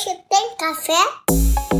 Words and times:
Hoje 0.00 0.18
tem 0.30 0.56
café? 0.56 1.79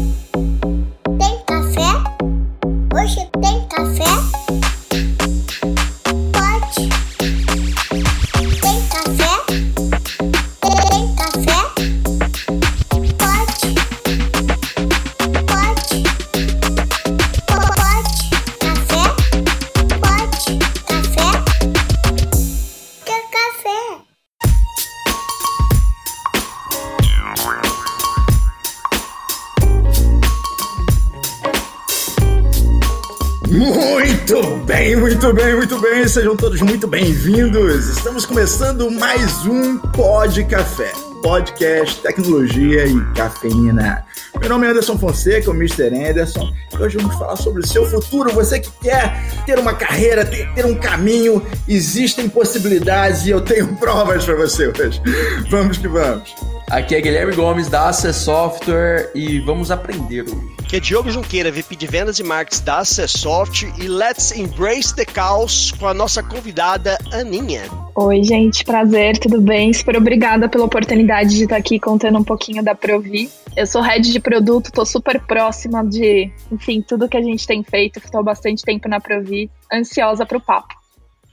Sejam 36.11 36.37
todos 36.37 36.61
muito 36.61 36.89
bem-vindos. 36.89 37.87
Estamos 37.87 38.27
começando 38.27 38.91
mais 38.91 39.47
um 39.47 39.79
Pod 39.79 40.45
Café. 40.47 40.91
Podcast, 41.23 42.03
tecnologia 42.03 42.85
e 42.85 43.15
cafeína. 43.15 44.05
Meu 44.41 44.49
nome 44.49 44.67
é 44.67 44.71
Anderson 44.71 44.99
Fonseca, 44.99 45.49
o 45.49 45.55
Mr. 45.55 45.85
Anderson. 45.85 46.53
E 46.73 46.83
hoje 46.83 46.97
vamos 46.97 47.17
falar 47.17 47.37
sobre 47.37 47.63
o 47.63 47.67
seu 47.67 47.89
futuro. 47.89 48.33
Você 48.33 48.59
que 48.59 48.73
quer 48.83 49.23
ter 49.47 49.57
uma 49.57 49.73
carreira, 49.73 50.27
ter, 50.27 50.67
um 50.67 50.75
caminho, 50.75 51.47
existem 51.69 52.29
possibilidades 52.29 53.27
e 53.27 53.31
eu 53.31 53.41
tenho 53.41 53.69
provas 53.79 54.25
para 54.25 54.35
você 54.35 54.67
hoje. 54.67 55.01
Vamos 55.49 55.79
que 55.79 55.87
vamos. 55.87 56.35
Aqui 56.71 56.95
é 56.95 57.01
Guilherme 57.01 57.35
Gomes 57.35 57.69
da 57.69 57.89
Access 57.89 58.21
Software 58.21 59.11
e 59.13 59.41
vamos 59.41 59.73
aprender 59.73 60.23
hoje. 60.23 60.55
Aqui 60.61 60.77
é 60.77 60.81
Diogo 60.81 61.11
Junqueira, 61.11 61.51
VP 61.51 61.75
de 61.75 61.89
Vendas 61.89 62.21
e 62.21 62.23
Marketing 62.23 62.63
da 62.63 62.79
Acessoft 62.79 63.65
e 63.77 63.89
let's 63.89 64.31
embrace 64.31 64.95
the 64.95 65.05
caos 65.05 65.73
com 65.73 65.89
a 65.89 65.93
nossa 65.93 66.23
convidada 66.23 66.97
Aninha. 67.13 67.63
Oi, 67.97 68.23
gente, 68.23 68.63
prazer, 68.63 69.19
tudo 69.19 69.41
bem? 69.41 69.73
Super 69.73 69.97
obrigada 69.97 70.49
pela 70.49 70.65
oportunidade 70.65 71.37
de 71.37 71.43
estar 71.43 71.57
aqui 71.57 71.81
contando 71.81 72.21
um 72.21 72.25
pouquinho 72.25 72.63
da 72.63 72.73
Provi. 72.73 73.29
Eu 73.57 73.67
sou 73.67 73.83
head 73.83 74.09
de 74.09 74.21
produto, 74.21 74.71
tô 74.71 74.87
super 74.87 75.21
próxima 75.23 75.85
de, 75.85 76.31
enfim, 76.53 76.81
tudo 76.83 77.09
que 77.09 77.17
a 77.17 77.23
gente 77.23 77.49
tem 77.49 77.65
feito, 77.65 77.99
estou 77.99 78.21
há 78.21 78.23
bastante 78.23 78.63
tempo 78.63 78.89
na 78.89 79.01
Provi, 79.01 79.51
ansiosa 79.73 80.25
pro 80.25 80.41
papo. 80.41 80.81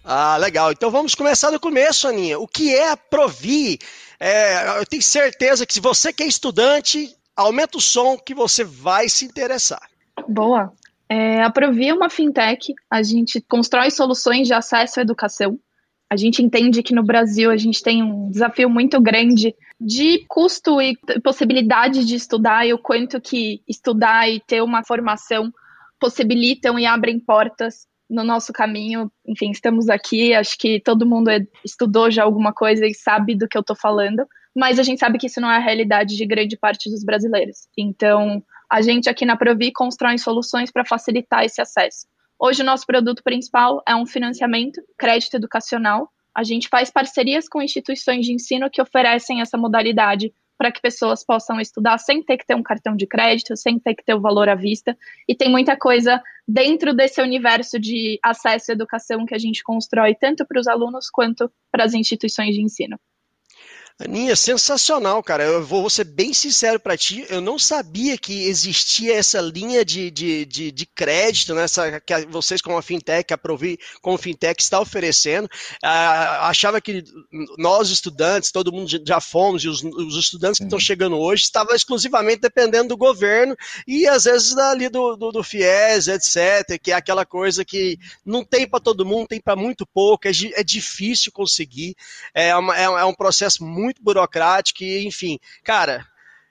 Ah, 0.04 0.38
legal. 0.38 0.72
Então 0.72 0.90
vamos 0.90 1.14
começar 1.14 1.52
do 1.52 1.60
começo, 1.60 2.08
Aninha. 2.08 2.40
O 2.40 2.48
que 2.48 2.74
é 2.74 2.92
a 2.92 2.98
Provi? 2.98 3.78
É, 4.20 4.80
eu 4.80 4.86
tenho 4.86 5.02
certeza 5.02 5.66
que 5.66 5.74
se 5.74 5.80
você 5.80 6.12
que 6.12 6.24
é 6.24 6.28
estudante, 6.28 7.16
aumenta 7.36 7.78
o 7.78 7.82
som 7.82 8.18
que 8.18 8.34
você 8.34 8.64
vai 8.64 9.08
se 9.10 9.26
interessar. 9.26 9.82
Boa. 10.28 10.74
É, 11.10 11.42
a 11.42 11.54
é 11.56 11.94
uma 11.94 12.10
fintech, 12.10 12.74
a 12.90 13.02
gente 13.02 13.40
constrói 13.42 13.90
soluções 13.92 14.48
de 14.48 14.54
acesso 14.54 15.00
à 15.00 15.04
educação. 15.04 15.58
A 16.10 16.16
gente 16.16 16.42
entende 16.42 16.84
que 16.84 16.96
no 16.96 17.04
Brasil 17.04 17.52
a 17.52 17.58
gente 17.58 17.82
tem 17.82 18.02
um 18.02 18.30
desafio 18.30 18.70
muito 18.70 19.00
grande 19.00 19.56
de 19.80 20.26
custo 20.28 20.82
e 20.82 20.98
possibilidade 21.24 22.04
de 22.06 22.16
estudar 22.16 22.66
e 22.66 22.74
o 22.74 22.80
quanto 22.80 23.22
que 23.22 23.62
estudar 23.68 24.30
e 24.30 24.40
ter 24.40 24.62
uma 24.62 24.84
formação 24.84 25.54
possibilitam 26.00 26.80
e 26.80 26.86
abrem 26.86 27.20
portas 27.20 27.86
no 28.10 28.24
nosso 28.24 28.54
caminho. 28.54 29.12
Enfim, 29.26 29.52
estamos 29.52 29.90
aqui, 29.90 30.34
acho 30.34 30.58
que 30.58 30.80
todo 30.80 31.06
mundo 31.06 31.30
estudou 31.64 32.10
já 32.10 32.24
alguma 32.24 32.54
coisa 32.54 32.86
e 32.86 32.94
sabe 32.94 33.36
do 33.36 33.48
que 33.48 33.58
eu 33.58 33.62
estou 33.62 33.76
falando, 33.76 34.26
mas 34.56 34.80
a 34.80 34.84
gente 34.84 35.00
sabe 35.00 35.18
que 35.18 35.28
isso 35.28 35.42
não 35.42 35.52
é 35.52 35.58
a 35.58 35.62
realidade 35.62 36.16
de 36.16 36.26
grande 36.26 36.58
parte 36.58 36.90
dos 36.90 37.04
brasileiros. 37.04 37.68
Então, 37.78 38.44
a 38.70 38.82
gente 38.82 39.10
aqui 39.10 39.26
na 39.26 39.38
Provi 39.38 39.72
constrói 39.72 40.18
soluções 40.18 40.72
para 40.72 40.86
facilitar 40.86 41.44
esse 41.44 41.62
acesso. 41.62 42.08
Hoje, 42.40 42.62
o 42.62 42.66
nosso 42.66 42.86
produto 42.86 43.24
principal 43.24 43.82
é 43.88 43.96
um 43.96 44.06
financiamento, 44.06 44.82
crédito 44.98 45.36
educacional. 45.36 46.10
A 46.34 46.44
gente 46.44 46.68
faz 46.70 46.90
parcerias 46.90 47.50
com 47.50 47.62
instituições 47.62 48.26
de 48.26 48.34
ensino 48.34 48.70
que 48.70 48.82
oferecem 48.82 49.42
essa 49.42 49.58
modalidade 49.58 50.32
para 50.58 50.72
que 50.72 50.82
pessoas 50.82 51.24
possam 51.24 51.60
estudar 51.60 51.98
sem 51.98 52.24
ter 52.24 52.38
que 52.38 52.46
ter 52.46 52.56
um 52.56 52.64
cartão 52.64 52.96
de 52.96 53.06
crédito, 53.06 53.56
sem 53.56 53.80
ter 53.80 53.96
que 53.96 54.04
ter 54.04 54.16
o 54.16 54.22
valor 54.22 54.50
à 54.50 54.56
vista. 54.56 54.98
E 55.28 55.36
tem 55.36 55.50
muita 55.50 55.78
coisa 55.78 56.22
dentro 56.48 56.94
desse 56.94 57.22
universo 57.22 57.80
de 57.80 58.20
acesso 58.24 58.72
à 58.72 58.74
educação 58.74 59.26
que 59.26 59.36
a 59.36 59.40
gente 59.40 59.64
constrói 59.64 60.16
tanto 60.16 60.46
para 60.46 60.60
os 60.60 60.68
alunos 60.68 61.10
quanto 61.10 61.52
para 61.72 61.84
as 61.84 61.94
instituições 61.94 62.56
de 62.56 62.62
ensino. 62.62 63.00
Aninha, 64.00 64.36
sensacional, 64.36 65.24
cara. 65.24 65.44
Eu 65.44 65.66
vou 65.66 65.90
ser 65.90 66.04
bem 66.04 66.32
sincero 66.32 66.80
para 66.80 66.96
ti. 66.96 67.26
Eu 67.30 67.42
não 67.42 67.58
sabia 67.58 68.16
que 68.16 68.46
existia 68.46 69.16
essa 69.16 69.42
linha 69.42 69.84
de, 69.84 70.12
de, 70.12 70.46
de, 70.46 70.72
de 70.72 70.86
crédito, 70.86 71.56
né? 71.56 71.64
Essa, 71.64 72.00
que 72.00 72.26
vocês, 72.28 72.62
como 72.62 72.78
a 72.78 72.84
fintech, 72.84 73.34
a 73.34 73.38
Provi, 73.40 73.80
como 74.00 74.16
fintech, 74.16 74.62
está 74.62 74.80
oferecendo. 74.80 75.50
Ah, 75.84 76.48
achava 76.48 76.80
que 76.80 77.04
nós, 77.58 77.90
estudantes, 77.90 78.52
todo 78.52 78.72
mundo 78.72 78.88
já 79.04 79.20
fomos, 79.20 79.64
e 79.64 79.68
os, 79.68 79.84
os 79.84 80.16
estudantes 80.16 80.60
que 80.60 80.66
estão 80.66 80.80
chegando 80.80 81.18
hoje, 81.18 81.44
estavam 81.44 81.76
exclusivamente 81.76 82.42
dependendo 82.42 82.90
do 82.90 82.98
governo 82.98 83.56
e 83.88 84.06
às 84.08 84.26
vezes 84.26 84.56
ali 84.58 84.90
do, 84.90 85.16
do, 85.16 85.32
do 85.32 85.44
FIES, 85.44 86.08
etc., 86.08 86.80
que 86.80 86.92
é 86.92 86.96
aquela 86.96 87.26
coisa 87.26 87.66
que 87.66 87.98
não 88.24 88.46
tem 88.46 88.68
para 88.68 88.80
todo 88.80 89.06
mundo, 89.06 89.28
tem 89.28 89.42
para 89.42 89.56
muito 89.56 89.88
pouco, 89.88 90.28
é, 90.28 90.32
é 90.54 90.64
difícil 90.64 91.32
conseguir. 91.32 91.96
É, 92.32 92.56
uma, 92.56 92.78
é, 92.78 92.84
é 92.84 93.06
um 93.06 93.14
processo 93.14 93.66
muito 93.66 93.87
muito 93.88 94.04
burocrático 94.04 94.84
e, 94.84 95.08
enfim, 95.08 95.40
cara, 95.64 96.06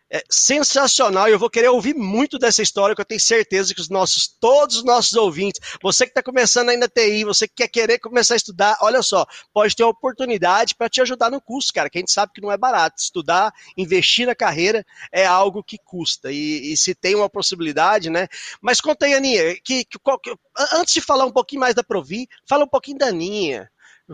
é 0.09 0.23
sensacional 0.31 1.29
eu 1.29 1.39
vou 1.39 1.51
querer 1.51 1.69
ouvir 1.69 1.95
muito 1.95 2.39
dessa 2.39 2.63
história 2.63 2.95
que 2.95 3.01
eu 3.01 3.05
tenho 3.05 3.21
certeza 3.21 3.75
que 3.75 3.81
os 3.81 3.89
nossos, 3.89 4.29
todos 4.29 4.77
os 4.77 4.85
nossos 4.85 5.15
ouvintes, 5.15 5.61
você 5.83 6.05
que 6.05 6.11
está 6.11 6.23
começando 6.23 6.69
aí 6.69 6.77
na 6.77 6.87
TI, 6.89 7.25
você 7.25 7.49
que 7.49 7.55
quer 7.57 7.69
querer 7.69 7.99
começar 7.99 8.35
a 8.35 8.37
estudar, 8.37 8.79
olha 8.81 9.03
só, 9.03 9.27
pode 9.53 9.75
ter 9.75 9.83
uma 9.83 9.91
oportunidade 9.91 10.77
para 10.77 10.89
te 10.89 11.01
ajudar 11.01 11.31
no 11.31 11.41
curso, 11.41 11.73
cara, 11.73 11.91
que 11.91 11.99
a 11.99 12.01
gente 12.01 12.13
sabe 12.13 12.33
que 12.33 12.41
não 12.41 12.53
é 12.53 12.57
barato. 12.57 13.01
Estudar, 13.01 13.53
investir 13.77 14.27
na 14.27 14.35
carreira 14.35 14.87
é 15.11 15.27
algo 15.27 15.63
que 15.63 15.77
custa 15.85 16.31
e, 16.31 16.73
e 16.73 16.77
se 16.77 16.95
tem 16.95 17.17
uma 17.17 17.29
possibilidade, 17.29 18.09
né? 18.09 18.29
Mas 18.61 18.81
conta 18.81 19.07
aí, 19.07 19.15
Aninha, 19.15 19.57
que, 19.65 19.85
que, 19.85 19.99
que, 19.99 20.35
antes 20.73 20.95
de 20.95 21.01
falar 21.01 21.25
um 21.25 21.33
pouquinho 21.33 21.61
mais 21.61 21.75
da 21.75 21.83
Provi, 21.83 22.29
fala 22.49 22.65
um 22.65 22.69
pouquinho 22.69 22.99
da 22.99 23.07
Aninha. 23.07 23.69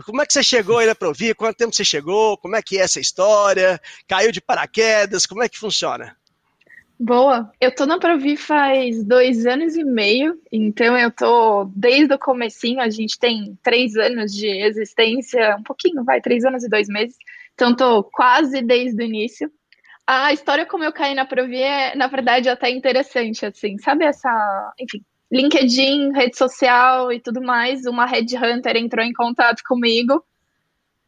Como 0.05 0.21
é 0.21 0.25
que 0.25 0.33
você 0.33 0.41
chegou 0.41 0.79
aí 0.79 0.87
na 0.87 0.95
Provi? 0.95 1.35
Quanto 1.35 1.57
tempo 1.57 1.75
você 1.75 1.85
chegou? 1.85 2.37
Como 2.37 2.55
é 2.55 2.61
que 2.61 2.79
é 2.79 2.81
essa 2.81 2.99
história? 2.99 3.79
Caiu 4.07 4.31
de 4.31 4.41
paraquedas? 4.41 5.25
Como 5.25 5.43
é 5.43 5.49
que 5.49 5.59
funciona? 5.59 6.17
Boa, 6.99 7.51
eu 7.59 7.73
tô 7.73 7.85
na 7.85 7.99
Provi 7.99 8.37
faz 8.37 9.03
dois 9.03 9.45
anos 9.45 9.75
e 9.75 9.83
meio, 9.83 10.39
então 10.51 10.97
eu 10.97 11.11
tô 11.11 11.65
desde 11.75 12.13
o 12.13 12.19
comecinho, 12.19 12.79
a 12.79 12.89
gente 12.89 13.19
tem 13.19 13.57
três 13.61 13.95
anos 13.97 14.31
de 14.31 14.47
existência, 14.47 15.57
um 15.59 15.63
pouquinho, 15.63 16.03
vai, 16.03 16.21
três 16.21 16.45
anos 16.45 16.63
e 16.63 16.69
dois 16.69 16.87
meses, 16.87 17.17
então 17.53 17.75
tô 17.75 18.03
quase 18.03 18.61
desde 18.61 19.03
o 19.03 19.05
início. 19.05 19.51
A 20.07 20.31
história 20.31 20.65
como 20.65 20.83
eu 20.83 20.93
caí 20.93 21.13
na 21.13 21.25
Provi 21.25 21.61
é, 21.61 21.95
na 21.95 22.07
verdade, 22.07 22.47
até 22.47 22.69
interessante, 22.69 23.45
assim, 23.45 23.77
sabe 23.79 24.05
essa, 24.05 24.73
enfim, 24.79 25.03
LinkedIn, 25.33 26.11
rede 26.11 26.37
social 26.37 27.11
e 27.11 27.19
tudo 27.19 27.41
mais, 27.41 27.87
uma 27.87 28.05
headhunter 28.05 28.77
entrou 28.77 29.03
em 29.03 29.11
contato 29.11 29.63
comigo. 29.67 30.23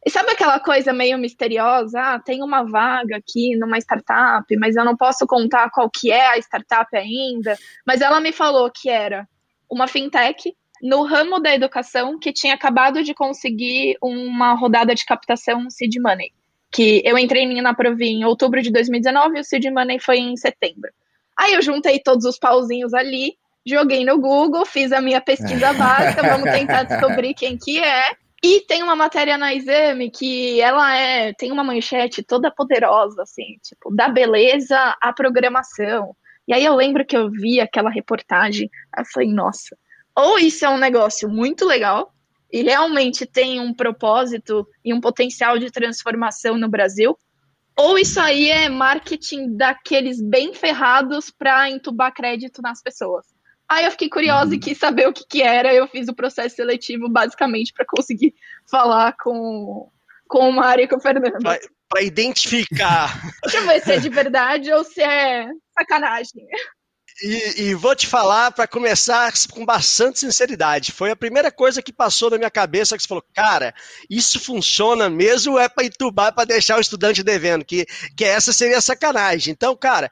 E 0.03 0.09
sabe 0.09 0.31
aquela 0.31 0.59
coisa 0.59 0.91
meio 0.91 1.19
misteriosa? 1.19 1.99
Ah, 2.01 2.19
tem 2.19 2.41
uma 2.41 2.63
vaga 2.63 3.17
aqui 3.17 3.55
numa 3.55 3.77
startup, 3.77 4.43
mas 4.57 4.75
eu 4.75 4.83
não 4.83 4.97
posso 4.97 5.27
contar 5.27 5.69
qual 5.69 5.87
que 5.91 6.11
é 6.11 6.29
a 6.29 6.37
startup 6.39 6.95
ainda. 6.97 7.55
Mas 7.85 8.01
ela 8.01 8.19
me 8.19 8.31
falou 8.31 8.71
que 8.71 8.89
era 8.89 9.27
uma 9.69 9.87
fintech 9.87 10.55
no 10.81 11.03
ramo 11.03 11.39
da 11.39 11.53
educação 11.53 12.17
que 12.17 12.33
tinha 12.33 12.55
acabado 12.55 13.03
de 13.03 13.13
conseguir 13.13 13.95
uma 14.01 14.53
rodada 14.55 14.95
de 14.95 15.05
captação 15.05 15.69
seed 15.69 15.97
money. 16.01 16.31
Que 16.71 16.99
eu 17.05 17.15
entrei 17.15 17.45
na 17.61 17.75
Provi 17.75 18.07
em 18.07 18.25
outubro 18.25 18.59
de 18.59 18.71
2019 18.71 19.37
e 19.37 19.41
o 19.41 19.43
seed 19.43 19.65
money 19.65 19.99
foi 19.99 20.17
em 20.17 20.35
setembro. 20.35 20.89
Aí 21.37 21.53
eu 21.53 21.61
juntei 21.61 21.99
todos 21.99 22.25
os 22.25 22.39
pauzinhos 22.39 22.91
ali 22.91 23.37
joguei 23.65 24.05
no 24.05 24.19
Google, 24.19 24.65
fiz 24.65 24.91
a 24.91 25.01
minha 25.01 25.19
pesquisa 25.19 25.73
básica, 25.73 26.21
vamos 26.21 26.51
tentar 26.51 26.83
descobrir 26.85 27.33
quem 27.33 27.57
que 27.57 27.79
é. 27.79 28.15
E 28.43 28.61
tem 28.61 28.83
uma 28.83 28.95
matéria 28.95 29.37
na 29.37 29.55
Exame 29.55 30.11
que 30.11 30.61
ela 30.61 30.95
é 30.95 31.33
tem 31.33 31.51
uma 31.51 31.63
manchete 31.63 32.21
toda 32.21 32.51
poderosa, 32.51 33.23
assim, 33.23 33.57
tipo, 33.63 33.93
da 33.93 34.07
beleza 34.07 34.95
à 35.01 35.11
programação. 35.11 36.15
E 36.47 36.53
aí 36.53 36.63
eu 36.63 36.75
lembro 36.75 37.03
que 37.03 37.17
eu 37.17 37.31
vi 37.31 37.59
aquela 37.59 37.89
reportagem, 37.89 38.69
eu 38.95 39.05
falei, 39.05 39.33
nossa, 39.33 39.75
ou 40.15 40.37
isso 40.37 40.63
é 40.63 40.69
um 40.69 40.77
negócio 40.77 41.27
muito 41.27 41.65
legal, 41.65 42.13
e 42.51 42.61
realmente 42.61 43.25
tem 43.25 43.59
um 43.59 43.73
propósito 43.73 44.67
e 44.83 44.93
um 44.93 45.01
potencial 45.01 45.57
de 45.57 45.71
transformação 45.71 46.57
no 46.57 46.69
Brasil, 46.69 47.17
ou 47.77 47.97
isso 47.97 48.19
aí 48.19 48.49
é 48.49 48.69
marketing 48.69 49.57
daqueles 49.57 50.21
bem 50.21 50.53
ferrados 50.53 51.29
para 51.29 51.69
entubar 51.69 52.13
crédito 52.13 52.61
nas 52.61 52.81
pessoas. 52.81 53.34
Aí 53.67 53.85
eu 53.85 53.91
fiquei 53.91 54.09
curiosa 54.09 54.53
e 54.53 54.59
quis 54.59 54.77
saber 54.77 55.07
o 55.07 55.13
que, 55.13 55.25
que 55.27 55.41
era. 55.41 55.73
Eu 55.73 55.87
fiz 55.87 56.07
o 56.07 56.15
processo 56.15 56.55
seletivo 56.55 57.09
basicamente 57.09 57.73
para 57.73 57.85
conseguir 57.85 58.33
falar 58.69 59.15
com, 59.17 59.89
com 60.27 60.49
o 60.49 60.53
Mário 60.53 60.83
e 60.83 60.87
com 60.87 60.97
o 60.97 61.01
Fernando. 61.01 61.41
Para 61.89 62.01
identificar. 62.01 63.19
Deixa 63.43 63.57
eu 63.57 63.67
ver 63.67 63.81
se 63.81 63.91
é 63.91 63.99
de 63.99 64.09
verdade 64.09 64.71
ou 64.71 64.83
se 64.83 65.01
é 65.01 65.47
sacanagem. 65.77 66.45
E, 67.23 67.61
e 67.61 67.73
vou 67.73 67.95
te 67.95 68.07
falar 68.07 68.51
para 68.51 68.67
começar 68.67 69.31
com 69.49 69.65
bastante 69.65 70.19
sinceridade. 70.19 70.91
Foi 70.91 71.11
a 71.11 71.15
primeira 71.15 71.49
coisa 71.49 71.81
que 71.81 71.93
passou 71.93 72.29
na 72.29 72.37
minha 72.37 72.51
cabeça 72.51 72.97
que 72.97 73.03
você 73.03 73.07
falou, 73.07 73.23
cara, 73.33 73.73
isso 74.09 74.37
funciona 74.39 75.09
mesmo 75.09 75.53
ou 75.53 75.59
é 75.59 75.69
para 75.69 75.85
entubar 75.85 76.33
para 76.35 76.45
deixar 76.45 76.77
o 76.77 76.81
estudante 76.81 77.23
devendo? 77.23 77.63
Que, 77.63 77.85
que 78.17 78.25
essa 78.25 78.51
seria 78.51 78.81
sacanagem. 78.81 79.53
Então, 79.53 79.75
cara, 79.77 80.11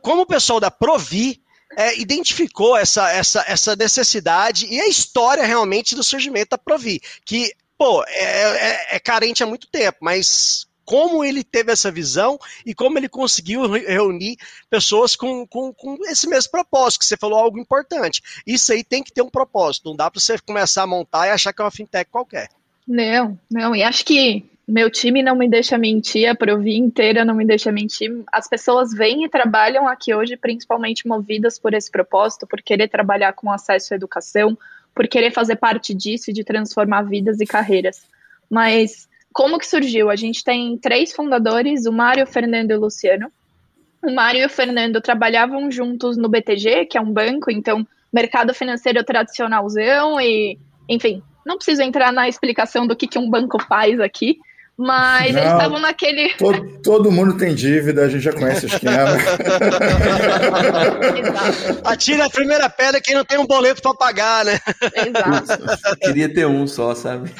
como 0.00 0.22
o 0.22 0.26
pessoal 0.26 0.58
da 0.58 0.70
Provi 0.70 1.42
é, 1.76 1.98
identificou 1.98 2.76
essa, 2.76 3.10
essa, 3.10 3.44
essa 3.46 3.76
necessidade 3.76 4.66
e 4.66 4.80
a 4.80 4.88
história 4.88 5.44
realmente 5.44 5.94
do 5.94 6.02
surgimento 6.02 6.50
da 6.50 6.58
Provi, 6.58 7.00
que, 7.24 7.52
pô, 7.78 8.04
é, 8.06 8.14
é, 8.14 8.96
é 8.96 9.00
carente 9.00 9.42
há 9.42 9.46
muito 9.46 9.68
tempo, 9.68 9.98
mas 10.00 10.66
como 10.84 11.24
ele 11.24 11.44
teve 11.44 11.70
essa 11.70 11.88
visão 11.88 12.36
e 12.66 12.74
como 12.74 12.98
ele 12.98 13.08
conseguiu 13.08 13.70
reunir 13.70 14.36
pessoas 14.68 15.14
com, 15.14 15.46
com, 15.46 15.72
com, 15.72 15.96
esse 16.06 16.28
mesmo 16.28 16.50
propósito, 16.50 16.98
que 16.98 17.06
você 17.06 17.16
falou 17.16 17.38
algo 17.38 17.60
importante. 17.60 18.20
Isso 18.44 18.72
aí 18.72 18.82
tem 18.82 19.00
que 19.00 19.12
ter 19.12 19.22
um 19.22 19.30
propósito, 19.30 19.88
não 19.88 19.96
dá 19.96 20.10
para 20.10 20.20
você 20.20 20.36
começar 20.38 20.82
a 20.82 20.88
montar 20.88 21.28
e 21.28 21.30
achar 21.30 21.52
que 21.52 21.62
é 21.62 21.64
uma 21.64 21.70
fintech 21.70 22.10
qualquer. 22.10 22.48
Não, 22.88 23.38
não, 23.48 23.76
e 23.76 23.84
acho 23.84 24.04
que 24.04 24.49
meu 24.70 24.90
time 24.90 25.22
não 25.22 25.34
me 25.34 25.48
deixa 25.48 25.76
mentir, 25.76 26.28
a 26.28 26.34
Provi 26.34 26.76
inteira 26.76 27.24
não 27.24 27.34
me 27.34 27.44
deixa 27.44 27.72
mentir. 27.72 28.10
As 28.32 28.48
pessoas 28.48 28.92
vêm 28.92 29.24
e 29.24 29.28
trabalham 29.28 29.88
aqui 29.88 30.14
hoje, 30.14 30.36
principalmente 30.36 31.08
movidas 31.08 31.58
por 31.58 31.74
esse 31.74 31.90
propósito, 31.90 32.46
por 32.46 32.62
querer 32.62 32.88
trabalhar 32.88 33.32
com 33.32 33.50
acesso 33.50 33.92
à 33.92 33.96
educação, 33.96 34.56
por 34.94 35.08
querer 35.08 35.32
fazer 35.32 35.56
parte 35.56 35.92
disso 35.92 36.30
e 36.30 36.32
de 36.32 36.44
transformar 36.44 37.02
vidas 37.02 37.40
e 37.40 37.46
carreiras. 37.46 38.02
Mas 38.48 39.08
como 39.32 39.58
que 39.58 39.66
surgiu? 39.66 40.10
A 40.10 40.16
gente 40.16 40.44
tem 40.44 40.78
três 40.78 41.12
fundadores, 41.12 41.86
o 41.86 41.92
Mário, 41.92 42.24
o 42.24 42.26
Fernando 42.26 42.70
e 42.70 42.74
o 42.74 42.80
Luciano. 42.80 43.30
O 44.02 44.12
Mário 44.12 44.40
e 44.40 44.46
o 44.46 44.50
Fernando 44.50 45.00
trabalhavam 45.00 45.70
juntos 45.70 46.16
no 46.16 46.28
BTG, 46.28 46.86
que 46.86 46.96
é 46.96 47.00
um 47.00 47.12
banco, 47.12 47.50
então 47.50 47.86
mercado 48.12 48.54
financeiro 48.54 49.04
tradicionalzão 49.04 50.20
e, 50.20 50.58
enfim, 50.88 51.22
não 51.44 51.56
preciso 51.56 51.82
entrar 51.82 52.12
na 52.12 52.28
explicação 52.28 52.86
do 52.86 52.96
que, 52.96 53.06
que 53.06 53.18
um 53.18 53.28
banco 53.28 53.60
faz 53.62 54.00
aqui, 54.00 54.38
mas 54.82 55.34
não, 55.34 55.42
eles 55.42 55.52
estavam 55.52 55.78
naquele. 55.78 56.32
Todo, 56.38 56.80
todo, 56.82 57.12
mundo 57.12 57.36
tem 57.36 57.54
dívida, 57.54 58.02
a 58.02 58.08
gente 58.08 58.22
já 58.22 58.32
conhece 58.32 58.64
o 58.64 58.68
esquema. 58.68 59.10
Atira 61.84 62.24
a 62.24 62.30
primeira 62.30 62.70
pedra 62.70 62.98
quem 62.98 63.14
não 63.14 63.22
tem 63.22 63.38
um 63.38 63.46
boleto 63.46 63.82
para 63.82 63.92
pagar, 63.92 64.46
né? 64.46 64.58
Exato. 65.06 65.98
Queria 66.00 66.32
ter 66.32 66.46
um 66.46 66.66
só, 66.66 66.94
sabe? 66.94 67.30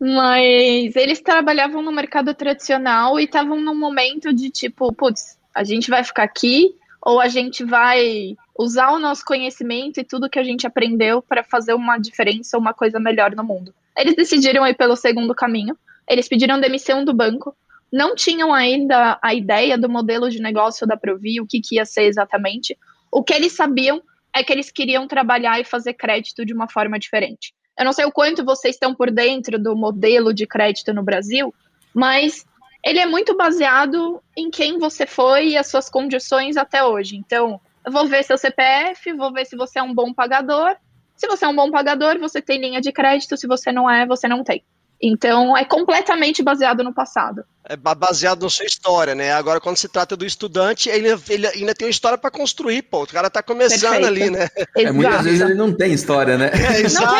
Mas 0.00 0.96
eles 0.96 1.20
trabalhavam 1.20 1.82
no 1.82 1.92
mercado 1.92 2.34
tradicional 2.34 3.20
e 3.20 3.26
estavam 3.26 3.60
num 3.60 3.78
momento 3.78 4.34
de 4.34 4.50
tipo, 4.50 4.92
putz, 4.92 5.38
a 5.54 5.62
gente 5.62 5.88
vai 5.88 6.02
ficar 6.02 6.24
aqui 6.24 6.74
ou 7.00 7.20
a 7.20 7.28
gente 7.28 7.62
vai 7.62 8.34
usar 8.58 8.90
o 8.90 8.98
nosso 8.98 9.24
conhecimento 9.24 10.00
e 10.00 10.04
tudo 10.04 10.28
que 10.28 10.40
a 10.40 10.44
gente 10.44 10.66
aprendeu 10.66 11.22
para 11.22 11.44
fazer 11.44 11.74
uma 11.74 11.96
diferença, 11.96 12.58
uma 12.58 12.74
coisa 12.74 12.98
melhor 12.98 13.36
no 13.36 13.44
mundo. 13.44 13.72
Eles 13.96 14.16
decidiram 14.16 14.66
ir 14.66 14.74
pelo 14.74 14.96
segundo 14.96 15.32
caminho. 15.32 15.78
Eles 16.08 16.28
pediram 16.28 16.60
demissão 16.60 17.04
do 17.04 17.14
banco. 17.14 17.54
Não 17.92 18.14
tinham 18.14 18.52
ainda 18.52 19.18
a 19.22 19.34
ideia 19.34 19.76
do 19.76 19.88
modelo 19.88 20.30
de 20.30 20.40
negócio 20.40 20.86
da 20.86 20.96
Provi, 20.96 21.40
o 21.40 21.46
que, 21.46 21.60
que 21.60 21.76
ia 21.76 21.84
ser 21.84 22.04
exatamente. 22.04 22.76
O 23.10 23.22
que 23.22 23.34
eles 23.34 23.52
sabiam 23.52 24.02
é 24.34 24.42
que 24.42 24.52
eles 24.52 24.70
queriam 24.70 25.06
trabalhar 25.06 25.60
e 25.60 25.64
fazer 25.64 25.94
crédito 25.94 26.44
de 26.44 26.54
uma 26.54 26.68
forma 26.68 26.98
diferente. 26.98 27.54
Eu 27.78 27.84
não 27.84 27.92
sei 27.92 28.04
o 28.04 28.12
quanto 28.12 28.44
vocês 28.44 28.76
estão 28.76 28.94
por 28.94 29.10
dentro 29.10 29.58
do 29.58 29.76
modelo 29.76 30.32
de 30.32 30.46
crédito 30.46 30.92
no 30.92 31.02
Brasil, 31.02 31.54
mas 31.94 32.46
ele 32.84 32.98
é 32.98 33.06
muito 33.06 33.36
baseado 33.36 34.22
em 34.36 34.50
quem 34.50 34.78
você 34.78 35.06
foi 35.06 35.50
e 35.50 35.56
as 35.56 35.68
suas 35.68 35.88
condições 35.88 36.56
até 36.56 36.82
hoje. 36.84 37.16
Então, 37.16 37.60
eu 37.84 37.92
vou 37.92 38.06
ver 38.06 38.24
seu 38.24 38.36
CPF, 38.36 39.12
vou 39.12 39.32
ver 39.32 39.46
se 39.46 39.56
você 39.56 39.78
é 39.78 39.82
um 39.82 39.94
bom 39.94 40.12
pagador. 40.12 40.76
Se 41.16 41.26
você 41.26 41.44
é 41.44 41.48
um 41.48 41.54
bom 41.54 41.70
pagador, 41.70 42.18
você 42.18 42.42
tem 42.42 42.60
linha 42.60 42.80
de 42.80 42.90
crédito. 42.90 43.36
Se 43.36 43.46
você 43.46 43.70
não 43.70 43.88
é, 43.88 44.06
você 44.06 44.26
não 44.26 44.42
tem. 44.42 44.64
Então, 45.02 45.56
é 45.56 45.64
completamente 45.64 46.44
baseado 46.44 46.84
no 46.84 46.94
passado. 46.94 47.44
É 47.68 47.76
baseado 47.76 48.42
na 48.42 48.48
sua 48.48 48.66
história, 48.66 49.16
né? 49.16 49.32
Agora, 49.32 49.60
quando 49.60 49.76
se 49.76 49.88
trata 49.88 50.16
do 50.16 50.24
estudante, 50.24 50.88
ele, 50.88 51.08
ele 51.28 51.46
ainda 51.48 51.74
tem 51.74 51.86
uma 51.86 51.90
história 51.90 52.16
para 52.16 52.30
construir, 52.30 52.82
pô. 52.82 53.02
O 53.02 53.06
cara 53.08 53.28
tá 53.28 53.42
começando 53.42 54.00
Perfeito. 54.00 54.06
ali, 54.06 54.30
né? 54.30 54.48
É, 54.76 54.92
muitas 54.92 55.22
vezes 55.22 55.40
ele 55.40 55.54
não 55.54 55.76
tem 55.76 55.92
história, 55.92 56.38
né? 56.38 56.50
É, 56.54 56.80
exato. 56.80 57.14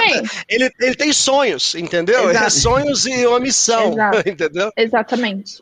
Ele, 0.48 0.70
ele 0.80 0.94
tem 0.94 1.12
sonhos, 1.12 1.74
entendeu? 1.74 2.30
É 2.30 2.48
sonhos 2.50 3.04
e 3.04 3.26
uma 3.26 3.40
missão, 3.40 3.92
exato. 3.92 4.22
entendeu? 4.28 4.70
Exatamente. 4.76 5.60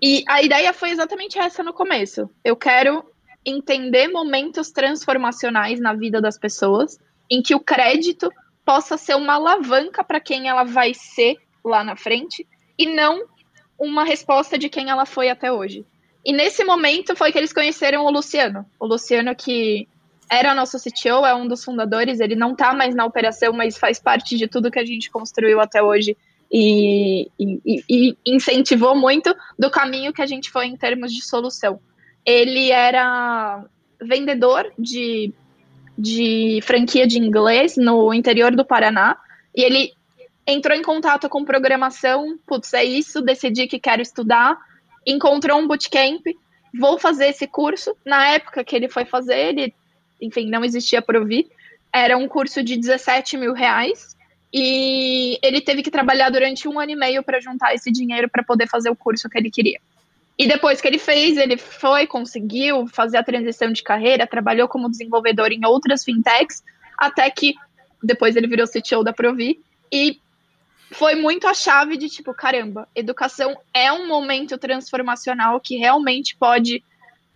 E 0.00 0.22
a 0.28 0.40
ideia 0.40 0.72
foi 0.72 0.90
exatamente 0.90 1.38
essa 1.38 1.64
no 1.64 1.72
começo. 1.72 2.30
Eu 2.44 2.54
quero 2.54 3.04
entender 3.44 4.06
momentos 4.08 4.70
transformacionais 4.70 5.80
na 5.80 5.92
vida 5.92 6.20
das 6.20 6.38
pessoas, 6.38 6.98
em 7.28 7.42
que 7.42 7.54
o 7.54 7.60
crédito 7.60 8.30
possa 8.64 8.96
ser 8.96 9.16
uma 9.16 9.34
alavanca 9.34 10.04
para 10.04 10.20
quem 10.20 10.48
ela 10.48 10.62
vai 10.62 10.92
ser 10.94 11.36
lá 11.64 11.82
na 11.84 11.96
frente 11.96 12.46
e 12.78 12.86
não 12.86 13.24
uma 13.78 14.04
resposta 14.04 14.58
de 14.58 14.68
quem 14.68 14.90
ela 14.90 15.06
foi 15.06 15.28
até 15.28 15.52
hoje. 15.52 15.84
E 16.24 16.32
nesse 16.32 16.64
momento 16.64 17.16
foi 17.16 17.32
que 17.32 17.38
eles 17.38 17.52
conheceram 17.52 18.04
o 18.04 18.10
Luciano. 18.10 18.66
O 18.78 18.86
Luciano 18.86 19.34
que 19.34 19.88
era 20.30 20.54
nosso 20.54 20.76
CTO, 20.78 21.24
é 21.24 21.34
um 21.34 21.48
dos 21.48 21.64
fundadores, 21.64 22.20
ele 22.20 22.36
não 22.36 22.52
está 22.52 22.74
mais 22.74 22.94
na 22.94 23.04
operação, 23.04 23.52
mas 23.52 23.78
faz 23.78 23.98
parte 23.98 24.36
de 24.36 24.46
tudo 24.46 24.70
que 24.70 24.78
a 24.78 24.84
gente 24.84 25.10
construiu 25.10 25.58
até 25.58 25.82
hoje 25.82 26.16
e, 26.50 27.30
e, 27.38 27.82
e, 27.88 28.16
incentivou 28.26 28.94
muito 28.94 29.34
do 29.58 29.70
caminho 29.70 30.12
que 30.12 30.22
a 30.22 30.26
gente 30.26 30.50
foi 30.50 30.66
em 30.66 30.76
termos 30.76 31.12
de 31.12 31.22
solução. 31.22 31.80
Ele 32.24 32.70
era 32.70 33.64
vendedor 34.00 34.70
de, 34.78 35.32
de 35.96 36.60
franquia 36.62 37.06
de 37.06 37.18
inglês 37.18 37.76
no 37.76 38.12
interior 38.12 38.54
do 38.54 38.64
Paraná 38.64 39.16
e 39.54 39.62
ele 39.62 39.92
entrou 40.48 40.74
em 40.74 40.82
contato 40.82 41.28
com 41.28 41.44
programação, 41.44 42.38
putz, 42.46 42.72
é 42.72 42.82
isso, 42.82 43.20
decidi 43.20 43.66
que 43.66 43.78
quero 43.78 44.00
estudar, 44.00 44.56
encontrou 45.06 45.60
um 45.60 45.68
bootcamp, 45.68 46.22
vou 46.80 46.98
fazer 46.98 47.26
esse 47.26 47.46
curso. 47.46 47.94
Na 48.02 48.28
época 48.28 48.64
que 48.64 48.74
ele 48.74 48.88
foi 48.88 49.04
fazer, 49.04 49.36
ele, 49.36 49.74
enfim, 50.22 50.48
não 50.48 50.64
existia 50.64 51.02
Provi, 51.02 51.46
era 51.92 52.16
um 52.16 52.26
curso 52.26 52.62
de 52.62 52.78
17 52.78 53.36
mil 53.36 53.52
reais, 53.52 54.16
e 54.50 55.38
ele 55.42 55.60
teve 55.60 55.82
que 55.82 55.90
trabalhar 55.90 56.30
durante 56.30 56.66
um 56.66 56.80
ano 56.80 56.92
e 56.92 56.96
meio 56.96 57.22
para 57.22 57.40
juntar 57.40 57.74
esse 57.74 57.92
dinheiro 57.92 58.30
para 58.30 58.42
poder 58.42 58.66
fazer 58.66 58.88
o 58.88 58.96
curso 58.96 59.28
que 59.28 59.36
ele 59.36 59.50
queria. 59.50 59.78
E 60.38 60.48
depois 60.48 60.80
que 60.80 60.88
ele 60.88 60.98
fez, 60.98 61.36
ele 61.36 61.58
foi, 61.58 62.06
conseguiu 62.06 62.86
fazer 62.86 63.18
a 63.18 63.22
transição 63.22 63.70
de 63.70 63.82
carreira, 63.82 64.26
trabalhou 64.26 64.66
como 64.66 64.88
desenvolvedor 64.88 65.52
em 65.52 65.66
outras 65.66 66.04
fintechs, 66.04 66.64
até 66.96 67.28
que 67.28 67.54
depois 68.02 68.34
ele 68.34 68.46
virou 68.46 68.66
CTO 68.66 69.04
da 69.04 69.12
Provi 69.12 69.60
e 69.92 70.18
foi 70.90 71.14
muito 71.14 71.46
a 71.46 71.54
chave 71.54 71.96
de 71.96 72.08
tipo, 72.08 72.32
caramba, 72.32 72.88
educação 72.94 73.56
é 73.74 73.92
um 73.92 74.08
momento 74.08 74.56
transformacional 74.56 75.60
que 75.60 75.76
realmente 75.76 76.36
pode, 76.36 76.82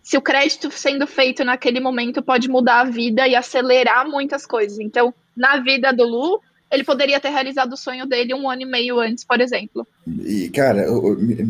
se 0.01 0.17
o 0.17 0.21
crédito 0.21 0.71
sendo 0.71 1.05
feito 1.05 1.43
naquele 1.43 1.79
momento, 1.79 2.21
pode 2.21 2.49
mudar 2.49 2.81
a 2.81 2.85
vida 2.85 3.27
e 3.27 3.35
acelerar 3.35 4.09
muitas 4.09 4.45
coisas. 4.45 4.79
Então, 4.79 5.13
na 5.35 5.57
vida 5.57 5.93
do 5.93 6.03
Lu, 6.03 6.41
ele 6.71 6.83
poderia 6.83 7.19
ter 7.19 7.29
realizado 7.29 7.73
o 7.73 7.77
sonho 7.77 8.07
dele 8.07 8.33
um 8.33 8.49
ano 8.49 8.63
e 8.63 8.65
meio 8.65 8.99
antes, 8.99 9.23
por 9.23 9.39
exemplo. 9.39 9.85
E, 10.07 10.49
cara, 10.49 10.87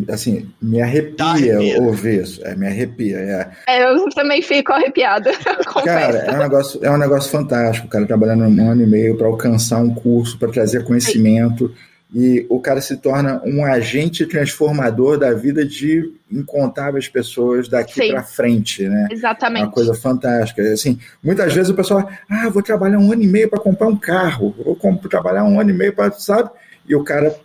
assim, 0.10 0.52
me 0.62 0.82
arrepia 0.82 1.58
ouvir 1.82 2.22
isso. 2.22 2.46
É, 2.46 2.54
me 2.54 2.68
arrepia. 2.68 3.18
É. 3.18 3.52
é. 3.70 3.94
eu 3.94 4.10
também 4.10 4.42
fico 4.42 4.74
arrepiada. 4.74 5.32
cara, 5.86 6.18
é 6.18 6.32
um, 6.34 6.40
negócio, 6.40 6.84
é 6.84 6.92
um 6.92 6.98
negócio 6.98 7.32
fantástico, 7.32 7.88
cara, 7.88 8.06
trabalhando 8.06 8.44
um 8.44 8.70
ano 8.70 8.84
e 8.84 8.86
meio 8.86 9.18
para 9.18 9.28
alcançar 9.28 9.78
um 9.78 9.96
curso, 9.96 10.38
para 10.38 10.52
trazer 10.52 10.84
conhecimento. 10.84 11.70
Sim 11.70 11.93
e 12.13 12.46
o 12.48 12.60
cara 12.60 12.79
se 12.79 12.98
torna 12.98 13.41
um 13.43 13.65
agente 13.65 14.25
transformador 14.27 15.17
da 15.17 15.34
vida 15.34 15.65
de 15.65 16.13
incontáveis 16.32 17.08
pessoas 17.08 17.67
daqui 17.67 18.08
para 18.12 18.22
frente, 18.22 18.88
né? 18.88 19.08
Exatamente. 19.12 19.63
É 19.63 19.65
uma 19.65 19.72
coisa 19.72 19.96
fantástica. 19.96 20.62
Assim, 20.62 21.00
muitas 21.24 21.51
vezes 21.53 21.70
o 21.70 21.74
pessoal, 21.74 22.08
ah, 22.29 22.50
vou 22.50 22.62
trabalhar 22.62 23.00
um 23.00 23.12
ano 23.12 23.24
e 23.24 23.27
meio 23.27 23.50
para 23.50 23.60
comprar 23.60 23.88
um 23.88 23.96
carro, 23.96 24.53
vou 24.63 24.77
trabalhar 25.10 25.43
um 25.43 25.60
ano 25.60 25.72
e 25.72 25.74
meio 25.74 25.93
para, 25.93 26.12
sabe? 26.12 26.51
E 26.88 26.96
o 26.96 27.03
cara 27.03 27.36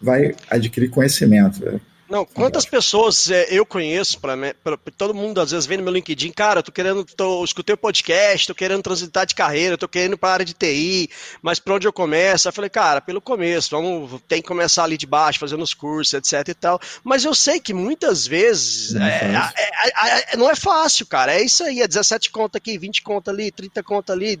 vai 0.00 0.34
adquirir 0.48 0.88
conhecimento. 0.88 1.80
Não, 2.12 2.26
quantas 2.26 2.66
pessoas 2.66 3.30
é, 3.30 3.46
eu 3.48 3.64
conheço, 3.64 4.20
para 4.20 4.76
todo 4.98 5.14
mundo 5.14 5.40
às 5.40 5.50
vezes 5.50 5.64
vem 5.64 5.78
no 5.78 5.84
meu 5.84 5.94
LinkedIn, 5.94 6.30
cara, 6.30 6.62
tô 6.62 6.70
querendo, 6.70 7.06
tô, 7.06 7.42
escutei 7.42 7.74
o 7.74 7.78
podcast, 7.78 8.48
tô 8.48 8.54
querendo 8.54 8.82
transitar 8.82 9.24
de 9.24 9.34
carreira, 9.34 9.78
tô 9.78 9.88
querendo 9.88 10.18
para 10.18 10.28
a 10.28 10.32
área 10.34 10.44
de 10.44 10.52
TI, 10.52 11.08
mas 11.40 11.58
para 11.58 11.72
onde 11.72 11.88
eu 11.88 11.92
começo? 11.92 12.46
Eu 12.46 12.52
falei, 12.52 12.68
cara, 12.68 13.00
pelo 13.00 13.18
começo, 13.18 13.70
vamos, 13.70 14.20
tem 14.28 14.42
que 14.42 14.48
começar 14.48 14.84
ali 14.84 14.98
de 14.98 15.06
baixo, 15.06 15.38
fazendo 15.38 15.62
os 15.62 15.72
cursos, 15.72 16.12
etc 16.12 16.46
e 16.48 16.54
tal. 16.54 16.78
Mas 17.02 17.24
eu 17.24 17.34
sei 17.34 17.58
que 17.58 17.72
muitas 17.72 18.26
vezes 18.26 18.92
não 18.92 19.06
é, 19.06 19.52
é, 19.56 20.34
é, 20.34 20.36
não 20.36 20.50
é 20.50 20.54
fácil, 20.54 21.06
cara. 21.06 21.32
É 21.32 21.42
isso 21.42 21.64
aí, 21.64 21.80
é 21.80 21.88
17 21.88 22.30
conta 22.30 22.58
aqui, 22.58 22.76
20 22.76 23.00
conta 23.00 23.30
ali, 23.30 23.50
30 23.50 23.82
conta 23.82 24.12
ali. 24.12 24.38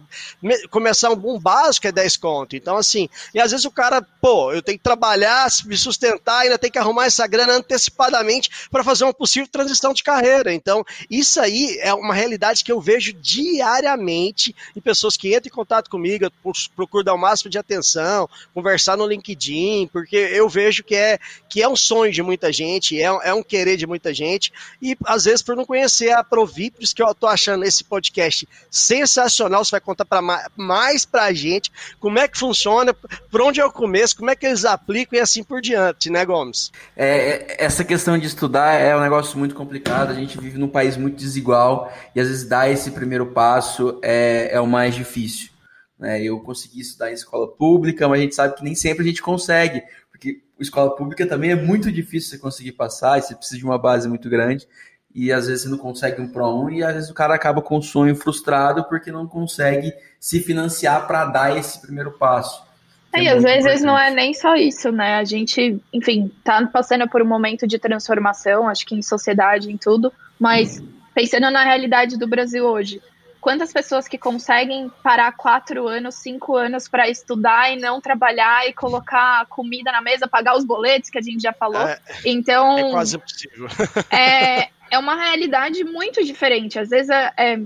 Começar 0.68 1.08
um, 1.08 1.36
um 1.36 1.40
básico 1.40 1.86
é 1.86 1.92
10 1.92 2.18
conto. 2.18 2.54
Então, 2.54 2.76
assim, 2.76 3.08
e 3.32 3.40
às 3.40 3.50
vezes 3.50 3.64
o 3.64 3.70
cara, 3.70 4.02
pô, 4.20 4.52
eu 4.52 4.60
tenho 4.60 4.76
que 4.76 4.84
trabalhar, 4.84 5.48
me 5.64 5.78
sustentar, 5.78 6.40
ainda 6.40 6.58
tem 6.58 6.70
que 6.70 6.78
arrumar 6.78 7.06
essa 7.06 7.26
grana 7.26 7.61
antecipadamente 7.62 8.68
para 8.70 8.84
fazer 8.84 9.04
uma 9.04 9.14
possível 9.14 9.48
transição 9.48 9.92
de 9.92 10.02
carreira. 10.02 10.52
Então, 10.52 10.84
isso 11.10 11.40
aí 11.40 11.78
é 11.80 11.94
uma 11.94 12.14
realidade 12.14 12.64
que 12.64 12.72
eu 12.72 12.80
vejo 12.80 13.12
diariamente 13.12 14.54
em 14.76 14.80
pessoas 14.80 15.16
que 15.16 15.28
entram 15.28 15.46
em 15.46 15.54
contato 15.54 15.88
comigo, 15.88 16.24
eu 16.24 16.52
procuro 16.74 17.04
dar 17.04 17.14
o 17.14 17.18
máximo 17.18 17.50
de 17.50 17.58
atenção, 17.58 18.28
conversar 18.54 18.96
no 18.96 19.06
LinkedIn, 19.06 19.88
porque 19.92 20.16
eu 20.16 20.48
vejo 20.48 20.82
que 20.82 20.94
é, 20.94 21.18
que 21.48 21.62
é 21.62 21.68
um 21.68 21.76
sonho 21.76 22.12
de 22.12 22.22
muita 22.22 22.52
gente, 22.52 23.00
é, 23.00 23.04
é 23.04 23.34
um 23.34 23.42
querer 23.42 23.76
de 23.76 23.86
muita 23.86 24.12
gente, 24.12 24.52
e 24.80 24.96
às 25.04 25.24
vezes 25.24 25.42
por 25.42 25.56
não 25.56 25.64
conhecer 25.64 26.10
a 26.10 26.24
Provipres, 26.24 26.92
que 26.92 27.02
eu 27.02 27.14
tô 27.14 27.26
achando 27.26 27.64
esse 27.64 27.84
podcast 27.84 28.48
sensacional, 28.70 29.64
você 29.64 29.72
vai 29.72 29.80
contar 29.80 30.04
para 30.04 30.22
mais 30.56 31.04
pra 31.04 31.32
gente 31.32 31.70
como 32.00 32.18
é 32.18 32.26
que 32.26 32.38
funciona, 32.38 32.94
por 32.94 33.40
onde 33.40 33.60
é 33.60 33.64
o 33.64 33.72
começo, 33.72 34.16
como 34.16 34.30
é 34.30 34.36
que 34.36 34.46
eles 34.46 34.64
aplicam 34.64 35.18
e 35.18 35.22
assim 35.22 35.42
por 35.42 35.60
diante, 35.60 36.10
né, 36.10 36.24
Gomes? 36.24 36.72
É, 36.96 37.06
é, 37.06 37.51
essa 37.58 37.84
questão 37.84 38.18
de 38.18 38.26
estudar 38.26 38.74
é 38.74 38.96
um 38.96 39.00
negócio 39.00 39.38
muito 39.38 39.54
complicado, 39.54 40.10
a 40.10 40.14
gente 40.14 40.38
vive 40.38 40.58
num 40.58 40.68
país 40.68 40.96
muito 40.96 41.16
desigual 41.16 41.92
e 42.14 42.20
às 42.20 42.28
vezes 42.28 42.48
dar 42.48 42.70
esse 42.70 42.90
primeiro 42.90 43.26
passo 43.26 43.98
é, 44.02 44.50
é 44.52 44.60
o 44.60 44.66
mais 44.66 44.94
difícil. 44.94 45.50
Né? 45.98 46.22
Eu 46.22 46.40
consegui 46.40 46.80
estudar 46.80 47.10
em 47.10 47.14
escola 47.14 47.48
pública, 47.48 48.08
mas 48.08 48.18
a 48.18 48.22
gente 48.22 48.34
sabe 48.34 48.54
que 48.54 48.64
nem 48.64 48.74
sempre 48.74 49.02
a 49.02 49.06
gente 49.06 49.22
consegue, 49.22 49.82
porque 50.10 50.42
escola 50.58 50.94
pública 50.94 51.26
também 51.26 51.50
é 51.50 51.56
muito 51.56 51.90
difícil 51.90 52.30
você 52.30 52.38
conseguir 52.38 52.72
passar, 52.72 53.18
e 53.18 53.22
você 53.22 53.34
precisa 53.34 53.58
de 53.58 53.64
uma 53.64 53.78
base 53.78 54.08
muito 54.08 54.28
grande 54.28 54.66
e 55.14 55.32
às 55.32 55.46
vezes 55.46 55.62
você 55.62 55.68
não 55.68 55.78
consegue 55.78 56.20
um 56.20 56.28
Pro 56.28 56.64
1 56.64 56.70
e 56.70 56.82
às 56.82 56.94
vezes 56.94 57.10
o 57.10 57.14
cara 57.14 57.34
acaba 57.34 57.60
com 57.60 57.78
um 57.78 57.82
sonho 57.82 58.16
frustrado 58.16 58.84
porque 58.84 59.12
não 59.12 59.26
consegue 59.26 59.92
se 60.18 60.40
financiar 60.40 61.06
para 61.06 61.26
dar 61.26 61.56
esse 61.56 61.80
primeiro 61.80 62.12
passo. 62.12 62.64
É, 63.12 63.24
e 63.24 63.28
às 63.28 63.42
vezes 63.42 63.82
não 63.82 63.98
é 63.98 64.10
nem 64.10 64.32
só 64.32 64.54
isso, 64.54 64.90
né? 64.90 65.16
A 65.16 65.24
gente, 65.24 65.78
enfim, 65.92 66.30
tá 66.42 66.66
passando 66.66 67.08
por 67.08 67.20
um 67.22 67.26
momento 67.26 67.66
de 67.66 67.78
transformação, 67.78 68.68
acho 68.68 68.86
que 68.86 68.94
em 68.94 69.02
sociedade, 69.02 69.70
em 69.70 69.76
tudo, 69.76 70.12
mas 70.40 70.80
hum. 70.80 70.88
pensando 71.14 71.50
na 71.50 71.62
realidade 71.62 72.18
do 72.18 72.26
Brasil 72.26 72.64
hoje, 72.64 73.02
quantas 73.42 73.72
pessoas 73.72 74.06
que 74.06 74.16
conseguem 74.16 74.90
parar 75.02 75.32
quatro 75.32 75.88
anos, 75.88 76.14
cinco 76.14 76.56
anos 76.56 76.88
para 76.88 77.08
estudar 77.08 77.72
e 77.72 77.78
não 77.78 78.00
trabalhar 78.00 78.66
e 78.68 78.72
colocar 78.72 79.44
comida 79.46 79.90
na 79.90 80.00
mesa, 80.00 80.28
pagar 80.28 80.56
os 80.56 80.64
boletos 80.64 81.10
que 81.10 81.18
a 81.18 81.22
gente 81.22 81.42
já 81.42 81.52
falou. 81.52 81.82
É, 81.82 82.00
então 82.24 82.78
é 82.78 82.90
quase 82.90 83.16
impossível. 83.16 83.68
É, 84.10 84.68
é 84.92 84.98
uma 84.98 85.16
realidade 85.16 85.82
muito 85.84 86.24
diferente. 86.24 86.78
Às 86.78 86.90
vezes, 86.90 87.10
é, 87.10 87.32
é, 87.36 87.60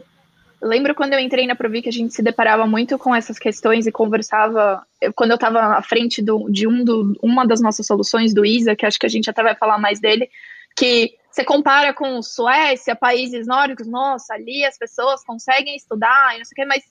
lembro 0.62 0.94
quando 0.94 1.12
eu 1.12 1.18
entrei 1.18 1.46
na 1.46 1.54
Provi 1.54 1.82
que 1.82 1.88
a 1.88 1.92
gente 1.92 2.14
se 2.14 2.22
deparava 2.22 2.66
muito 2.66 2.98
com 2.98 3.14
essas 3.14 3.38
questões 3.38 3.86
e 3.86 3.92
conversava. 3.92 4.84
Eu, 5.00 5.12
quando 5.12 5.30
eu 5.30 5.36
estava 5.36 5.76
à 5.76 5.82
frente 5.82 6.22
do, 6.22 6.50
de 6.50 6.66
um 6.66 6.84
do, 6.84 7.16
uma 7.22 7.46
das 7.46 7.60
nossas 7.60 7.86
soluções, 7.86 8.34
do 8.34 8.44
ISA, 8.44 8.76
que 8.76 8.86
acho 8.86 8.98
que 8.98 9.06
a 9.06 9.10
gente 9.10 9.28
até 9.28 9.42
vai 9.42 9.54
falar 9.54 9.78
mais 9.78 10.00
dele, 10.00 10.28
que 10.76 11.14
você 11.30 11.44
compara 11.44 11.92
com 11.92 12.22
Suécia, 12.22 12.96
países 12.96 13.46
nórdicos, 13.46 13.86
nossa, 13.86 14.34
ali 14.34 14.64
as 14.64 14.78
pessoas 14.78 15.24
conseguem 15.24 15.76
estudar 15.76 16.34
e 16.34 16.38
não 16.38 16.44
sei 16.44 16.52
o 16.52 16.56
quê, 16.56 16.64
mas 16.64 16.84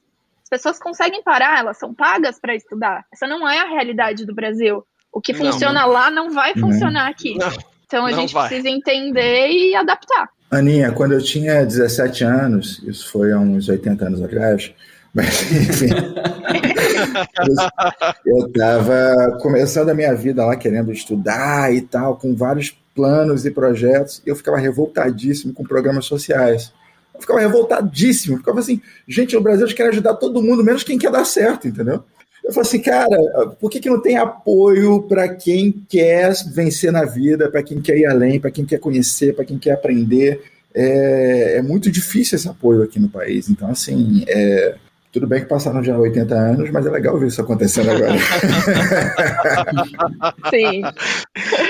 as 0.43 0.49
pessoas 0.49 0.79
conseguem 0.79 1.23
parar, 1.23 1.59
elas 1.59 1.77
são 1.77 1.93
pagas 1.93 2.39
para 2.39 2.55
estudar. 2.55 3.03
Essa 3.11 3.25
não 3.25 3.49
é 3.49 3.59
a 3.59 3.67
realidade 3.67 4.25
do 4.25 4.35
Brasil. 4.35 4.85
O 5.11 5.19
que 5.19 5.33
não, 5.33 5.51
funciona 5.51 5.85
lá 5.85 6.11
não 6.11 6.29
vai 6.29 6.53
funcionar 6.53 7.07
aqui. 7.07 7.35
Não. 7.37 7.75
Então 7.85 8.05
a 8.05 8.11
Não 8.11 8.19
gente 8.19 8.33
vai. 8.33 8.47
precisa 8.47 8.69
entender 8.69 9.49
e 9.49 9.75
adaptar. 9.75 10.29
Aninha, 10.57 10.91
quando 10.91 11.13
eu 11.13 11.21
tinha 11.21 11.65
17 11.65 12.23
anos, 12.23 12.81
isso 12.85 13.09
foi 13.11 13.31
há 13.31 13.39
uns 13.39 13.69
80 13.69 14.05
anos 14.05 14.21
atrás, 14.21 14.73
mas 15.13 15.51
enfim, 15.51 15.89
eu 18.25 18.47
estava 18.47 19.37
começando 19.41 19.89
a 19.89 19.93
minha 19.93 20.13
vida 20.13 20.45
lá 20.45 20.55
querendo 20.55 20.91
estudar 20.91 21.73
e 21.73 21.81
tal, 21.81 22.17
com 22.17 22.35
vários 22.35 22.77
planos 22.93 23.45
e 23.45 23.51
projetos, 23.51 24.21
e 24.25 24.29
eu 24.29 24.35
ficava 24.35 24.57
revoltadíssimo 24.57 25.53
com 25.53 25.63
programas 25.63 26.05
sociais. 26.05 26.71
Eu 27.13 27.21
ficava 27.21 27.39
revoltadíssimo, 27.39 28.37
ficava 28.37 28.59
assim, 28.59 28.81
gente, 29.07 29.35
no 29.35 29.41
Brasil 29.41 29.65
a 29.65 29.67
gente 29.67 29.77
quer 29.77 29.89
ajudar 29.89 30.15
todo 30.15 30.41
mundo, 30.41 30.63
menos 30.63 30.83
quem 30.83 30.97
quer 30.97 31.11
dar 31.11 31.25
certo, 31.25 31.67
entendeu? 31.67 32.03
Eu 32.45 32.53
falo 32.53 32.61
assim, 32.61 32.79
cara, 32.79 33.17
por 33.59 33.71
que, 33.71 33.79
que 33.79 33.89
não 33.89 33.99
tem 33.99 34.17
apoio 34.17 35.01
para 35.01 35.27
quem 35.27 35.71
quer 35.89 36.31
vencer 36.53 36.91
na 36.91 37.03
vida, 37.03 37.49
para 37.49 37.63
quem 37.63 37.81
quer 37.81 37.97
ir 37.97 38.05
além, 38.05 38.39
para 38.39 38.51
quem 38.51 38.63
quer 38.63 38.77
conhecer, 38.77 39.35
para 39.35 39.43
quem 39.43 39.57
quer 39.57 39.71
aprender? 39.71 40.43
É, 40.71 41.57
é, 41.57 41.61
muito 41.63 41.89
difícil 41.89 42.35
esse 42.35 42.47
apoio 42.47 42.83
aqui 42.83 42.99
no 42.99 43.09
país. 43.09 43.49
Então, 43.49 43.69
assim, 43.69 44.23
é, 44.27 44.75
tudo 45.15 45.27
bem 45.27 45.39
que 45.39 45.47
passaram 45.47 45.81
já 45.81 45.97
80 45.97 46.35
anos, 46.35 46.69
mas 46.71 46.85
é 46.85 46.89
legal 46.89 47.17
ver 47.17 47.27
isso 47.27 47.39
acontecendo 47.39 47.89
agora. 47.89 48.11
Sim. 50.51 50.81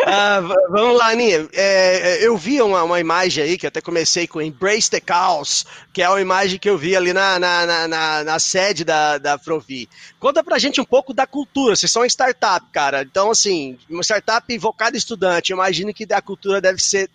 Ah, 0.07 0.41
vamos 0.67 0.97
lá, 0.97 1.09
Aninha. 1.09 1.47
É, 1.53 2.23
é, 2.23 2.27
eu 2.27 2.35
vi 2.35 2.59
uma, 2.59 2.81
uma, 2.81 2.99
imagem 2.99 3.43
aí, 3.43 3.55
que 3.55 3.67
até 3.67 3.81
comecei 3.81 4.25
com 4.25 4.41
Embrace 4.41 4.89
the 4.89 4.99
Chaos, 5.07 5.63
que 5.93 6.01
é 6.01 6.09
uma 6.09 6.19
imagem 6.19 6.57
que 6.57 6.67
eu 6.67 6.75
vi 6.75 6.95
ali 6.95 7.13
na, 7.13 7.37
na, 7.37 7.87
na, 7.87 8.23
na 8.23 8.39
sede 8.39 8.83
da, 8.83 9.19
da 9.19 9.37
Provi. 9.37 9.87
Conta 10.19 10.43
pra 10.43 10.57
gente 10.57 10.81
um 10.81 10.85
pouco 10.85 11.13
da 11.13 11.27
cultura. 11.27 11.75
Vocês 11.75 11.91
são 11.91 12.01
uma 12.01 12.07
startup, 12.07 12.65
cara. 12.71 13.03
Então, 13.03 13.29
assim, 13.29 13.77
uma 13.87 14.01
startup 14.01 14.51
em 14.51 14.59
estudante. 14.95 15.51
Eu 15.51 15.55
imagino 15.55 15.93
que 15.93 16.07
a 16.11 16.21
cultura 16.21 16.59
deve 16.59 16.81
ser 16.81 17.11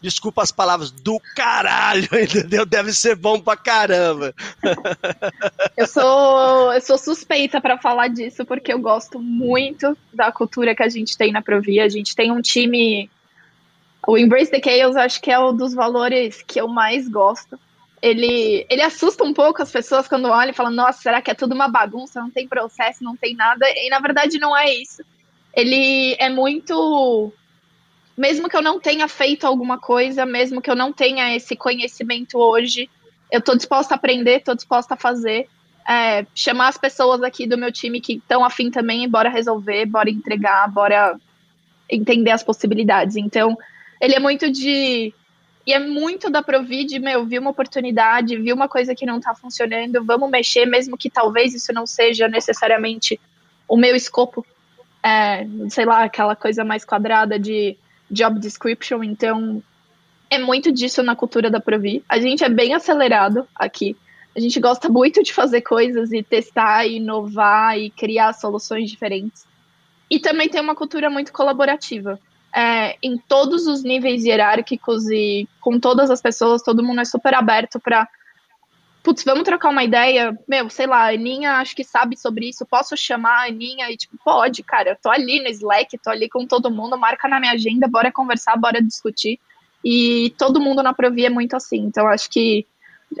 desculpa 0.00 0.42
as 0.42 0.52
palavras, 0.52 0.90
do 0.90 1.20
caralho, 1.34 2.08
entendeu? 2.12 2.66
Deve 2.66 2.92
ser 2.92 3.16
bom 3.16 3.40
pra 3.40 3.56
caramba. 3.56 4.34
Eu 5.76 5.86
sou, 5.86 6.72
eu 6.72 6.80
sou 6.80 6.98
suspeita 6.98 7.60
para 7.60 7.78
falar 7.78 8.08
disso, 8.08 8.44
porque 8.44 8.72
eu 8.72 8.78
gosto 8.78 9.18
muito 9.18 9.96
da 10.12 10.30
cultura 10.30 10.74
que 10.74 10.82
a 10.82 10.88
gente 10.88 11.16
tem 11.16 11.32
na 11.32 11.42
Provia. 11.42 11.84
A 11.84 11.88
gente 11.88 12.14
tem 12.14 12.30
um 12.30 12.40
time. 12.40 13.10
O 14.06 14.16
Embrace 14.16 14.50
the 14.50 14.60
Chaos, 14.62 14.96
acho 14.96 15.20
que 15.20 15.32
é 15.32 15.38
um 15.38 15.56
dos 15.56 15.74
valores 15.74 16.42
que 16.42 16.60
eu 16.60 16.68
mais 16.68 17.08
gosto. 17.08 17.58
Ele, 18.00 18.64
ele 18.68 18.82
assusta 18.82 19.24
um 19.24 19.32
pouco 19.32 19.62
as 19.62 19.72
pessoas 19.72 20.06
quando 20.06 20.28
olham 20.28 20.50
e 20.50 20.54
falam: 20.54 20.72
Nossa, 20.72 21.00
será 21.00 21.20
que 21.20 21.30
é 21.30 21.34
tudo 21.34 21.54
uma 21.54 21.68
bagunça? 21.68 22.20
Não 22.20 22.30
tem 22.30 22.46
processo, 22.46 23.02
não 23.02 23.16
tem 23.16 23.34
nada. 23.34 23.66
E 23.68 23.88
na 23.88 23.98
verdade 23.98 24.38
não 24.38 24.56
é 24.56 24.72
isso. 24.72 25.02
Ele 25.54 26.14
é 26.18 26.28
muito 26.28 27.32
mesmo 28.16 28.48
que 28.48 28.56
eu 28.56 28.62
não 28.62 28.80
tenha 28.80 29.06
feito 29.08 29.46
alguma 29.46 29.78
coisa, 29.78 30.24
mesmo 30.24 30.62
que 30.62 30.70
eu 30.70 30.76
não 30.76 30.92
tenha 30.92 31.36
esse 31.36 31.54
conhecimento 31.54 32.38
hoje, 32.38 32.88
eu 33.30 33.40
estou 33.40 33.56
disposta 33.56 33.94
a 33.94 33.96
aprender, 33.96 34.38
estou 34.38 34.54
disposta 34.54 34.94
a 34.94 34.96
fazer. 34.96 35.48
É, 35.88 36.26
chamar 36.34 36.68
as 36.68 36.78
pessoas 36.78 37.22
aqui 37.22 37.46
do 37.46 37.58
meu 37.58 37.70
time 37.70 38.00
que 38.00 38.14
estão 38.14 38.44
afim 38.44 38.70
também, 38.70 39.08
bora 39.08 39.28
resolver, 39.28 39.86
bora 39.86 40.10
entregar, 40.10 40.68
bora 40.68 41.16
entender 41.88 42.30
as 42.30 42.42
possibilidades. 42.42 43.16
Então, 43.16 43.56
ele 44.00 44.14
é 44.14 44.18
muito 44.18 44.50
de. 44.50 45.12
E 45.66 45.72
é 45.72 45.80
muito 45.80 46.30
da 46.30 46.42
Provid, 46.42 46.96
meu, 47.00 47.26
vi 47.26 47.40
uma 47.40 47.50
oportunidade, 47.50 48.36
vi 48.36 48.52
uma 48.52 48.68
coisa 48.68 48.94
que 48.94 49.04
não 49.04 49.18
está 49.18 49.34
funcionando, 49.34 50.04
vamos 50.04 50.30
mexer, 50.30 50.64
mesmo 50.64 50.96
que 50.96 51.10
talvez 51.10 51.54
isso 51.54 51.72
não 51.72 51.84
seja 51.84 52.28
necessariamente 52.28 53.20
o 53.68 53.76
meu 53.76 53.96
escopo. 53.96 54.46
É, 55.02 55.44
sei 55.68 55.84
lá, 55.84 56.04
aquela 56.04 56.36
coisa 56.36 56.64
mais 56.64 56.84
quadrada 56.84 57.36
de 57.38 57.76
job 58.10 58.38
description, 58.38 59.02
então 59.02 59.62
é 60.30 60.38
muito 60.38 60.72
disso 60.72 61.02
na 61.02 61.16
cultura 61.16 61.50
da 61.50 61.60
Provi. 61.60 62.04
A 62.08 62.18
gente 62.18 62.44
é 62.44 62.48
bem 62.48 62.74
acelerado 62.74 63.46
aqui. 63.54 63.96
A 64.36 64.40
gente 64.40 64.60
gosta 64.60 64.88
muito 64.88 65.22
de 65.22 65.32
fazer 65.32 65.62
coisas 65.62 66.12
e 66.12 66.22
testar, 66.22 66.86
e 66.86 66.96
inovar 66.96 67.78
e 67.78 67.90
criar 67.90 68.32
soluções 68.34 68.90
diferentes. 68.90 69.46
E 70.10 70.18
também 70.18 70.48
tem 70.48 70.60
uma 70.60 70.74
cultura 70.74 71.08
muito 71.08 71.32
colaborativa. 71.32 72.18
É, 72.54 72.96
em 73.02 73.16
todos 73.18 73.66
os 73.66 73.82
níveis 73.82 74.24
hierárquicos 74.24 75.08
e 75.10 75.48
com 75.60 75.78
todas 75.80 76.10
as 76.10 76.20
pessoas, 76.20 76.62
todo 76.62 76.82
mundo 76.82 77.00
é 77.00 77.04
super 77.04 77.34
aberto 77.34 77.80
para 77.80 78.08
putz, 79.06 79.22
vamos 79.22 79.44
trocar 79.44 79.68
uma 79.68 79.84
ideia, 79.84 80.36
meu, 80.48 80.68
sei 80.68 80.84
lá, 80.84 81.04
a 81.04 81.14
Aninha 81.14 81.58
acho 81.58 81.76
que 81.76 81.84
sabe 81.84 82.16
sobre 82.18 82.48
isso, 82.48 82.66
posso 82.66 82.96
chamar 82.96 83.42
a 83.42 83.46
Aninha? 83.46 83.88
E 83.88 83.96
tipo, 83.96 84.18
pode, 84.24 84.64
cara, 84.64 84.90
eu 84.90 84.96
tô 85.00 85.08
ali 85.08 85.40
no 85.40 85.46
Slack, 85.46 85.96
tô 85.98 86.10
ali 86.10 86.28
com 86.28 86.44
todo 86.44 86.72
mundo, 86.72 86.98
marca 86.98 87.28
na 87.28 87.38
minha 87.38 87.52
agenda, 87.52 87.86
bora 87.86 88.10
conversar, 88.10 88.56
bora 88.56 88.82
discutir. 88.82 89.38
E 89.84 90.34
todo 90.36 90.60
mundo 90.60 90.82
na 90.82 90.92
Provi 90.92 91.24
é 91.24 91.30
muito 91.30 91.54
assim, 91.54 91.78
então 91.82 92.08
acho 92.08 92.28
que 92.28 92.66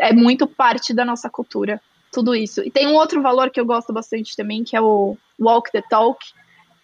é 0.00 0.12
muito 0.12 0.48
parte 0.48 0.92
da 0.92 1.04
nossa 1.04 1.30
cultura, 1.30 1.80
tudo 2.10 2.34
isso. 2.34 2.62
E 2.62 2.70
tem 2.70 2.88
um 2.88 2.96
outro 2.96 3.22
valor 3.22 3.48
que 3.50 3.60
eu 3.60 3.64
gosto 3.64 3.92
bastante 3.92 4.34
também, 4.34 4.64
que 4.64 4.76
é 4.76 4.80
o 4.80 5.16
Walk 5.38 5.70
the 5.70 5.82
Talk, 5.88 6.18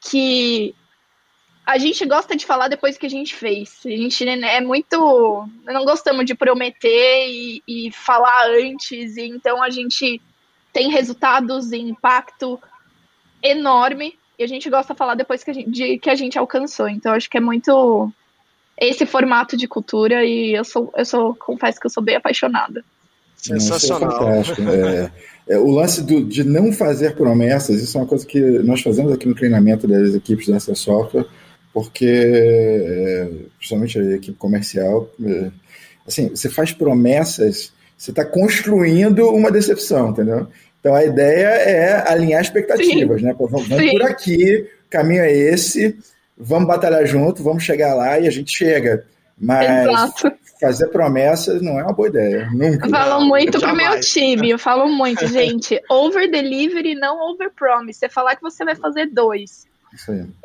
que 0.00 0.76
a 1.64 1.78
gente 1.78 2.04
gosta 2.04 2.36
de 2.36 2.44
falar 2.44 2.68
depois 2.68 2.98
que 2.98 3.06
a 3.06 3.10
gente 3.10 3.34
fez. 3.34 3.80
A 3.84 3.88
gente 3.88 4.28
é 4.28 4.60
muito. 4.60 5.48
Não 5.64 5.84
gostamos 5.84 6.26
de 6.26 6.34
prometer 6.34 7.28
e, 7.28 7.62
e 7.66 7.92
falar 7.92 8.48
antes, 8.48 9.16
e 9.16 9.22
então 9.22 9.62
a 9.62 9.70
gente 9.70 10.20
tem 10.72 10.90
resultados 10.90 11.70
e 11.70 11.78
impacto 11.78 12.58
enorme. 13.42 14.18
E 14.38 14.42
a 14.42 14.46
gente 14.46 14.68
gosta 14.68 14.92
de 14.92 14.98
falar 14.98 15.14
depois 15.14 15.44
que 15.44 15.50
a 15.50 15.54
gente, 15.54 15.70
de, 15.70 15.98
que 15.98 16.10
a 16.10 16.14
gente 16.16 16.36
alcançou. 16.36 16.88
Então, 16.88 17.12
acho 17.12 17.30
que 17.30 17.36
é 17.36 17.40
muito 17.40 18.10
esse 18.76 19.06
formato 19.06 19.56
de 19.56 19.68
cultura 19.68 20.24
e 20.24 20.54
eu 20.54 20.64
sou, 20.64 20.92
eu 20.96 21.04
sou, 21.04 21.34
confesso 21.36 21.78
que 21.78 21.86
eu 21.86 21.90
sou 21.90 22.02
bem 22.02 22.16
apaixonada. 22.16 22.84
Sensacional. 23.36 24.28
É, 24.28 25.12
é, 25.48 25.58
o 25.58 25.70
lance 25.70 26.02
do, 26.02 26.24
de 26.24 26.42
não 26.42 26.72
fazer 26.72 27.14
promessas, 27.14 27.80
isso 27.80 27.96
é 27.96 28.00
uma 28.00 28.06
coisa 28.06 28.26
que 28.26 28.40
nós 28.40 28.80
fazemos 28.80 29.12
aqui 29.12 29.28
no 29.28 29.34
treinamento 29.34 29.86
das 29.86 30.14
equipes 30.14 30.48
da 30.48 30.58
Software 30.58 31.26
porque, 31.72 32.06
é, 32.06 33.28
principalmente 33.56 33.98
a 33.98 34.14
equipe 34.14 34.36
comercial, 34.36 35.10
é, 35.24 35.50
assim, 36.06 36.28
você 36.28 36.48
faz 36.48 36.72
promessas, 36.72 37.72
você 37.96 38.10
está 38.10 38.24
construindo 38.24 39.28
uma 39.28 39.50
decepção, 39.50 40.10
entendeu? 40.10 40.48
Então 40.80 40.94
a 40.94 41.04
ideia 41.04 41.46
é 41.46 42.10
alinhar 42.10 42.42
expectativas, 42.42 43.20
Sim. 43.20 43.26
né? 43.26 43.34
Pô, 43.34 43.46
vamos, 43.46 43.68
vamos 43.68 43.90
por 43.92 44.02
aqui, 44.02 44.68
o 44.86 44.90
caminho 44.90 45.22
é 45.22 45.32
esse, 45.32 45.96
vamos 46.36 46.66
batalhar 46.66 47.06
junto, 47.06 47.42
vamos 47.42 47.62
chegar 47.62 47.94
lá 47.94 48.18
e 48.18 48.26
a 48.26 48.30
gente 48.30 48.52
chega. 48.54 49.06
Mas 49.38 49.88
Exato. 49.88 50.32
fazer 50.60 50.88
promessas 50.88 51.62
não 51.62 51.78
é 51.78 51.84
uma 51.84 51.92
boa 51.92 52.08
ideia, 52.08 52.48
nunca. 52.52 52.86
Eu 52.86 52.90
falo 52.90 53.24
muito 53.24 53.58
pro 53.58 53.74
meu 53.74 53.98
time, 54.00 54.50
eu 54.50 54.58
falo 54.58 54.88
muito, 54.88 55.26
gente, 55.28 55.80
over 55.88 56.30
delivery, 56.30 56.94
não 56.94 57.30
over 57.30 57.50
promise. 57.54 57.98
Você 57.98 58.08
falar 58.08 58.36
que 58.36 58.42
você 58.42 58.64
vai 58.64 58.74
fazer 58.76 59.06
dois. 59.06 59.66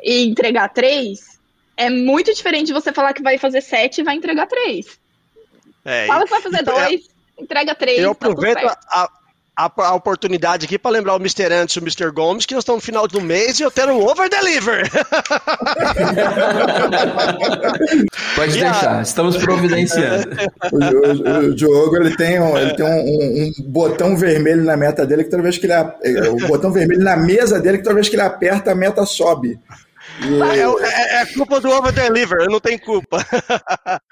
E 0.02 0.24
entregar 0.26 0.68
três, 0.68 1.38
é 1.76 1.88
muito 1.88 2.32
diferente 2.34 2.66
de 2.66 2.72
você 2.72 2.92
falar 2.92 3.12
que 3.12 3.22
vai 3.22 3.38
fazer 3.38 3.60
sete 3.60 4.00
e 4.00 4.04
vai 4.04 4.16
entregar 4.16 4.46
três. 4.46 4.98
É, 5.84 6.06
Fala 6.06 6.24
que 6.24 6.30
vai 6.30 6.42
fazer 6.42 6.60
Então, 6.62 6.74
dois, 6.74 7.08
entrega 7.38 7.74
três. 7.74 7.98
eu 7.98 8.14
tá 8.14 8.26
tudo 8.26 8.32
aproveito 8.40 8.60
certo. 8.60 8.86
a, 8.88 9.10
a, 9.58 9.70
a 9.88 9.94
oportunidade 9.94 10.66
aqui 10.66 10.78
para 10.78 10.92
lembrar 10.92 11.14
o 11.14 11.16
Mr. 11.16 11.46
Anderson 11.52 11.80
e 11.80 11.82
o 11.82 11.86
Mr. 11.86 12.10
Gomes 12.12 12.46
que 12.46 12.54
nós 12.54 12.62
estamos 12.62 12.80
no 12.82 12.86
final 12.86 13.08
do 13.08 13.20
mês 13.20 13.58
e 13.58 13.64
eu 13.64 13.70
quero 13.72 13.92
um 13.92 14.06
over 14.06 14.28
deliver. 14.30 14.88
Pode 18.36 18.58
E 18.58 18.64
a- 18.64 18.70
deixar, 18.70 19.02
estamos 19.02 19.36
providenciando. 19.36 20.28
O, 20.72 20.76
o- 20.76 21.48
o 21.50 21.54
Diogo 21.54 21.96
ele 21.96 22.16
tem, 22.16 22.40
um, 22.40 22.56
ele 22.56 22.74
tem 22.76 22.86
um, 22.86 23.00
um- 23.00 23.52
um 23.58 23.70
botão 23.70 24.16
vermelho 24.16 24.62
na 24.64 24.76
meta 24.76 25.04
dele 25.04 25.24
que 25.24 25.30
toda 25.30 25.42
vez 25.42 25.58
que 25.58 25.66
ele 25.66 25.72
a- 25.72 25.94
é, 26.04 26.28
o 26.28 26.36
botão 26.46 26.70
vermelho 26.72 27.02
na 27.02 27.16
mesa 27.16 27.60
dele 27.60 27.78
que 27.78 27.84
toda 27.84 27.96
vez 27.96 28.08
que 28.08 28.14
ele 28.16 28.22
aperta 28.22 28.70
a 28.72 28.74
meta 28.74 29.04
sobe. 29.04 29.58
É, 30.20 30.68
o- 30.68 30.78
é- 30.80 31.22
é 31.22 31.26
culpa 31.26 31.60
do 31.60 31.70
over 31.70 31.92
deliver, 31.92 32.40
eu 32.40 32.50
não 32.50 32.58
tenho 32.60 32.80
culpa. 32.80 33.18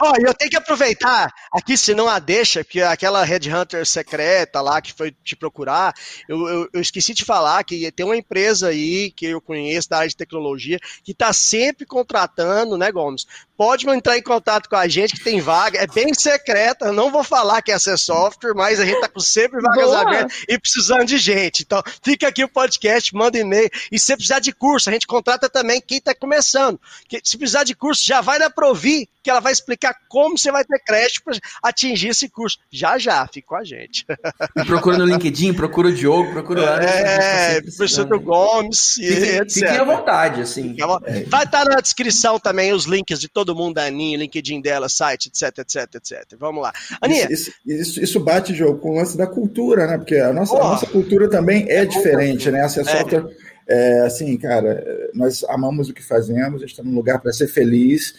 Ó, 0.00 0.12
e 0.20 0.22
eu 0.24 0.34
tenho 0.34 0.50
que 0.50 0.56
aproveitar 0.56 1.32
aqui, 1.52 1.76
se 1.76 1.94
não 1.94 2.08
a 2.08 2.18
deixa, 2.18 2.62
porque 2.62 2.80
aquela 2.82 3.24
headhunter 3.24 3.84
secreta 3.84 4.60
lá 4.60 4.80
que 4.80 4.92
foi 4.92 5.12
te 5.24 5.34
procurar, 5.34 5.92
eu, 6.28 6.46
eu- 6.48 6.68
eu 6.72 6.80
esqueci 6.80 7.12
de 7.14 7.24
falar 7.24 7.64
que 7.64 7.90
tem 7.92 8.06
uma 8.06 8.16
empresa 8.16 8.68
aí 8.68 9.10
que 9.10 9.26
eu 9.26 9.40
conheço 9.40 9.88
da 9.90 9.98
área 9.98 10.08
de 10.08 10.16
tecnologia 10.16 10.78
que 11.02 11.12
está 11.12 11.32
sempre 11.32 11.84
contratando, 11.84 12.76
né, 12.78 12.92
Gomes? 12.92 13.26
Pode 13.56 13.88
entrar 13.88 14.18
em 14.18 14.22
contato 14.22 14.68
com 14.68 14.76
a 14.76 14.86
gente 14.86 15.14
que 15.14 15.24
tem 15.24 15.40
vaga, 15.40 15.78
é 15.78 15.86
bem 15.86 16.12
secreta, 16.12 16.92
não 16.92 17.10
vou 17.10 17.24
falar 17.24 17.62
que 17.62 17.72
é 17.72 17.78
ser 17.78 17.96
software, 17.98 18.54
mas 18.54 18.78
a 18.78 18.84
gente 18.84 19.00
tá 19.00 19.08
com 19.08 19.18
sempre 19.18 19.60
vagas 19.62 19.86
Boa. 19.86 20.00
abertas 20.02 20.44
e 20.46 20.58
precisando 20.58 21.06
de 21.06 21.16
gente. 21.16 21.62
Então, 21.62 21.82
fica 22.04 22.28
aqui 22.28 22.44
o 22.44 22.48
podcast, 22.48 23.14
manda 23.14 23.38
e-mail. 23.38 23.70
E 23.90 23.98
se 23.98 24.14
precisar 24.14 24.40
de 24.40 24.52
curso, 24.52 24.90
a 24.90 24.92
gente 24.92 25.06
contrata 25.06 25.48
também 25.56 25.80
quem 25.80 25.96
está 25.98 26.14
começando. 26.14 26.78
Que, 27.08 27.18
se 27.24 27.38
precisar 27.38 27.64
de 27.64 27.74
curso, 27.74 28.02
já 28.04 28.20
vai 28.20 28.38
na 28.38 28.50
Provi, 28.50 29.08
que 29.22 29.30
ela 29.30 29.40
vai 29.40 29.52
explicar 29.52 29.96
como 30.08 30.36
você 30.36 30.52
vai 30.52 30.64
ter 30.64 30.78
crédito 30.80 31.22
para 31.24 31.38
atingir 31.62 32.08
esse 32.08 32.28
curso. 32.28 32.58
Já 32.70 32.98
já, 32.98 33.26
fica 33.26 33.48
com 33.48 33.56
a 33.56 33.64
gente. 33.64 34.04
Me 34.54 34.64
procura 34.66 34.98
no 34.98 35.06
LinkedIn, 35.06 35.54
procura 35.54 35.88
o 35.88 35.92
Diogo, 35.94 36.30
procura 36.32 36.60
o 36.60 36.64
a 36.66 36.76
tá 36.76 36.82
É, 36.82 37.54
sempre 37.54 37.72
professor 37.72 38.04
do 38.04 38.20
Gomes 38.20 38.98
e 38.98 39.06
Fiquem, 39.08 39.36
etc. 39.36 39.52
fiquem 39.54 39.78
à 39.78 39.84
vontade, 39.84 40.40
assim. 40.42 40.74
Bom. 40.78 40.98
Vai 41.28 41.44
estar 41.44 41.64
na 41.64 41.76
descrição 41.80 42.38
também 42.38 42.72
os 42.72 42.84
links 42.84 43.18
de 43.18 43.28
todo 43.28 43.54
mundo 43.54 43.74
da 43.76 43.84
Aninha, 43.86 44.18
LinkedIn 44.18 44.60
dela, 44.60 44.88
site, 44.88 45.28
etc, 45.28 45.58
etc, 45.58 45.94
etc. 45.94 46.38
Vamos 46.38 46.62
lá. 46.62 46.72
Aninha, 47.00 47.26
Isso, 47.30 47.50
isso, 47.66 48.00
isso 48.02 48.20
bate, 48.20 48.52
Diogo, 48.52 48.78
com 48.78 48.90
o 48.90 48.96
lance 48.96 49.16
da 49.16 49.26
cultura, 49.26 49.86
né? 49.86 49.96
Porque 49.98 50.16
a 50.16 50.32
nossa, 50.32 50.54
a 50.54 50.58
Porra. 50.58 50.70
nossa 50.70 50.86
cultura 50.86 51.28
também 51.30 51.66
é 51.68 51.84
diferente, 51.84 52.50
né? 52.50 52.60
Essa 52.64 52.82
É. 52.82 52.84
software, 52.84 53.24
é, 53.66 54.00
assim, 54.00 54.36
cara, 54.36 55.10
nós 55.12 55.44
amamos 55.48 55.88
o 55.88 55.94
que 55.94 56.02
fazemos, 56.02 56.62
estamos 56.62 56.90
num 56.90 56.98
lugar 56.98 57.20
para 57.20 57.32
ser 57.32 57.48
feliz. 57.48 58.14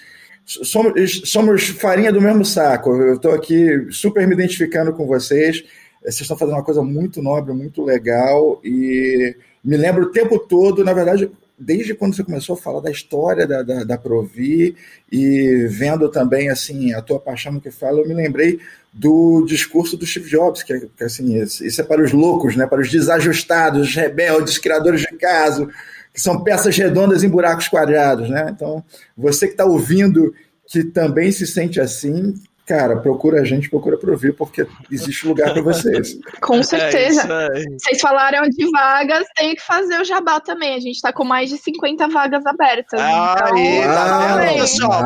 Somos, 0.45 1.21
somos 1.25 1.67
farinha 1.67 2.11
do 2.11 2.21
mesmo 2.21 2.45
saco. 2.45 2.89
Eu 2.95 3.15
estou 3.15 3.33
aqui 3.33 3.87
super 3.91 4.27
me 4.27 4.33
identificando 4.33 4.93
com 4.93 5.05
vocês. 5.05 5.63
Vocês 6.01 6.21
estão 6.21 6.37
fazendo 6.37 6.55
uma 6.55 6.63
coisa 6.63 6.81
muito 6.81 7.21
nobre, 7.21 7.53
muito 7.53 7.83
legal 7.83 8.61
e 8.63 9.35
me 9.63 9.75
lembro 9.75 10.03
o 10.03 10.11
tempo 10.11 10.39
todo, 10.39 10.83
na 10.83 10.93
verdade, 10.93 11.29
desde 11.57 11.93
quando 11.93 12.15
você 12.15 12.23
começou 12.23 12.55
a 12.55 12.57
falar 12.57 12.81
da 12.81 12.91
história 12.91 13.47
da, 13.47 13.63
da, 13.63 13.83
da 13.83 13.97
Provi 13.97 14.75
e 15.11 15.67
vendo 15.69 16.07
também 16.09 16.49
assim 16.49 16.93
a 16.93 17.01
tua 17.01 17.19
paixão 17.19 17.51
no 17.51 17.61
que 17.61 17.71
fala, 17.71 17.99
eu 17.99 18.07
me 18.07 18.13
lembrei 18.13 18.59
do 18.97 19.45
discurso 19.45 19.95
do 19.95 20.07
Steve 20.07 20.27
Jobs, 20.27 20.63
que, 20.63 20.73
é- 20.73 20.87
que 20.97 21.03
assim, 21.03 21.39
isso 21.39 21.79
é 21.79 21.83
para 21.83 22.03
os 22.03 22.11
loucos, 22.11 22.55
né? 22.55 22.65
para 22.65 22.81
os 22.81 22.89
desajustados, 22.89 23.87
os 23.89 23.95
rebeldes, 23.95 24.57
criadores 24.57 25.01
de 25.01 25.15
caso, 25.17 25.69
que 26.11 26.19
são 26.19 26.43
peças 26.43 26.75
redondas 26.75 27.23
em 27.23 27.29
buracos 27.29 27.67
quadrados. 27.67 28.27
Né? 28.27 28.47
Então, 28.49 28.83
você 29.15 29.45
que 29.45 29.53
está 29.53 29.65
ouvindo, 29.65 30.33
que 30.65 30.83
também 30.83 31.31
se 31.31 31.45
sente 31.45 31.79
assim, 31.79 32.33
cara, 32.67 32.97
procura 32.97 33.41
a 33.41 33.45
gente, 33.45 33.69
procura 33.69 33.97
Provi, 33.97 34.33
porque 34.33 34.67
existe 34.91 35.25
lugar 35.25 35.53
para 35.53 35.61
vocês. 35.61 36.17
Com 36.41 36.61
certeza. 36.61 37.21
É 37.21 37.23
isso 37.23 37.33
aí. 37.33 37.77
Vocês 37.79 38.01
falaram 38.01 38.47
de 38.49 38.69
vagas, 38.71 39.25
tem 39.35 39.55
que 39.55 39.61
fazer 39.61 39.99
o 40.01 40.03
jabá 40.03 40.39
também. 40.41 40.75
A 40.75 40.79
gente 40.79 41.01
tá 41.01 41.13
com 41.13 41.23
mais 41.23 41.49
de 41.49 41.57
50 41.57 42.07
vagas 42.09 42.45
abertas. 42.45 42.99
então, 42.99 43.55
Aí, 43.55 43.81
tá 43.83 44.37
vendo, 44.37 44.59
pessoal? 44.61 45.03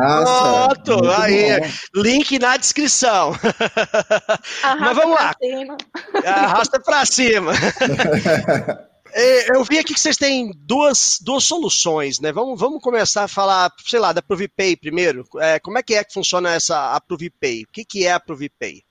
Pronto, 0.74 1.08
aí. 1.10 1.60
bom. 1.60 2.02
Link 2.02 2.38
na 2.38 2.56
descrição. 2.56 3.32
arrasta 4.62 4.78
Mas 4.80 4.96
vamos 4.96 5.16
pra 5.16 5.24
lá. 5.24 5.34
cima. 5.40 5.76
Arrasta 6.26 6.80
pra 6.80 7.06
cima. 7.06 7.52
É, 9.14 9.56
Eu 9.56 9.64
vi 9.64 9.78
aqui 9.78 9.92
que 9.92 10.00
vocês 10.00 10.16
têm 10.16 10.52
duas, 10.56 11.18
duas 11.20 11.44
soluções, 11.44 12.18
né? 12.20 12.32
Vamos, 12.32 12.58
vamos 12.58 12.82
começar 12.82 13.24
a 13.24 13.28
falar, 13.28 13.70
sei 13.84 14.00
lá, 14.00 14.12
da 14.12 14.22
ProviPay 14.22 14.76
primeiro. 14.76 15.24
É, 15.38 15.58
como 15.60 15.78
é 15.78 15.82
que 15.82 15.94
é 15.94 16.02
que 16.02 16.14
funciona 16.14 16.50
essa 16.52 16.94
a 16.94 17.00
ProviPay? 17.00 17.64
O 17.64 17.68
que, 17.72 17.84
que 17.84 18.06
é 18.06 18.12
a 18.12 18.20
ProviPay? 18.20 18.82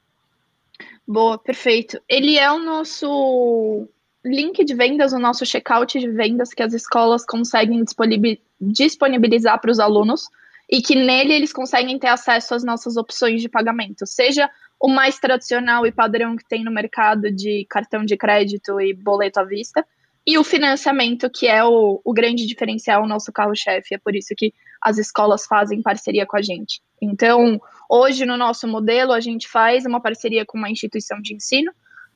Boa, 1.08 1.38
perfeito. 1.38 2.00
Ele 2.08 2.38
é 2.38 2.52
o 2.52 2.60
nosso 2.60 3.88
link 4.24 4.64
de 4.64 4.74
vendas, 4.76 5.14
o 5.14 5.20
nosso 5.20 5.46
checkout 5.46 6.00
de 6.00 6.08
vendas 6.08 6.54
que 6.54 6.62
as 6.62 6.74
escolas 6.74 7.26
conseguem 7.26 7.84
disponibi- 7.84 8.42
disponibilizar 8.60 9.60
para 9.60 9.72
os 9.72 9.80
alunos 9.80 10.30
e 10.70 10.82
que 10.82 10.96
nele 10.96 11.34
eles 11.34 11.52
conseguem 11.52 11.98
ter 11.98 12.08
acesso 12.08 12.54
às 12.54 12.64
nossas 12.64 12.96
opções 12.96 13.42
de 13.42 13.50
pagamento, 13.50 14.06
seja 14.06 14.50
o 14.80 14.88
mais 14.88 15.20
tradicional 15.20 15.86
e 15.86 15.92
padrão 15.92 16.36
que 16.36 16.48
tem 16.48 16.64
no 16.64 16.72
mercado 16.72 17.32
de 17.32 17.66
cartão 17.70 18.06
de 18.06 18.16
crédito 18.16 18.80
e 18.80 18.94
boleto 18.94 19.40
à 19.40 19.44
vista, 19.44 19.86
e 20.26 20.38
o 20.38 20.44
financiamento, 20.44 21.30
que 21.30 21.48
é 21.48 21.64
o, 21.64 22.00
o 22.04 22.14
grande 22.14 22.46
diferencial, 22.46 23.04
o 23.04 23.08
nosso 23.08 23.32
carro-chefe. 23.32 23.96
É 23.96 23.98
por 23.98 24.16
isso 24.16 24.34
que 24.38 24.54
as 24.82 24.98
escolas 24.98 25.46
fazem 25.46 25.82
parceria 25.82 26.26
com 26.26 26.38
a 26.38 26.42
gente. 26.42 26.82
Então, 27.02 27.60
hoje 27.90 28.26
no 28.26 28.38
nosso 28.38 28.68
modelo, 28.68 29.14
a 29.14 29.20
gente 29.20 29.48
faz 29.48 29.86
uma 29.86 30.00
parceria 30.00 30.46
com 30.46 30.58
uma 30.58 30.70
instituição 30.70 31.20
de 31.22 31.36
ensino, 31.36 31.72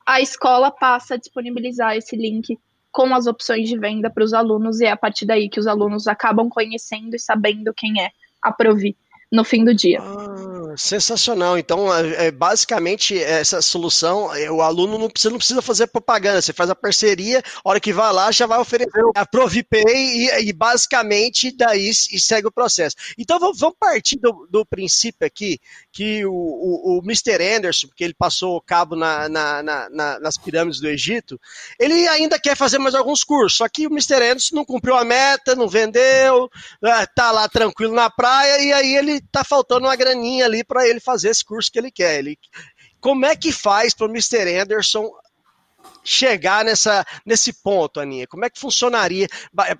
a 0.05 0.21
escola 0.21 0.69
passa 0.69 1.15
a 1.15 1.17
disponibilizar 1.17 1.95
esse 1.95 2.15
link 2.15 2.59
com 2.91 3.13
as 3.13 3.25
opções 3.25 3.67
de 3.67 3.77
venda 3.77 4.09
para 4.09 4.23
os 4.23 4.33
alunos, 4.33 4.79
e 4.79 4.85
é 4.85 4.91
a 4.91 4.95
partir 4.95 5.25
daí 5.25 5.49
que 5.49 5.59
os 5.59 5.67
alunos 5.67 6.07
acabam 6.07 6.47
conhecendo 6.47 7.15
e 7.15 7.19
sabendo 7.19 7.73
quem 7.73 8.01
é 8.01 8.11
a 8.41 8.51
Provi 8.51 8.95
no 9.31 9.43
fim 9.43 9.65
do 9.65 9.73
dia. 9.73 9.99
Ah, 10.01 10.54
sensacional. 10.77 11.57
Então, 11.57 11.93
é, 11.93 12.27
é, 12.27 12.31
basicamente, 12.31 13.17
essa 13.17 13.61
solução, 13.61 14.33
é, 14.33 14.49
o 14.51 14.61
aluno 14.61 14.97
não 14.97 15.09
precisa, 15.09 15.31
não 15.31 15.37
precisa 15.37 15.61
fazer 15.61 15.87
propaganda, 15.87 16.41
você 16.41 16.53
faz 16.53 16.69
a 16.69 16.75
parceria, 16.75 17.43
a 17.63 17.69
hora 17.69 17.79
que 17.79 17.93
vai 17.93 18.11
lá, 18.11 18.31
já 18.31 18.45
vai 18.45 18.59
oferecer 18.59 19.01
a 19.15 19.25
ProviPay 19.25 19.83
e, 19.85 20.49
e 20.49 20.53
basicamente 20.53 21.51
daí 21.55 21.89
e 21.89 22.19
segue 22.19 22.47
o 22.47 22.51
processo. 22.51 22.95
Então, 23.17 23.39
vamos, 23.39 23.59
vamos 23.59 23.77
partir 23.79 24.17
do, 24.17 24.47
do 24.49 24.65
princípio 24.65 25.25
aqui 25.25 25.59
que 25.91 26.25
o, 26.25 26.33
o, 26.33 26.99
o 26.99 27.01
Mr. 27.03 27.41
Anderson, 27.55 27.87
que 27.95 28.03
ele 28.03 28.13
passou 28.13 28.57
o 28.57 28.61
cabo 28.61 28.95
na, 28.95 29.29
na, 29.29 29.63
na, 29.63 29.89
na, 29.89 30.19
nas 30.19 30.37
pirâmides 30.37 30.81
do 30.81 30.89
Egito, 30.89 31.39
ele 31.79 32.07
ainda 32.07 32.37
quer 32.37 32.55
fazer 32.55 32.77
mais 32.79 32.95
alguns 32.95 33.23
cursos, 33.23 33.57
só 33.57 33.69
que 33.69 33.87
o 33.87 33.91
Mr. 33.91 34.15
Anderson 34.15 34.55
não 34.55 34.65
cumpriu 34.65 34.95
a 34.95 35.05
meta, 35.05 35.55
não 35.55 35.67
vendeu, 35.67 36.49
ah, 36.83 37.07
tá 37.07 37.31
lá 37.31 37.47
tranquilo 37.47 37.93
na 37.93 38.09
praia, 38.09 38.61
e 38.61 38.73
aí 38.73 38.95
ele 38.95 39.21
tá 39.31 39.43
faltando 39.43 39.85
uma 39.85 39.95
graninha 39.95 40.45
ali 40.45 40.64
para 40.65 40.87
ele 40.87 40.99
fazer 40.99 41.29
esse 41.29 41.43
curso 41.43 41.71
que 41.71 41.79
ele 41.79 41.91
quer. 41.91 42.19
Ele, 42.19 42.37
como 42.99 43.25
é 43.25 43.35
que 43.35 43.51
faz 43.51 43.93
para 43.93 44.07
o 44.07 44.09
Mr. 44.09 44.57
Anderson 44.59 45.09
chegar 46.03 46.65
nessa, 46.65 47.05
nesse 47.25 47.53
ponto, 47.53 47.99
Aninha? 47.99 48.27
Como 48.27 48.45
é 48.45 48.49
que 48.49 48.59
funcionaria? 48.59 49.27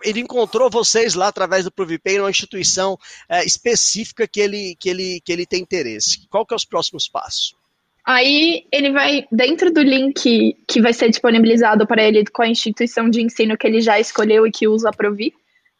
Ele 0.03 0.21
encontrou 0.21 0.69
vocês 0.69 1.13
lá 1.13 1.27
através 1.27 1.63
do 1.63 1.71
ProviPay, 1.71 2.17
numa 2.17 2.29
instituição 2.29 2.97
é, 3.29 3.43
específica 3.43 4.27
que 4.27 4.39
ele, 4.39 4.75
que, 4.79 4.89
ele, 4.89 5.21
que 5.23 5.31
ele 5.31 5.45
tem 5.45 5.61
interesse. 5.61 6.27
Qual 6.29 6.45
que 6.45 6.53
é 6.53 6.57
os 6.57 6.65
próximos 6.65 7.07
passos? 7.07 7.55
Aí 8.05 8.67
ele 8.71 8.91
vai, 8.91 9.25
dentro 9.31 9.73
do 9.73 9.81
link 9.81 10.55
que 10.67 10.81
vai 10.81 10.93
ser 10.93 11.09
disponibilizado 11.09 11.87
para 11.87 12.03
ele 12.03 12.23
com 12.25 12.43
a 12.43 12.47
instituição 12.47 13.09
de 13.09 13.21
ensino 13.21 13.57
que 13.57 13.65
ele 13.65 13.81
já 13.81 13.99
escolheu 13.99 14.45
e 14.45 14.51
que 14.51 14.67
usa 14.67 14.89
a 14.89 14.93
Provi, 14.93 15.33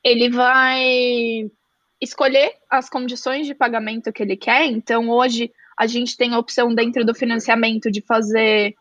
ele 0.04 0.30
vai 0.30 1.52
escolher 2.06 2.54
as 2.70 2.89
condições 2.89 3.46
de 3.46 3.54
pagamento 3.54 4.13
que 4.13 4.24
ele 4.24 4.38
quer. 4.38 4.65
Então, 4.65 5.10
hoje, 5.10 5.52
a 5.78 5.86
gente 5.88 6.15
tem 6.15 6.34
a 6.34 6.39
opção 6.39 6.74
dentro 6.74 7.06
do 7.06 7.13
financiamento 7.13 7.91
de 7.91 8.02
fazer. 8.02 8.74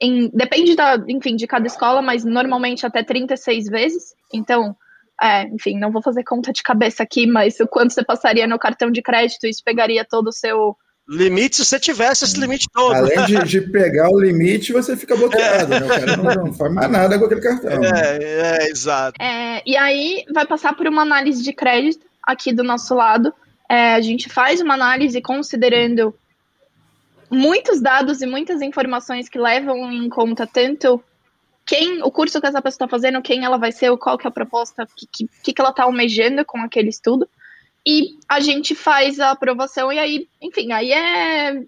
Em, 0.00 0.30
depende 0.32 0.76
da, 0.76 0.96
enfim, 1.08 1.34
de 1.34 1.46
cada 1.46 1.66
escola, 1.66 2.00
mas 2.00 2.24
normalmente 2.24 2.86
até 2.86 3.02
36 3.02 3.68
vezes. 3.68 4.14
Então, 4.32 4.76
é, 5.20 5.42
enfim, 5.48 5.76
não 5.78 5.90
vou 5.90 6.00
fazer 6.00 6.22
conta 6.22 6.52
de 6.52 6.62
cabeça 6.62 7.02
aqui, 7.02 7.26
mas 7.26 7.58
o 7.58 7.66
quanto 7.66 7.92
você 7.92 8.04
passaria 8.04 8.46
no 8.46 8.58
cartão 8.58 8.90
de 8.90 9.02
crédito, 9.02 9.46
isso 9.46 9.62
pegaria 9.64 10.04
todo 10.04 10.28
o 10.28 10.32
seu. 10.32 10.76
Limite 11.08 11.56
se 11.56 11.64
você 11.64 11.80
tivesse 11.80 12.26
esse 12.26 12.38
limite 12.38 12.68
todo. 12.72 12.94
Além 12.94 13.24
de, 13.24 13.42
de 13.44 13.60
pegar 13.62 14.10
o 14.10 14.20
limite, 14.20 14.74
você 14.74 14.94
fica 14.94 15.16
bloqueado, 15.16 15.70
né? 15.70 15.78
O 15.78 15.88
cara 15.88 16.16
não, 16.18 16.44
não 16.44 16.52
faz 16.52 16.72
mais 16.72 16.90
nada 16.90 17.18
com 17.18 17.24
aquele 17.24 17.40
cartão. 17.40 17.82
É, 17.82 18.18
é, 18.22 18.68
exato. 18.68 19.20
É, 19.20 19.62
e 19.64 19.74
aí 19.74 20.24
vai 20.32 20.46
passar 20.46 20.76
por 20.76 20.86
uma 20.86 21.02
análise 21.02 21.42
de 21.42 21.52
crédito 21.52 22.07
aqui 22.28 22.52
do 22.52 22.62
nosso 22.62 22.94
lado. 22.94 23.32
É, 23.66 23.94
a 23.94 24.00
gente 24.02 24.28
faz 24.28 24.60
uma 24.60 24.74
análise 24.74 25.20
considerando 25.22 26.14
muitos 27.30 27.80
dados 27.80 28.20
e 28.20 28.26
muitas 28.26 28.60
informações 28.60 29.28
que 29.28 29.38
levam 29.38 29.90
em 29.90 30.08
conta 30.08 30.46
tanto 30.46 31.02
quem 31.66 32.02
o 32.02 32.10
curso 32.10 32.40
que 32.40 32.46
essa 32.46 32.62
pessoa 32.62 32.86
está 32.86 32.88
fazendo, 32.88 33.20
quem 33.20 33.44
ela 33.44 33.58
vai 33.58 33.72
ser, 33.72 33.94
qual 33.98 34.16
que 34.16 34.26
é 34.26 34.28
a 34.28 34.32
proposta, 34.32 34.84
o 34.84 34.86
que, 34.86 35.28
que, 35.42 35.52
que 35.52 35.60
ela 35.60 35.70
está 35.70 35.84
almejando 35.84 36.44
com 36.44 36.58
aquele 36.58 36.88
estudo. 36.88 37.28
E 37.86 38.18
a 38.28 38.40
gente 38.40 38.74
faz 38.74 39.20
a 39.20 39.30
aprovação 39.30 39.92
e 39.92 39.98
aí, 39.98 40.28
enfim, 40.40 40.72
aí 40.72 40.92
é 40.92 41.62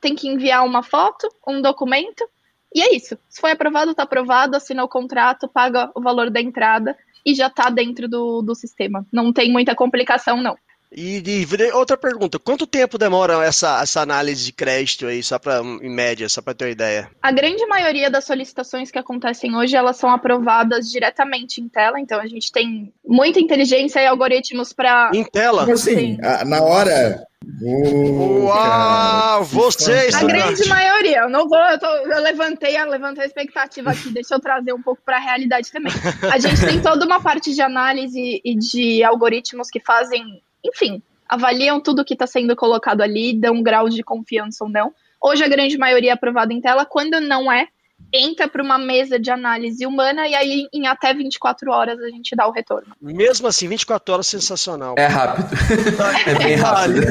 tem 0.00 0.14
que 0.14 0.28
enviar 0.28 0.64
uma 0.64 0.82
foto, 0.82 1.28
um 1.46 1.60
documento, 1.60 2.24
e 2.72 2.80
é 2.80 2.94
isso. 2.94 3.18
Se 3.28 3.40
foi 3.40 3.50
aprovado, 3.50 3.90
está 3.90 4.04
aprovado, 4.04 4.56
assina 4.56 4.84
o 4.84 4.88
contrato, 4.88 5.48
paga 5.48 5.90
o 5.94 6.00
valor 6.00 6.30
da 6.30 6.40
entrada 6.40 6.96
e 7.28 7.34
já 7.34 7.48
está 7.48 7.68
dentro 7.68 8.08
do, 8.08 8.40
do 8.40 8.54
sistema. 8.54 9.06
Não 9.12 9.34
tem 9.34 9.52
muita 9.52 9.74
complicação, 9.74 10.42
não. 10.42 10.56
E, 10.90 11.22
e, 11.26 11.72
outra 11.72 11.96
pergunta, 11.96 12.38
quanto 12.38 12.66
tempo 12.66 12.96
demora 12.96 13.44
essa, 13.44 13.80
essa 13.82 14.00
análise 14.00 14.44
de 14.44 14.52
crédito 14.52 15.06
aí, 15.06 15.22
só 15.22 15.38
para 15.38 15.60
em 15.60 15.90
média, 15.90 16.28
só 16.28 16.40
para 16.40 16.54
ter 16.54 16.64
uma 16.64 16.70
ideia? 16.70 17.10
A 17.22 17.30
grande 17.30 17.64
maioria 17.66 18.10
das 18.10 18.24
solicitações 18.24 18.90
que 18.90 18.98
acontecem 18.98 19.54
hoje, 19.54 19.76
elas 19.76 19.96
são 19.98 20.08
aprovadas 20.10 20.90
diretamente 20.90 21.60
em 21.60 21.68
tela, 21.68 22.00
então 22.00 22.18
a 22.18 22.26
gente 22.26 22.50
tem 22.50 22.92
muita 23.06 23.38
inteligência 23.38 24.00
e 24.00 24.06
algoritmos 24.06 24.72
para 24.72 25.10
Em 25.14 25.24
tela? 25.24 25.62
Como 25.62 25.74
assim? 25.74 26.18
A- 26.22 26.44
na 26.44 26.62
hora. 26.62 27.22
Ô, 27.62 28.44
Uau, 28.46 29.44
vocês- 29.44 30.14
A 30.14 30.24
grande 30.24 30.66
maioria, 30.68 31.18
eu 31.20 31.30
não 31.30 31.48
vou, 31.48 31.58
eu, 31.58 31.78
tô- 31.78 31.86
eu 31.86 32.20
levantei, 32.22 32.76
eu 32.76 32.88
levantei 32.88 33.24
a 33.24 33.26
expectativa 33.26 33.90
aqui, 33.90 34.10
deixa 34.10 34.34
eu 34.34 34.40
trazer 34.40 34.72
um 34.72 34.82
pouco 34.82 35.00
para 35.04 35.16
a 35.16 35.20
realidade 35.20 35.70
também. 35.70 35.92
A 36.32 36.38
gente 36.38 36.60
tem 36.64 36.80
toda 36.82 37.04
uma 37.06 37.22
parte 37.22 37.54
de 37.54 37.60
análise 37.62 38.40
e 38.44 38.54
de 38.56 39.02
algoritmos 39.04 39.68
que 39.70 39.80
fazem, 39.80 40.42
enfim, 40.64 41.02
avaliam 41.28 41.80
tudo 41.80 42.04
que 42.04 42.14
está 42.14 42.26
sendo 42.26 42.56
colocado 42.56 43.02
ali, 43.02 43.38
dão 43.38 43.54
um 43.54 43.62
grau 43.62 43.88
de 43.88 44.02
confiança 44.02 44.64
ou 44.64 44.70
não. 44.70 44.92
Hoje 45.20 45.42
a 45.44 45.48
grande 45.48 45.76
maioria 45.76 46.10
é 46.10 46.14
aprovada 46.14 46.52
em 46.52 46.60
tela, 46.60 46.84
quando 46.86 47.20
não 47.20 47.50
é, 47.50 47.68
entra 48.12 48.48
para 48.48 48.62
uma 48.62 48.78
mesa 48.78 49.18
de 49.18 49.30
análise 49.30 49.84
humana 49.84 50.26
e 50.28 50.34
aí 50.34 50.66
em 50.72 50.86
até 50.86 51.12
24 51.12 51.70
horas 51.70 51.98
a 52.00 52.08
gente 52.08 52.34
dá 52.36 52.46
o 52.46 52.52
retorno. 52.52 52.94
Mesmo 53.00 53.46
assim, 53.48 53.68
24 53.68 54.14
horas 54.14 54.26
sensacional. 54.26 54.94
É 54.96 55.06
rápido. 55.06 55.48
é 56.26 56.34
bem 56.34 56.54
rápido. 56.54 57.02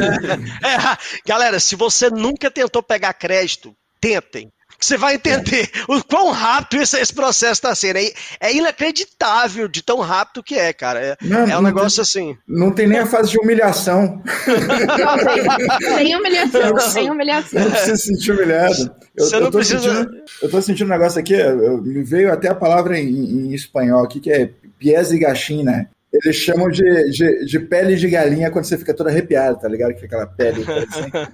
É, 0.66 0.76
ra- 0.76 0.98
galera, 1.26 1.60
se 1.60 1.76
você 1.76 2.10
nunca 2.10 2.50
tentou 2.50 2.82
pegar 2.82 3.14
crédito, 3.14 3.76
tentem. 4.00 4.52
Você 4.80 4.98
vai 4.98 5.16
entender 5.16 5.70
o 5.88 6.04
quão 6.04 6.32
rápido 6.32 6.82
esse, 6.82 7.00
esse 7.00 7.14
processo 7.14 7.54
está 7.54 7.74
sendo. 7.74 7.98
É, 7.98 8.12
é 8.40 8.54
inacreditável 8.56 9.68
de 9.68 9.82
tão 9.82 10.00
rápido 10.00 10.44
que 10.44 10.56
é, 10.56 10.72
cara. 10.74 11.00
É, 11.00 11.18
Não, 11.22 11.40
é 11.40 11.44
um 11.46 11.48
não 11.48 11.62
negócio 11.64 12.02
assim. 12.02 12.38
Não 12.48 12.72
tem 12.72 12.88
nem 12.88 13.00
a 13.00 13.06
fase 13.06 13.32
de 13.32 13.40
humilhação. 13.40 14.22
Não, 14.98 15.18
tem, 15.78 15.96
tem 15.98 16.16
humilhação, 16.16 16.94
tem 16.94 17.10
humilhação. 17.12 17.60
Eu 17.60 17.66
não 17.66 17.72
preciso 17.72 17.98
se 17.98 18.08
sentir 18.08 18.32
humilhado. 18.32 18.96
Eu, 19.16 19.26
Você 19.26 19.36
não 19.38 19.46
eu 19.48 19.52
tô 19.52 19.58
precisa- 19.58 19.82
sentindo, 19.96 20.24
eu 20.44 20.50
tô 20.52 20.62
sentindo 20.62 20.88
um 20.88 20.92
negócio 20.92 21.20
aqui, 21.20 21.34
eu- 21.34 21.82
me 21.82 22.04
veio 22.04 22.32
até 22.32 22.50
a 22.50 22.56
palavra 22.56 23.00
em, 23.00 23.08
em 23.10 23.54
espanhol 23.54 24.04
aqui, 24.04 24.20
que 24.20 24.32
é 24.32 24.50
pies 24.78 25.12
e 25.12 25.18
gachina. 25.20 25.90
Eles 26.24 26.36
chamam 26.36 26.70
de, 26.70 27.12
de, 27.12 27.46
de 27.46 27.60
pele 27.60 27.96
de 27.96 28.10
galinha 28.10 28.52
quando 28.52 28.66
você 28.66 28.78
fica 28.78 28.94
todo 28.94 29.08
arrepiado, 29.08 29.60
tá 29.60 29.68
ligado? 29.68 29.94
Que 29.94 30.06
aquela 30.06 30.28
pele. 30.28 30.66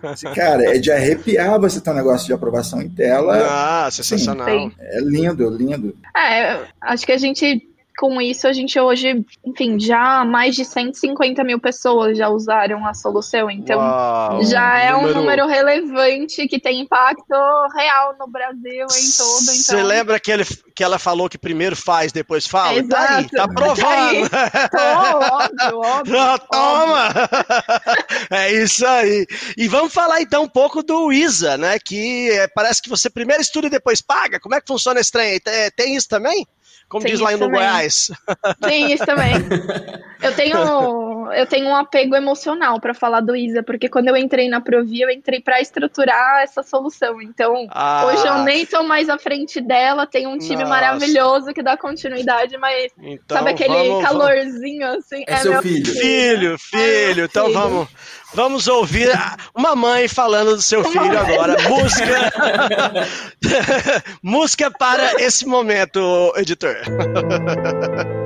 Assim. 0.04 0.28
Cara, 0.34 0.76
é 0.76 0.78
de 0.78 0.91
arrepiar 0.91 1.60
você 1.60 1.80
ter 1.80 1.91
um 1.91 1.96
negócio 1.96 2.28
de 2.28 2.34
aprovação 2.34 2.82
em 2.82 2.89
tela. 2.89 3.38
Ah, 3.38 3.89
sensacional. 3.91 4.48
Sim. 4.48 4.72
É 4.80 5.00
lindo, 5.00 5.50
lindo. 5.50 5.96
É, 6.15 6.60
acho 6.82 7.06
que 7.06 7.12
a 7.12 7.17
gente, 7.17 7.72
com 7.97 8.19
isso, 8.21 8.47
a 8.47 8.53
gente 8.53 8.79
hoje, 8.79 9.23
enfim, 9.45 9.79
já 9.79 10.25
mais 10.25 10.56
de 10.56 10.65
150 10.65 11.43
mil 11.43 11.60
pessoas 11.60 12.17
já 12.17 12.29
usaram 12.29 12.86
a 12.86 12.93
solução, 12.93 13.49
então 13.51 13.77
Uau. 13.79 14.43
já 14.45 14.79
é 14.79 14.93
um 14.95 15.01
Número- 15.01 15.19
número 15.19 15.47
relevante 15.47 16.47
que 16.47 16.60
tem 16.60 16.82
impacto 16.82 17.34
real 17.75 18.15
no 18.19 18.27
Brasil 18.27 18.63
em 18.63 19.12
todo. 19.17 19.41
Então... 19.43 19.53
Você 19.53 19.84
lembra 19.84 20.19
que, 20.19 20.32
ele, 20.32 20.43
que 20.75 20.84
ela 20.84 20.97
falou 20.97 21.29
que 21.29 21.38
primeiro 21.38 21.75
faz, 21.75 22.12
depois 22.12 22.47
fala? 22.47 22.77
Exato. 22.79 22.89
Tá 22.89 23.17
aí, 23.17 23.29
tá 23.29 23.47
provando. 23.53 24.29
Tô, 24.71 25.36
óbvio, 25.36 25.79
óbvio. 25.79 26.19
Ah, 26.19 26.38
Toma! 26.39 27.13
É 28.29 28.51
isso 28.51 28.86
aí. 28.86 29.25
E 29.58 29.67
vamos 29.67 29.93
falar 29.93 30.21
então 30.21 30.43
um 30.43 30.49
pouco 30.49 30.82
do 30.82 31.12
ISA, 31.12 31.58
né? 31.58 31.77
Que 31.79 32.32
é, 32.32 32.47
parece 32.47 32.82
que 32.82 32.89
você 32.89 33.10
primeiro 33.10 33.41
estuda 33.41 33.67
e 33.67 33.69
depois 33.69 34.01
paga. 34.01 34.39
Como 34.39 34.56
é 34.56 34.62
que 34.62 34.67
funciona 34.67 34.99
esse 34.99 35.12
trem? 35.12 35.34
aí? 35.45 35.71
Tem 35.75 35.95
isso 35.95 36.08
também? 36.08 36.45
Como 36.93 37.03
Tem 37.03 37.12
diz 37.12 37.19
lá 37.21 37.32
no 37.32 37.39
também. 37.39 37.53
Goiás. 37.60 38.12
Tem 38.62 38.93
isso 38.93 39.03
também. 39.03 39.34
Eu 40.21 40.32
tenho, 40.36 41.32
eu 41.34 41.45
tenho 41.47 41.67
um 41.67 41.75
apego 41.75 42.15
emocional 42.15 42.79
para 42.79 42.93
falar 42.93 43.19
do 43.19 43.36
ISA, 43.36 43.63
porque 43.63 43.89
quando 43.89 44.10
eu 44.10 44.15
entrei 44.15 44.47
na 44.47 44.62
Provi, 44.62 45.01
eu 45.01 45.10
entrei 45.10 45.41
para 45.41 45.60
estruturar 45.60 46.43
essa 46.43 46.62
solução. 46.62 47.19
Então, 47.19 47.65
Ah, 47.71 48.06
hoje 48.06 48.27
eu 48.27 48.43
nem 48.43 48.63
tô 48.63 48.84
mais 48.84 49.10
à 49.10 49.17
frente 49.17 49.60
dela, 49.60 50.06
tem 50.06 50.27
um 50.27 50.38
time 50.38 50.58
Nossa. 50.58 50.67
maravilhoso 50.69 51.51
que 51.51 51.63
dá 51.63 51.75
continuidade, 51.75 52.56
mas 52.60 52.91
então, 53.01 53.38
sabe 53.39 53.49
aquele 53.49 53.69
vamos- 53.73 53.88
vamos- 53.88 54.03
calorzinho 54.06 54.88
assim? 54.95 55.23
É 55.27 55.38
seu 55.38 55.51
meu 55.53 55.62
filho. 55.63 55.86
Filho, 55.93 56.60
filho. 56.60 57.25
Então 57.25 57.47
filho. 57.47 57.60
vamos, 57.60 57.89
vamos 58.34 58.67
ouvir 58.67 59.10
uma 59.56 59.76
mãe 59.76 60.08
falando 60.08 60.56
do 60.56 60.62
seu 60.62 60.84
filho 60.84 61.17
agora. 61.17 61.56
Música. 61.69 62.32
Música 64.22 64.72
para 64.72 65.22
esse 65.22 65.46
momento, 65.46 66.34
editor. 66.36 66.76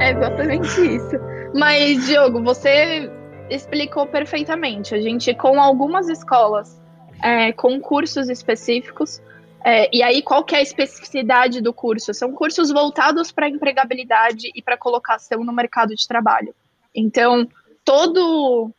É 0.00 0.12
exatamente 0.12 0.80
isso. 0.80 1.16
Mas, 1.54 2.06
Diogo, 2.06 2.42
você 2.42 3.10
explicou 3.50 4.06
perfeitamente. 4.06 4.94
A 4.94 5.00
gente, 5.00 5.34
com 5.34 5.60
algumas 5.60 6.08
escolas, 6.08 6.80
é, 7.22 7.52
com 7.52 7.78
cursos 7.80 8.28
específicos, 8.28 9.20
é, 9.64 9.94
e 9.94 10.02
aí 10.02 10.22
qual 10.22 10.44
que 10.44 10.54
é 10.54 10.58
a 10.58 10.62
especificidade 10.62 11.60
do 11.60 11.72
curso? 11.72 12.14
São 12.14 12.32
cursos 12.32 12.70
voltados 12.70 13.32
para 13.32 13.48
empregabilidade 13.48 14.50
e 14.54 14.62
para 14.62 14.76
colocação 14.76 15.44
no 15.44 15.52
mercado 15.52 15.94
de 15.94 16.06
trabalho. 16.06 16.54
Então, 16.94 17.48
todo 17.88 18.70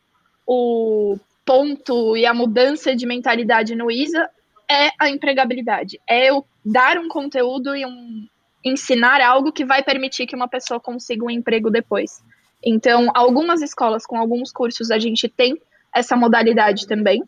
o 0.46 1.18
ponto 1.44 2.16
e 2.16 2.24
a 2.24 2.32
mudança 2.32 2.94
de 2.94 3.04
mentalidade 3.04 3.74
no 3.74 3.90
ISA 3.90 4.30
é 4.70 4.90
a 5.00 5.10
empregabilidade, 5.10 6.00
é 6.08 6.32
o 6.32 6.44
dar 6.64 6.96
um 6.96 7.08
conteúdo 7.08 7.74
e 7.74 7.84
um 7.84 8.28
ensinar 8.64 9.20
algo 9.20 9.50
que 9.50 9.64
vai 9.64 9.82
permitir 9.82 10.28
que 10.28 10.36
uma 10.36 10.46
pessoa 10.46 10.78
consiga 10.78 11.24
um 11.24 11.30
emprego 11.30 11.70
depois. 11.70 12.22
Então, 12.64 13.10
algumas 13.12 13.62
escolas 13.62 14.06
com 14.06 14.16
alguns 14.16 14.52
cursos 14.52 14.92
a 14.92 14.98
gente 15.00 15.28
tem 15.28 15.60
essa 15.92 16.14
modalidade 16.14 16.86
também. 16.86 17.24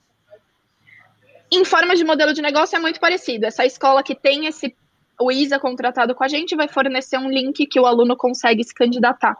Em 1.50 1.64
forma 1.64 1.96
de 1.96 2.04
modelo 2.04 2.32
de 2.32 2.42
negócio 2.42 2.76
é 2.76 2.78
muito 2.78 3.00
parecido. 3.00 3.44
Essa 3.44 3.66
escola 3.66 4.04
que 4.04 4.14
tem 4.14 4.46
esse 4.46 4.72
o 5.20 5.32
ISA 5.32 5.58
contratado 5.58 6.14
com 6.14 6.22
a 6.22 6.28
gente 6.28 6.54
vai 6.54 6.68
fornecer 6.68 7.18
um 7.18 7.28
link 7.28 7.66
que 7.66 7.80
o 7.80 7.86
aluno 7.86 8.16
consegue 8.16 8.62
se 8.62 8.72
candidatar. 8.72 9.36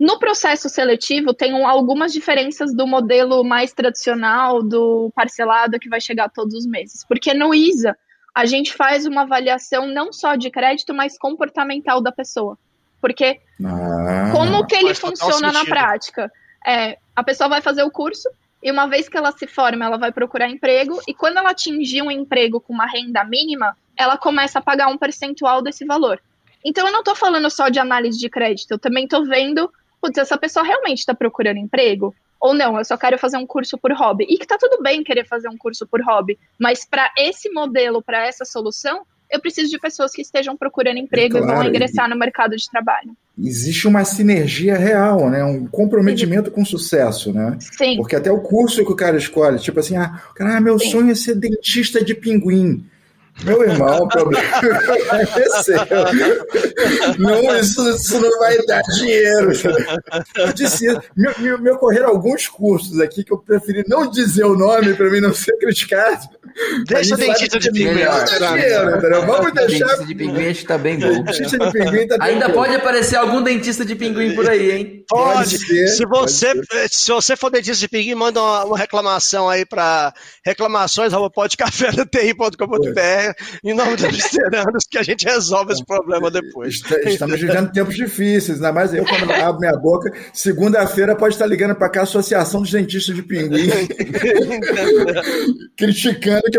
No 0.00 0.18
processo 0.18 0.70
seletivo, 0.70 1.34
tem 1.34 1.52
um- 1.52 1.68
algumas 1.68 2.10
diferenças 2.10 2.74
do 2.74 2.86
modelo 2.86 3.44
mais 3.44 3.72
tradicional, 3.74 4.62
do 4.62 5.12
parcelado, 5.14 5.78
que 5.78 5.90
vai 5.90 6.00
chegar 6.00 6.30
todos 6.30 6.54
os 6.54 6.66
meses. 6.66 7.04
Porque 7.06 7.34
no 7.34 7.54
ISA, 7.54 7.94
a 8.34 8.46
gente 8.46 8.72
faz 8.72 9.04
uma 9.04 9.22
avaliação 9.22 9.86
não 9.86 10.10
só 10.10 10.36
de 10.36 10.50
crédito, 10.50 10.94
mas 10.94 11.18
comportamental 11.18 12.00
da 12.00 12.10
pessoa. 12.10 12.56
Porque 12.98 13.40
Ah, 13.62 14.30
como 14.32 14.66
que 14.66 14.74
ele 14.74 14.94
funciona 14.94 15.52
na 15.52 15.64
prática? 15.66 16.32
É, 16.66 16.98
a 17.14 17.22
pessoa 17.22 17.48
vai 17.48 17.60
fazer 17.60 17.82
o 17.82 17.90
curso 17.90 18.28
e 18.62 18.70
uma 18.70 18.86
vez 18.86 19.08
que 19.08 19.16
ela 19.16 19.32
se 19.32 19.46
forma, 19.46 19.84
ela 19.84 19.98
vai 19.98 20.12
procurar 20.12 20.48
emprego 20.48 20.98
e 21.06 21.12
quando 21.12 21.38
ela 21.38 21.50
atingir 21.50 22.02
um 22.02 22.10
emprego 22.10 22.60
com 22.60 22.72
uma 22.72 22.86
renda 22.86 23.22
mínima, 23.24 23.76
ela 23.96 24.16
começa 24.16 24.58
a 24.58 24.62
pagar 24.62 24.88
um 24.88 24.96
percentual 24.98 25.62
desse 25.62 25.84
valor. 25.84 26.20
Então 26.64 26.86
eu 26.86 26.92
não 26.92 27.00
estou 27.00 27.14
falando 27.14 27.50
só 27.50 27.68
de 27.68 27.78
análise 27.78 28.18
de 28.18 28.28
crédito, 28.28 28.72
eu 28.72 28.78
também 28.78 29.04
estou 29.04 29.26
vendo, 29.26 29.70
putz, 30.00 30.18
essa 30.18 30.38
pessoa 30.38 30.64
realmente 30.64 30.98
está 30.98 31.14
procurando 31.14 31.58
emprego? 31.58 32.14
Ou 32.40 32.54
não, 32.54 32.78
eu 32.78 32.84
só 32.84 32.96
quero 32.96 33.18
fazer 33.18 33.36
um 33.36 33.46
curso 33.46 33.76
por 33.76 33.92
hobby. 33.92 34.26
E 34.28 34.38
que 34.38 34.46
tá 34.46 34.56
tudo 34.58 34.82
bem 34.82 35.04
querer 35.04 35.26
fazer 35.26 35.48
um 35.48 35.58
curso 35.58 35.86
por 35.86 36.00
hobby, 36.00 36.38
mas 36.58 36.84
para 36.84 37.12
esse 37.18 37.50
modelo, 37.50 38.02
para 38.02 38.26
essa 38.26 38.44
solução, 38.44 39.02
eu 39.30 39.40
preciso 39.40 39.70
de 39.70 39.78
pessoas 39.78 40.10
que 40.10 40.22
estejam 40.22 40.56
procurando 40.56 40.98
emprego 40.98 41.36
e 41.36 41.40
vão 41.40 41.50
claro, 41.50 41.68
ingressar 41.68 42.08
no 42.08 42.16
mercado 42.16 42.56
de 42.56 42.68
trabalho. 42.68 43.14
existe 43.38 43.86
uma 43.86 44.04
sinergia 44.04 44.76
real, 44.76 45.30
né? 45.30 45.44
Um 45.44 45.66
comprometimento 45.66 46.50
com 46.50 46.64
sucesso, 46.64 47.32
né? 47.32 47.56
Sim. 47.60 47.96
Porque 47.96 48.16
até 48.16 48.32
o 48.32 48.40
curso 48.40 48.84
que 48.84 48.92
o 48.92 48.96
cara 48.96 49.16
escolhe, 49.16 49.58
tipo 49.60 49.78
assim, 49.78 49.96
ah, 49.96 50.20
cara, 50.34 50.60
meu 50.60 50.78
Sim. 50.78 50.90
sonho 50.90 51.10
é 51.12 51.14
ser 51.14 51.36
dentista 51.36 52.04
de 52.04 52.14
pinguim. 52.14 52.84
Meu 53.44 53.62
irmão, 53.62 54.02
o 54.02 54.08
problema 54.08 54.44
é 55.12 55.62
seu. 55.62 55.78
Não, 57.18 57.56
isso, 57.56 57.88
isso 57.90 58.20
não 58.20 58.38
vai 58.38 58.58
dar 58.66 58.82
dinheiro. 58.82 59.52
Eu 60.36 60.52
disse, 60.52 60.86
me, 61.16 61.28
me, 61.38 61.58
me 61.58 61.70
ocorreram 61.70 62.08
alguns 62.08 62.48
cursos 62.48 63.00
aqui 63.00 63.24
que 63.24 63.32
eu 63.32 63.38
preferi 63.38 63.84
não 63.86 64.10
dizer 64.10 64.44
o 64.44 64.56
nome 64.56 64.94
para 64.94 65.10
mim 65.10 65.20
não 65.20 65.32
ser 65.32 65.56
criticado. 65.58 66.28
Deixa 66.86 67.14
o 67.14 67.18
dentista 67.18 67.58
de 67.58 67.70
pinguim. 67.72 68.02
Vamos 69.26 69.52
deixar. 69.52 69.86
Dentista 69.86 70.06
de 70.06 70.14
pinguim 70.14 70.46
acho 70.48 70.60
que 70.60 70.66
tá 70.66 70.78
bem 70.78 70.98
bom. 70.98 71.22
Dentista 71.22 71.58
de 71.58 71.72
pinguim 71.72 72.06
tá 72.06 72.18
bem 72.18 72.28
Ainda 72.28 72.48
bom. 72.48 72.54
pode 72.54 72.74
aparecer 72.74 73.16
algum 73.16 73.42
dentista 73.42 73.84
de 73.84 73.94
pinguim 73.94 74.34
por 74.34 74.48
aí, 74.48 74.70
hein? 74.70 75.04
Pode. 75.08 75.34
Pode 75.34 75.58
ser, 75.58 75.88
se, 75.88 76.06
pode 76.06 76.32
você, 76.32 76.52
se 76.90 77.10
você 77.10 77.36
for 77.36 77.50
dentista 77.50 77.80
de 77.80 77.88
pinguim, 77.88 78.14
manda 78.14 78.40
uma, 78.40 78.64
uma 78.64 78.78
reclamação 78.78 79.48
aí 79.48 79.64
para 79.64 80.12
reclamações 80.44 81.12
podcafé.ti.com.br 81.34 83.32
em 83.64 83.74
nome 83.74 83.96
dos 83.96 84.16
veteranos 84.16 84.84
que 84.88 84.98
a 84.98 85.02
gente 85.02 85.24
resolve 85.24 85.72
esse 85.72 85.84
problema 85.84 86.30
depois. 86.30 86.74
Est- 86.76 87.06
Estamos 87.06 87.40
vivendo 87.40 87.72
tempos 87.72 87.96
difíceis, 87.96 88.58
ainda 88.58 88.72
mais 88.72 88.94
eu 88.94 89.04
quando 89.04 89.30
abro 89.32 89.60
minha 89.60 89.76
boca. 89.76 90.12
Segunda-feira 90.32 91.16
pode 91.16 91.34
estar 91.34 91.46
ligando 91.46 91.74
para 91.74 91.88
cá 91.88 92.00
a 92.00 92.02
Associação 92.04 92.62
dos 92.62 92.70
Dentistas 92.70 93.14
de 93.16 93.22
Pinguim, 93.22 93.68
criticando 95.76 96.49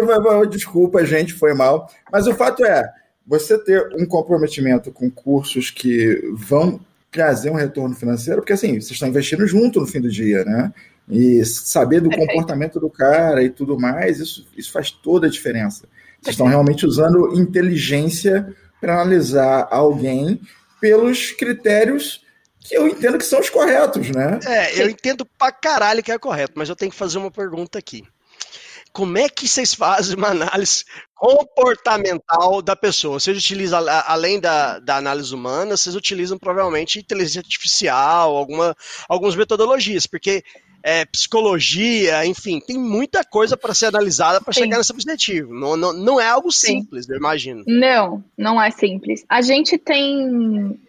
desculpa, 0.49 1.05
gente, 1.05 1.33
foi 1.33 1.53
mal. 1.53 1.89
Mas 2.11 2.27
o 2.27 2.33
fato 2.33 2.65
é, 2.65 2.83
você 3.25 3.57
ter 3.57 3.89
um 3.95 4.05
comprometimento 4.05 4.91
com 4.91 5.09
cursos 5.09 5.69
que 5.69 6.21
vão 6.33 6.79
trazer 7.11 7.49
um 7.49 7.55
retorno 7.55 7.95
financeiro, 7.95 8.41
porque 8.41 8.53
assim, 8.53 8.79
vocês 8.79 8.91
estão 8.91 9.09
investindo 9.09 9.45
junto 9.45 9.79
no 9.79 9.87
fim 9.87 9.99
do 9.99 10.09
dia, 10.09 10.45
né? 10.45 10.73
E 11.09 11.43
saber 11.43 11.99
do 11.99 12.09
Perfeito. 12.09 12.29
comportamento 12.29 12.79
do 12.79 12.89
cara 12.89 13.43
e 13.43 13.49
tudo 13.49 13.77
mais, 13.77 14.19
isso, 14.19 14.47
isso 14.55 14.71
faz 14.71 14.91
toda 14.91 15.27
a 15.27 15.29
diferença. 15.29 15.87
Vocês 16.21 16.35
estão 16.35 16.47
realmente 16.47 16.85
usando 16.85 17.33
inteligência 17.39 18.55
para 18.79 18.93
analisar 18.93 19.67
alguém 19.69 20.39
pelos 20.79 21.31
critérios 21.31 22.23
que 22.59 22.75
eu 22.75 22.87
entendo 22.87 23.17
que 23.17 23.25
são 23.25 23.39
os 23.39 23.49
corretos, 23.49 24.09
né? 24.11 24.39
É, 24.45 24.81
eu 24.81 24.89
entendo 24.89 25.25
pra 25.25 25.51
caralho 25.51 26.03
que 26.03 26.11
é 26.11 26.17
correto, 26.19 26.53
mas 26.55 26.69
eu 26.69 26.75
tenho 26.75 26.91
que 26.91 26.97
fazer 26.97 27.17
uma 27.17 27.31
pergunta 27.31 27.79
aqui. 27.79 28.03
Como 28.93 29.17
é 29.17 29.29
que 29.29 29.47
vocês 29.47 29.73
fazem 29.73 30.15
uma 30.15 30.29
análise 30.29 30.83
comportamental 31.15 32.61
da 32.61 32.75
pessoa? 32.75 33.19
Vocês 33.19 33.37
utilizam, 33.37 33.79
além 34.05 34.39
da, 34.39 34.79
da 34.79 34.97
análise 34.97 35.33
humana, 35.33 35.77
vocês 35.77 35.95
utilizam 35.95 36.37
provavelmente 36.37 36.99
inteligência 36.99 37.39
artificial, 37.39 38.35
alguma, 38.35 38.75
algumas 39.07 39.35
metodologias, 39.35 40.05
porque 40.05 40.43
é, 40.83 41.05
psicologia, 41.05 42.25
enfim, 42.25 42.59
tem 42.59 42.77
muita 42.77 43.23
coisa 43.23 43.55
para 43.55 43.73
ser 43.73 43.87
analisada 43.87 44.41
para 44.41 44.53
chegar 44.53 44.77
nesse 44.77 44.91
objetivo. 44.91 45.53
Não, 45.53 45.77
não, 45.77 45.93
não 45.93 46.19
é 46.19 46.27
algo 46.27 46.51
Sim. 46.51 46.81
simples, 46.81 47.07
eu 47.07 47.17
imagino. 47.17 47.63
Não, 47.67 48.23
não 48.37 48.61
é 48.61 48.71
simples. 48.71 49.23
A 49.29 49.41
gente 49.41 49.77
tem 49.77 50.79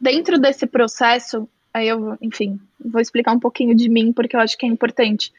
dentro 0.00 0.38
desse 0.38 0.66
processo, 0.66 1.48
aí 1.72 1.88
eu, 1.88 2.16
enfim, 2.20 2.58
vou 2.84 3.00
explicar 3.00 3.32
um 3.32 3.40
pouquinho 3.40 3.74
de 3.74 3.88
mim 3.88 4.12
porque 4.12 4.36
eu 4.36 4.40
acho 4.40 4.56
que 4.56 4.64
é 4.64 4.68
importante. 4.68 5.32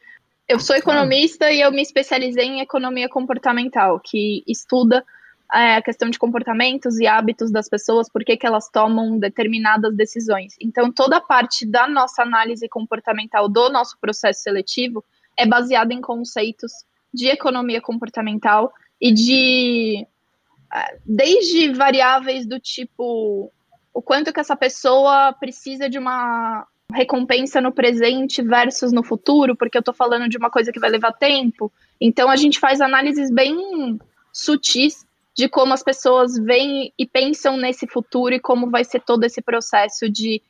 Eu 0.48 0.60
sou 0.60 0.76
economista 0.76 1.52
e 1.52 1.60
eu 1.60 1.72
me 1.72 1.82
especializei 1.82 2.46
em 2.46 2.62
economia 2.62 3.10
comportamental, 3.10 4.00
que 4.00 4.44
estuda 4.48 5.06
é, 5.54 5.76
a 5.76 5.82
questão 5.82 6.10
de 6.10 6.18
comportamentos 6.18 7.00
e 7.00 7.08
hábitos 7.08 7.52
das 7.52 7.68
pessoas, 7.68 8.10
por 8.10 8.24
que 8.24 8.38
que 8.38 8.48
elas 8.48 8.70
tomam 8.70 9.20
determinadas 9.20 9.96
decisões. 9.96 10.56
Então, 10.62 10.92
toda 10.92 11.18
a 11.18 11.22
parte 11.22 11.66
da 11.66 11.88
nossa 11.88 12.22
análise 12.22 12.68
comportamental 12.70 13.50
do 13.50 13.70
nosso 13.70 13.98
processo 14.00 14.42
seletivo 14.42 15.04
é 15.38 15.46
baseada 15.46 15.94
em 15.94 16.02
conceitos 16.02 16.72
de 17.14 17.28
economia 17.28 17.82
comportamental 17.82 18.72
e 19.02 19.12
de 19.14 20.08
desde 21.06 21.72
variáveis 21.74 22.46
do 22.46 22.60
tipo 22.60 23.52
o 23.94 24.02
quanto 24.02 24.34
que 24.34 24.40
essa 24.40 24.56
pessoa 24.56 25.34
precisa 25.34 25.90
de 25.90 25.98
uma 25.98 26.68
recompensa 26.92 27.60
no 27.60 27.72
presente 27.72 28.42
versus 28.42 28.92
no 28.92 29.04
futuro, 29.04 29.56
porque 29.56 29.78
eu 29.78 29.84
tô 29.84 29.94
falando 29.94 30.30
de 30.30 30.38
uma 30.38 30.50
coisa 30.50 30.72
que 30.72 30.80
vai 30.80 30.90
levar 30.90 31.12
tempo. 31.14 31.72
Então 32.00 32.30
a 32.30 32.36
gente 32.36 32.60
faz 32.60 32.80
análises 32.80 33.32
bem 33.32 34.00
sutis 34.32 35.06
de 35.36 35.48
como 35.48 35.74
as 35.74 35.84
pessoas 35.84 36.38
veem 36.38 36.92
e 36.98 37.06
pensam 37.06 37.58
nesse 37.58 37.88
futuro 37.88 38.34
e 38.34 38.40
como 38.40 38.70
vai 38.70 38.84
ser 38.84 39.02
todo 39.02 39.24
esse 39.24 39.42
processo 39.42 40.10
de 40.10 40.42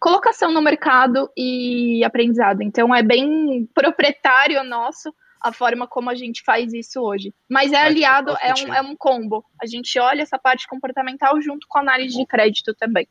colocação 0.00 0.50
no 0.50 0.60
mercado 0.60 1.30
e 1.36 2.02
aprendizado. 2.04 2.62
Então 2.62 2.92
é 2.94 3.02
bem 3.02 3.68
proprietário 3.72 4.64
nosso 4.64 5.14
a 5.40 5.52
forma 5.52 5.86
como 5.86 6.08
a 6.08 6.14
gente 6.14 6.42
faz 6.44 6.72
isso 6.72 7.00
hoje. 7.00 7.34
Mas 7.48 7.72
é 7.72 7.82
aliado, 7.82 8.34
é 8.40 8.54
um, 8.54 8.74
é 8.74 8.80
um 8.80 8.96
combo. 8.96 9.44
A 9.60 9.66
gente 9.66 9.98
olha 9.98 10.22
essa 10.22 10.38
parte 10.38 10.66
comportamental 10.66 11.40
junto 11.40 11.66
com 11.68 11.78
a 11.78 11.82
análise 11.82 12.16
de 12.16 12.26
crédito 12.26 12.74
também. 12.74 13.06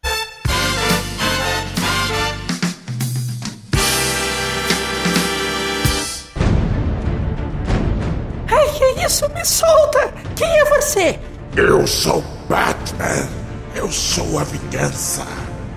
Isso? 9.11 9.29
Me 9.33 9.43
solta! 9.43 10.13
Quem 10.37 10.47
é 10.47 10.65
você? 10.65 11.19
Eu 11.55 11.85
sou 11.85 12.23
Batman. 12.49 13.27
Eu 13.75 13.91
sou 13.91 14.39
a 14.39 14.43
vingança. 14.45 15.27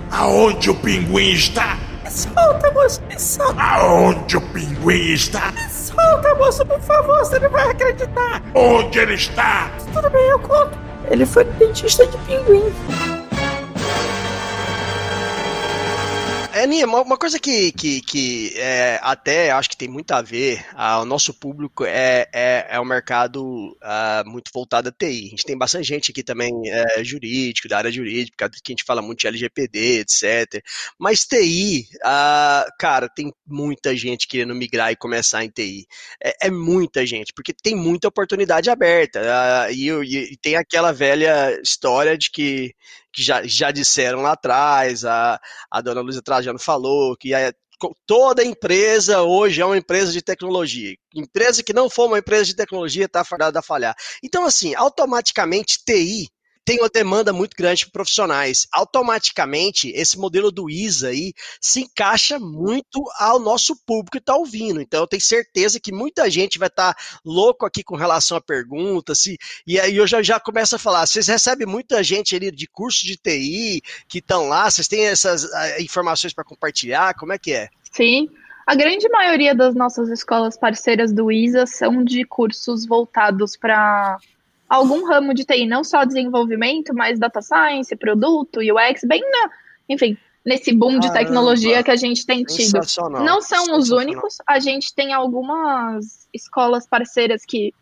Aonde 0.09 0.69
o 0.69 0.75
pinguim 0.75 1.33
está? 1.33 1.77
Me 2.03 2.09
solta, 2.09 2.71
moço, 2.71 3.01
me 3.09 3.19
solta! 3.19 3.61
Aonde 3.61 4.37
o 4.37 4.41
pinguim 4.41 5.11
está? 5.11 5.51
Me 5.51 5.69
solta, 5.69 6.33
moço, 6.35 6.65
por 6.65 6.79
favor, 6.79 7.19
você 7.19 7.37
não 7.39 7.49
vai 7.49 7.69
acreditar! 7.69 8.41
Onde 8.53 8.99
ele 8.99 9.15
está? 9.15 9.69
Tudo 9.93 10.09
bem, 10.09 10.27
eu 10.29 10.39
conto. 10.39 10.77
Ele 11.09 11.25
foi 11.25 11.43
dentista 11.43 12.07
de 12.07 12.17
pinguim. 12.19 12.73
É, 16.55 16.63
Aninha, 16.63 16.85
uma, 16.87 17.17
coisa 17.17 17.37
que, 17.37 17.73
que, 17.73 17.99
que 17.99 18.53
é, 18.55 18.97
até 19.03 19.51
acho 19.51 19.69
que 19.69 19.75
tem 19.75 19.89
muito 19.89 20.09
a 20.13 20.21
ver, 20.21 20.65
o 21.01 21.03
nosso 21.03 21.33
público 21.33 21.83
é, 21.83 22.29
é, 22.33 22.67
é 22.69 22.79
um 22.79 22.85
mercado 22.85 23.77
ah, 23.81 24.23
muito 24.25 24.49
voltado 24.53 24.87
a 24.87 24.91
TI. 24.91 25.25
A 25.25 25.29
gente 25.31 25.43
tem 25.43 25.57
bastante 25.57 25.83
gente 25.85 26.11
aqui 26.11 26.23
também 26.23 26.53
é, 26.67 27.03
jurídico, 27.03 27.67
da 27.67 27.77
área 27.77 27.91
jurídica, 27.91 28.49
que 28.49 28.71
a 28.71 28.71
gente 28.71 28.85
fala 28.85 29.01
muito 29.01 29.19
de 29.19 29.27
LGPD, 29.27 29.99
etc. 29.99 30.63
Mas 30.97 31.25
TI, 31.25 31.89
ah, 32.01 32.65
cara, 32.79 33.09
tem 33.09 33.33
muita 33.45 33.93
gente 33.93 34.25
querendo 34.25 34.55
migrar 34.55 34.93
e 34.93 34.95
começar 34.95 35.43
em 35.43 35.49
TI. 35.49 35.85
É, 36.23 36.47
é 36.47 36.49
muita 36.49 37.05
gente, 37.05 37.33
porque 37.35 37.53
tem 37.53 37.75
muita 37.75 38.07
oportunidade 38.07 38.69
aberta. 38.69 39.19
ah, 39.65 39.71
e- 39.73 39.89
e 40.31 40.37
tem 40.37 40.55
aquela 40.55 40.93
velha 40.93 41.59
história 41.61 42.17
de 42.17 42.31
que, 42.31 42.73
que 43.15 43.23
já, 43.23 43.41
já 43.45 43.71
disseram 43.71 44.21
lá 44.21 44.33
atrás, 44.33 45.05
a, 45.05 45.39
a 45.71 45.81
dona 45.81 46.01
Luísa 46.01 46.21
Trajano 46.21 46.59
falou 46.59 47.15
que 47.17 47.33
é- 47.33 47.53
co- 47.79 47.95
toda 48.05 48.43
empresa 48.43 49.21
hoje 49.23 49.61
é 49.61 49.65
uma 49.65 49.77
empresa 49.77 50.11
de 50.11 50.21
tecnologia. 50.21 50.95
Empresa 51.13 51.63
que 51.63 51.73
não 51.73 51.89
for 51.89 52.07
uma 52.07 52.19
empresa 52.19 52.45
de 52.45 52.55
tecnologia 52.55 53.05
está 53.05 53.23
fadada 53.23 53.59
a 53.59 53.63
falhar. 53.63 53.95
Então, 54.23 54.45
assim, 54.45 54.75
automaticamente 54.75 55.79
TI 55.85 56.29
tem 56.65 56.79
uma 56.79 56.89
demanda 56.89 57.31
muito 57.31 57.55
grande 57.55 57.85
de 57.85 57.91
profissionais. 57.91 58.67
Automaticamente, 58.73 59.89
esse 59.89 60.17
modelo 60.17 60.51
do 60.51 60.67
ISA 60.67 61.09
aí 61.09 61.31
se 61.61 61.81
encaixa 61.81 62.39
muito 62.39 63.03
ao 63.19 63.39
nosso 63.39 63.75
público 63.85 64.13
que 64.13 64.17
está 64.17 64.35
ouvindo. 64.35 64.81
Então, 64.81 65.01
eu 65.01 65.07
tenho 65.07 65.21
certeza 65.21 65.79
que 65.79 65.91
muita 65.91 66.29
gente 66.29 66.57
vai 66.57 66.67
estar 66.67 66.95
louco 67.23 67.65
aqui 67.65 67.83
com 67.83 67.95
relação 67.95 68.35
à 68.35 68.41
pergunta. 68.41 69.13
Se, 69.13 69.37
e 69.67 69.79
aí 69.79 69.95
eu 69.95 70.07
já, 70.07 70.23
já 70.23 70.39
começo 70.39 70.75
a 70.75 70.79
falar, 70.79 71.05
vocês 71.05 71.27
recebem 71.27 71.67
muita 71.67 72.03
gente 72.03 72.35
ali 72.35 72.49
de 72.49 72.67
curso 72.67 73.05
de 73.05 73.15
TI 73.15 73.83
que 74.07 74.17
estão 74.17 74.47
lá, 74.47 74.69
vocês 74.69 74.87
têm 74.87 75.05
essas 75.05 75.45
ah, 75.53 75.81
informações 75.81 76.33
para 76.33 76.43
compartilhar? 76.43 77.13
Como 77.13 77.31
é 77.31 77.37
que 77.37 77.53
é? 77.53 77.69
Sim. 77.91 78.27
A 78.65 78.73
grande 78.73 79.07
maioria 79.09 79.53
das 79.53 79.75
nossas 79.75 80.09
escolas 80.09 80.57
parceiras 80.57 81.13
do 81.13 81.31
ISA 81.31 81.67
são 81.67 82.03
de 82.03 82.25
cursos 82.25 82.87
voltados 82.87 83.55
para 83.55 84.17
algum 84.67 85.05
ramo 85.05 85.33
de 85.33 85.45
TI, 85.45 85.65
não 85.65 85.83
só 85.83 86.03
desenvolvimento, 86.03 86.93
mas 86.93 87.19
data 87.19 87.41
science, 87.41 87.95
produto, 87.95 88.59
UX, 88.59 89.01
bem 89.05 89.21
na, 89.21 89.49
enfim, 89.87 90.17
nesse 90.45 90.73
boom 90.73 90.99
de 90.99 91.07
Caramba. 91.07 91.19
tecnologia 91.19 91.83
que 91.83 91.91
a 91.91 91.95
gente 91.95 92.25
tem 92.25 92.43
tido. 92.43 92.79
Não 93.23 93.41
são 93.41 93.77
os 93.77 93.91
únicos, 93.91 94.37
a 94.45 94.59
gente 94.59 94.93
tem 94.93 95.13
algumas 95.13 96.27
escolas 96.33 96.87
parceiras 96.87 97.43
que 97.45 97.73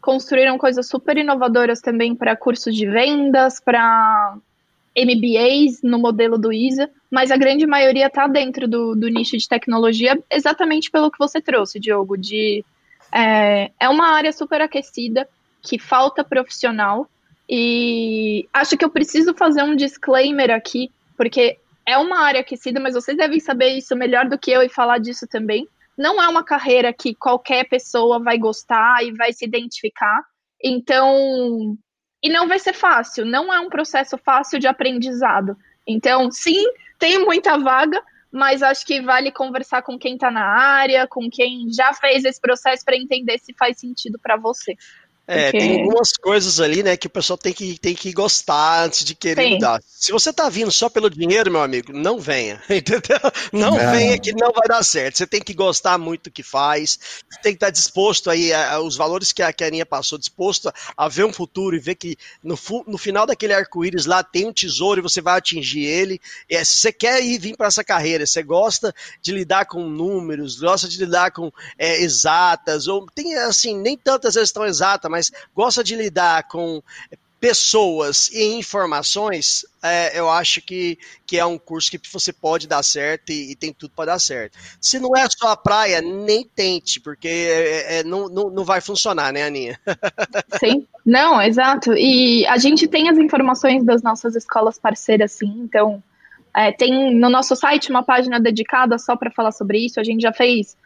construíram 0.00 0.56
coisas 0.56 0.88
super 0.88 1.16
inovadoras 1.16 1.80
também 1.80 2.14
para 2.14 2.36
cursos 2.36 2.74
de 2.74 2.86
vendas, 2.86 3.58
para 3.58 4.36
MBAs 4.96 5.82
no 5.82 5.98
modelo 5.98 6.38
do 6.38 6.52
ISA, 6.52 6.88
mas 7.10 7.30
a 7.30 7.36
grande 7.36 7.66
maioria 7.66 8.06
está 8.06 8.28
dentro 8.28 8.68
do, 8.68 8.94
do 8.94 9.08
nicho 9.08 9.36
de 9.36 9.48
tecnologia, 9.48 10.16
exatamente 10.30 10.90
pelo 10.90 11.10
que 11.10 11.18
você 11.18 11.40
trouxe, 11.40 11.80
Diogo, 11.80 12.16
de 12.16 12.64
é, 13.12 13.70
é 13.80 13.88
uma 13.88 14.08
área 14.14 14.32
super 14.32 14.60
aquecida, 14.60 15.28
que 15.66 15.78
falta 15.78 16.22
profissional, 16.22 17.10
e 17.48 18.48
acho 18.52 18.76
que 18.76 18.84
eu 18.84 18.90
preciso 18.90 19.34
fazer 19.34 19.62
um 19.62 19.74
disclaimer 19.74 20.50
aqui, 20.50 20.90
porque 21.16 21.58
é 21.84 21.98
uma 21.98 22.20
área 22.20 22.40
aquecida, 22.40 22.80
mas 22.80 22.94
vocês 22.94 23.16
devem 23.16 23.40
saber 23.40 23.70
isso 23.70 23.94
melhor 23.96 24.28
do 24.28 24.38
que 24.38 24.50
eu 24.50 24.62
e 24.62 24.68
falar 24.68 24.98
disso 24.98 25.26
também. 25.28 25.68
Não 25.96 26.22
é 26.22 26.28
uma 26.28 26.44
carreira 26.44 26.92
que 26.92 27.14
qualquer 27.14 27.68
pessoa 27.68 28.22
vai 28.22 28.38
gostar 28.38 29.04
e 29.04 29.12
vai 29.12 29.32
se 29.32 29.44
identificar. 29.44 30.22
Então, 30.62 31.76
e 32.22 32.28
não 32.28 32.48
vai 32.48 32.58
ser 32.58 32.72
fácil, 32.72 33.24
não 33.24 33.52
é 33.52 33.60
um 33.60 33.68
processo 33.68 34.18
fácil 34.18 34.58
de 34.58 34.66
aprendizado. 34.66 35.56
Então, 35.86 36.30
sim, 36.30 36.64
tem 36.98 37.24
muita 37.24 37.56
vaga, 37.56 38.02
mas 38.32 38.62
acho 38.62 38.84
que 38.84 39.00
vale 39.00 39.30
conversar 39.30 39.82
com 39.82 39.98
quem 39.98 40.14
está 40.14 40.30
na 40.30 40.44
área, 40.44 41.06
com 41.06 41.30
quem 41.30 41.72
já 41.72 41.94
fez 41.94 42.24
esse 42.24 42.40
processo 42.40 42.84
para 42.84 42.96
entender 42.96 43.38
se 43.38 43.54
faz 43.54 43.78
sentido 43.78 44.18
para 44.18 44.36
você. 44.36 44.76
É, 45.28 45.50
Porque- 45.50 45.58
tem 45.58 45.80
algumas 45.80 46.12
coisas 46.12 46.60
ali, 46.60 46.82
né, 46.84 46.96
que 46.96 47.08
o 47.08 47.10
pessoal 47.10 47.36
tem 47.36 47.52
que, 47.52 47.76
tem 47.78 47.94
que 47.96 48.12
gostar 48.12 48.84
antes 48.84 49.04
de 49.04 49.14
querer 49.14 49.42
Sim. 49.42 49.54
mudar. 49.54 49.80
Se 49.84 50.12
você 50.12 50.32
tá 50.32 50.48
vindo 50.48 50.70
só 50.70 50.88
pelo 50.88 51.10
dinheiro, 51.10 51.50
meu 51.50 51.62
amigo, 51.62 51.92
não 51.92 52.20
venha, 52.20 52.62
entendeu? 52.70 53.18
Não 53.52 53.76
É. 53.78 53.90
venha 53.90 54.18
que 54.20 54.32
não 54.32 54.52
vai 54.52 54.68
dar 54.68 54.84
certo. 54.84 55.18
Você 55.18 55.26
tem 55.26 55.40
que 55.40 55.52
gostar 55.52 55.98
muito 55.98 56.24
do 56.24 56.30
que 56.30 56.44
faz, 56.44 56.98
você 57.28 57.40
tem 57.42 57.52
que 57.52 57.56
estar 57.56 57.70
disposto 57.70 58.30
aí, 58.30 58.52
a, 58.52 58.74
a- 58.74 58.80
os 58.80 58.96
valores 58.96 59.32
que 59.32 59.42
a, 59.42 59.52
que 59.52 59.64
a 59.64 59.66
Aninha 59.66 59.84
passou, 59.84 60.16
disposto 60.16 60.68
a, 60.68 60.74
a 60.96 61.08
ver 61.08 61.24
um 61.24 61.32
futuro 61.32 61.74
e 61.74 61.80
ver 61.80 61.96
que 61.96 62.16
no, 62.42 62.56
fu- 62.56 62.84
no 62.86 62.96
final 62.96 63.26
daquele 63.26 63.52
arco-íris 63.52 64.06
lá 64.06 64.22
tem 64.22 64.46
um 64.46 64.52
tesouro 64.52 65.00
e 65.00 65.02
você 65.02 65.20
vai 65.20 65.36
atingir 65.38 65.84
ele. 65.84 66.20
É, 66.48 66.62
se 66.62 66.76
você 66.76 66.92
quer 66.92 67.20
ir 67.24 67.38
vir 67.38 67.56
para 67.56 67.66
essa 67.66 67.82
carreira, 67.82 68.24
você 68.24 68.44
gosta 68.44 68.94
de 69.20 69.32
lidar 69.32 69.66
com 69.66 69.88
números, 69.88 70.60
gosta 70.60 70.86
de 70.88 70.98
lidar 70.98 71.32
com 71.32 71.50
é, 71.76 72.00
exatas, 72.00 72.86
ou 72.86 73.04
tem 73.12 73.34
assim, 73.36 73.76
nem 73.76 73.96
tantas 73.96 74.34
vezes 74.34 74.52
tão 74.52 74.64
exatas, 74.64 75.10
mas 75.16 75.32
gosta 75.54 75.82
de 75.82 75.96
lidar 75.96 76.46
com 76.46 76.82
pessoas 77.40 78.30
e 78.32 78.54
informações, 78.54 79.64
é, 79.82 80.18
eu 80.18 80.28
acho 80.30 80.60
que, 80.60 80.98
que 81.26 81.38
é 81.38 81.44
um 81.44 81.58
curso 81.58 81.90
que 81.90 82.00
você 82.12 82.32
pode 82.32 82.66
dar 82.66 82.82
certo 82.82 83.30
e, 83.30 83.52
e 83.52 83.54
tem 83.54 83.72
tudo 83.72 83.92
para 83.94 84.12
dar 84.12 84.18
certo. 84.18 84.58
Se 84.80 84.98
não 84.98 85.16
é 85.16 85.26
só 85.28 85.48
a 85.48 85.56
praia, 85.56 86.00
nem 86.00 86.44
tente, 86.44 86.98
porque 86.98 87.28
é, 87.28 87.98
é, 87.98 88.04
não, 88.04 88.28
não, 88.28 88.50
não 88.50 88.64
vai 88.64 88.80
funcionar, 88.80 89.32
né, 89.32 89.44
Aninha? 89.44 89.78
Sim, 90.58 90.86
não, 91.04 91.40
exato. 91.40 91.92
E 91.92 92.46
a 92.46 92.56
gente 92.56 92.88
tem 92.88 93.08
as 93.08 93.18
informações 93.18 93.84
das 93.84 94.02
nossas 94.02 94.34
escolas 94.34 94.78
parceiras, 94.78 95.32
sim. 95.32 95.60
Então, 95.64 96.02
é, 96.54 96.72
tem 96.72 97.14
no 97.14 97.28
nosso 97.28 97.54
site 97.54 97.90
uma 97.90 98.02
página 98.02 98.40
dedicada 98.40 98.98
só 98.98 99.14
para 99.14 99.30
falar 99.30 99.52
sobre 99.52 99.78
isso. 99.78 100.00
A 100.00 100.04
gente 100.04 100.22
já 100.22 100.32
fez 100.32 100.76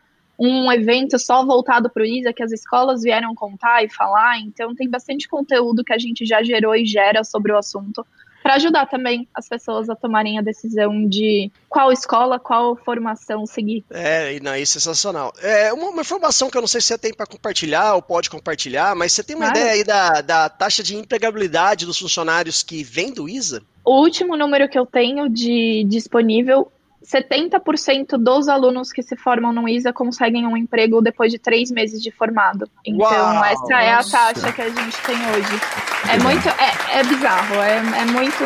um 0.40 0.72
evento 0.72 1.18
só 1.18 1.44
voltado 1.44 1.90
para 1.90 2.02
o 2.02 2.06
ISA 2.06 2.32
que 2.32 2.42
as 2.42 2.50
escolas 2.50 3.02
vieram 3.02 3.34
contar 3.34 3.84
e 3.84 3.90
falar. 3.90 4.38
Então, 4.38 4.74
tem 4.74 4.88
bastante 4.88 5.28
conteúdo 5.28 5.84
que 5.84 5.92
a 5.92 5.98
gente 5.98 6.24
já 6.24 6.42
gerou 6.42 6.74
e 6.74 6.86
gera 6.86 7.22
sobre 7.22 7.52
o 7.52 7.58
assunto. 7.58 8.06
Para 8.42 8.54
ajudar 8.54 8.86
também 8.86 9.28
as 9.34 9.46
pessoas 9.46 9.90
a 9.90 9.94
tomarem 9.94 10.38
a 10.38 10.42
decisão 10.42 11.06
de 11.06 11.52
qual 11.68 11.92
escola, 11.92 12.38
qual 12.38 12.74
formação 12.74 13.44
seguir. 13.44 13.84
É, 13.90 14.34
e 14.34 14.40
não, 14.40 14.52
é 14.52 14.64
sensacional. 14.64 15.30
É 15.42 15.70
uma, 15.74 15.90
uma 15.90 16.00
informação 16.00 16.48
que 16.48 16.56
eu 16.56 16.62
não 16.62 16.68
sei 16.68 16.80
se 16.80 16.86
você 16.86 16.96
tem 16.96 17.12
para 17.12 17.26
compartilhar 17.26 17.94
ou 17.94 18.00
pode 18.00 18.30
compartilhar, 18.30 18.96
mas 18.96 19.12
você 19.12 19.22
tem 19.22 19.36
uma 19.36 19.48
ideia 19.48 19.72
aí 19.72 19.84
da, 19.84 20.22
da 20.22 20.48
taxa 20.48 20.82
de 20.82 20.96
empregabilidade 20.96 21.84
dos 21.84 21.98
funcionários 21.98 22.62
que 22.62 22.82
vêm 22.82 23.12
do 23.12 23.28
ISA? 23.28 23.62
O 23.84 24.00
último 24.00 24.38
número 24.38 24.70
que 24.70 24.78
eu 24.78 24.86
tenho 24.86 25.28
de 25.28 25.84
disponível, 25.86 26.72
70% 27.12 28.16
dos 28.16 28.48
alunos 28.48 28.92
que 28.92 29.02
se 29.02 29.16
formam 29.16 29.52
no 29.52 29.68
ISA 29.68 29.92
conseguem 29.92 30.46
um 30.46 30.56
emprego 30.56 31.02
depois 31.02 31.32
de 31.32 31.38
três 31.38 31.70
meses 31.70 32.00
de 32.00 32.10
formado. 32.10 32.70
Então, 32.86 33.08
Uau, 33.08 33.44
essa 33.44 33.74
é 33.74 33.92
a 33.92 33.96
nossa. 33.96 34.16
taxa 34.16 34.52
que 34.52 34.62
a 34.62 34.68
gente 34.68 34.96
tem 35.02 35.16
hoje. 35.16 35.60
É 36.08 36.18
muito, 36.18 36.48
é, 36.48 37.00
é 37.00 37.04
bizarro, 37.04 37.54
é, 37.56 37.76
é 37.76 38.04
muito. 38.04 38.44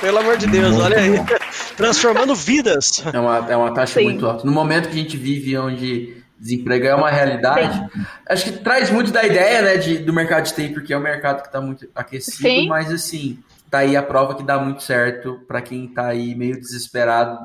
Pelo 0.00 0.18
amor 0.18 0.36
de 0.36 0.46
Deus, 0.46 0.78
olha 0.78 0.98
aí. 0.98 1.12
Transformando 1.76 2.34
vidas. 2.34 3.02
É 3.12 3.18
uma, 3.18 3.36
é 3.50 3.56
uma 3.56 3.74
taxa 3.74 3.98
Sim. 3.98 4.04
muito 4.04 4.26
alta. 4.26 4.44
No 4.44 4.52
momento 4.52 4.88
que 4.88 4.94
a 4.94 5.02
gente 5.02 5.16
vive 5.16 5.58
onde 5.58 6.22
desemprego 6.38 6.86
é 6.86 6.94
uma 6.94 7.10
realidade, 7.10 7.88
acho 8.28 8.44
que 8.44 8.52
traz 8.58 8.90
muito 8.90 9.10
da 9.10 9.24
ideia 9.24 9.62
né, 9.62 9.76
de, 9.76 9.98
do 9.98 10.12
mercado 10.12 10.44
de 10.44 10.54
TI, 10.54 10.68
porque 10.68 10.92
é 10.92 10.98
um 10.98 11.00
mercado 11.00 11.40
que 11.40 11.48
está 11.48 11.60
muito 11.60 11.88
aquecido, 11.94 12.36
Sim. 12.36 12.68
mas 12.68 12.92
assim, 12.92 13.38
tá 13.74 13.80
aí 13.80 13.96
a 13.96 14.02
prova 14.04 14.36
que 14.36 14.44
dá 14.44 14.56
muito 14.56 14.84
certo 14.84 15.40
para 15.48 15.60
quem 15.60 15.88
tá 15.88 16.06
aí 16.06 16.32
meio 16.36 16.60
desesperado 16.60 17.38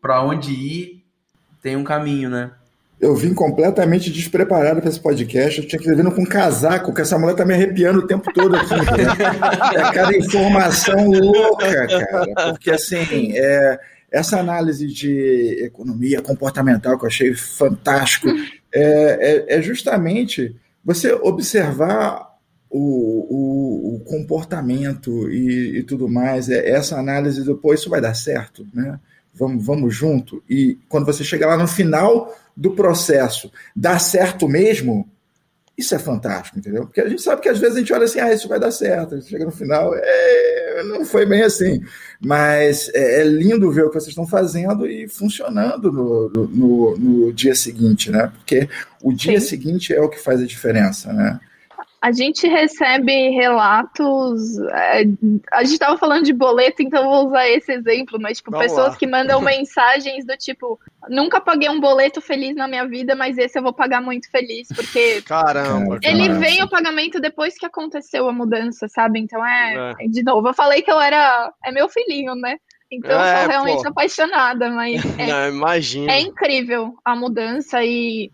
para 0.00 0.22
onde 0.22 0.50
ir, 0.50 1.04
tem 1.62 1.76
um 1.76 1.84
caminho, 1.84 2.30
né? 2.30 2.52
Eu 2.98 3.14
vim 3.14 3.34
completamente 3.34 4.10
despreparado 4.10 4.80
para 4.80 4.88
esse 4.88 4.98
podcast. 4.98 5.60
Eu 5.60 5.68
tinha 5.68 5.78
que 5.78 5.86
vir 5.86 5.96
vindo 5.96 6.10
com 6.10 6.22
um 6.22 6.26
casaco, 6.26 6.94
que 6.94 7.02
essa 7.02 7.18
mulher 7.18 7.34
tá 7.34 7.44
me 7.44 7.52
arrepiando 7.52 7.98
o 7.98 8.06
tempo 8.06 8.32
todo 8.32 8.56
aqui. 8.56 8.70
né? 8.70 8.78
É 9.74 9.92
cada 9.92 10.16
informação 10.16 11.10
louca, 11.10 11.86
cara. 11.86 12.52
Porque, 12.52 12.70
assim, 12.70 13.32
é, 13.36 13.78
essa 14.10 14.40
análise 14.40 14.86
de 14.86 15.64
economia 15.66 16.22
comportamental 16.22 16.96
que 16.98 17.04
eu 17.04 17.08
achei 17.08 17.34
fantástico 17.34 18.28
é, 18.72 19.44
é- 19.52 19.58
é 19.58 19.60
justamente 19.62 20.56
você 20.82 21.12
observar 21.12 22.33
o, 22.76 23.94
o- 23.94 23.94
o 23.96 24.00
comportamento 24.00 25.30
e, 25.30 25.78
e 25.78 25.82
tudo 25.84 26.08
mais. 26.08 26.48
É 26.48 26.70
essa 26.70 26.98
análise 26.98 27.42
do, 27.44 27.56
pô, 27.56 27.72
isso 27.72 27.88
vai 27.88 28.00
dar 28.00 28.14
certo, 28.14 28.66
né? 28.74 28.98
Vamos, 29.32 29.64
vamos 29.64 29.94
junto. 29.94 30.42
E 30.48 30.78
quando 30.88 31.06
você 31.06 31.22
chega 31.24 31.46
lá 31.46 31.56
no 31.56 31.68
final 31.68 32.34
do 32.56 32.72
processo, 32.72 33.50
dá 33.74 33.98
certo 33.98 34.48
mesmo, 34.48 35.08
isso 35.76 35.94
é 35.94 35.98
fantástico, 35.98 36.58
entendeu? 36.58 36.82
Porque 36.86 37.00
a 37.00 37.08
gente 37.08 37.20
sabe 37.22 37.42
que 37.42 37.48
às 37.48 37.58
vezes 37.58 37.76
a 37.76 37.78
gente 37.80 37.92
olha 37.92 38.04
assim, 38.04 38.20
ah, 38.20 38.32
isso 38.32 38.48
vai 38.48 38.58
dar 38.60 38.70
certo. 38.70 39.20
Chega 39.22 39.44
no 39.44 39.50
final, 39.52 39.92
é, 39.96 40.82
não 40.84 41.04
foi 41.04 41.26
bem 41.26 41.42
assim. 41.42 41.80
Mas 42.20 42.90
é, 42.94 43.20
é 43.20 43.24
lindo 43.24 43.70
ver 43.72 43.84
o 43.84 43.88
que 43.88 43.94
vocês 43.94 44.08
estão 44.10 44.26
fazendo 44.26 44.86
e 44.86 45.08
funcionando 45.08 45.92
no, 45.92 46.28
no- 46.30 46.46
no- 46.48 46.96
no 46.96 47.32
dia 47.32 47.54
seguinte, 47.54 48.10
né? 48.10 48.32
Porque 48.36 48.68
o 49.02 49.12
dia 49.12 49.40
Sim. 49.40 49.46
seguinte 49.48 49.92
é 49.92 50.00
o 50.00 50.08
que 50.08 50.18
faz 50.20 50.40
a 50.40 50.46
diferença, 50.46 51.12
né? 51.12 51.38
A 52.04 52.12
gente 52.12 52.46
recebe 52.46 53.30
relatos. 53.30 54.58
é, 54.72 55.04
a 55.50 55.62
gente 55.64 55.72
estava 55.72 55.96
falando 55.96 56.22
de 56.24 56.34
boleto, 56.34 56.82
então 56.82 57.02
eu 57.02 57.08
vou 57.08 57.26
usar 57.28 57.48
esse 57.48 57.72
exemplo, 57.72 58.18
mas 58.20 58.36
tipo, 58.36 58.50
Vamos 58.50 58.66
pessoas 58.66 58.90
lá. 58.90 58.96
que 58.96 59.06
mandam 59.06 59.40
mensagens 59.40 60.26
do 60.26 60.36
tipo, 60.36 60.78
nunca 61.08 61.40
paguei 61.40 61.70
um 61.70 61.80
boleto 61.80 62.20
feliz 62.20 62.54
na 62.56 62.68
minha 62.68 62.86
vida, 62.86 63.16
mas 63.16 63.38
esse 63.38 63.58
eu 63.58 63.62
vou 63.62 63.72
pagar 63.72 64.02
muito 64.02 64.30
feliz, 64.30 64.68
porque 64.68 65.22
Caramba. 65.22 65.98
Ele 66.02 66.28
vem 66.34 66.62
o 66.62 66.68
pagamento 66.68 67.18
depois 67.18 67.56
que 67.56 67.64
aconteceu 67.64 68.28
a 68.28 68.32
mudança, 68.32 68.86
sabe? 68.86 69.18
Então 69.20 69.42
é, 69.44 69.94
de 70.06 70.22
novo, 70.22 70.48
eu 70.48 70.54
falei 70.54 70.82
que 70.82 70.90
eu 70.92 71.00
era 71.00 71.50
é 71.64 71.72
meu 71.72 71.88
filhinho, 71.88 72.34
né? 72.34 72.56
Então 72.92 73.12
eu 73.12 73.20
É, 73.20 73.38
sou 73.40 73.48
realmente 73.50 73.82
pô. 73.82 73.88
apaixonada, 73.88 74.68
mas 74.68 75.00
é 75.18 75.26
Não, 75.26 75.48
imagina. 75.56 76.12
é 76.12 76.20
incrível 76.20 76.94
a 77.02 77.16
mudança 77.16 77.82
e 77.82 78.30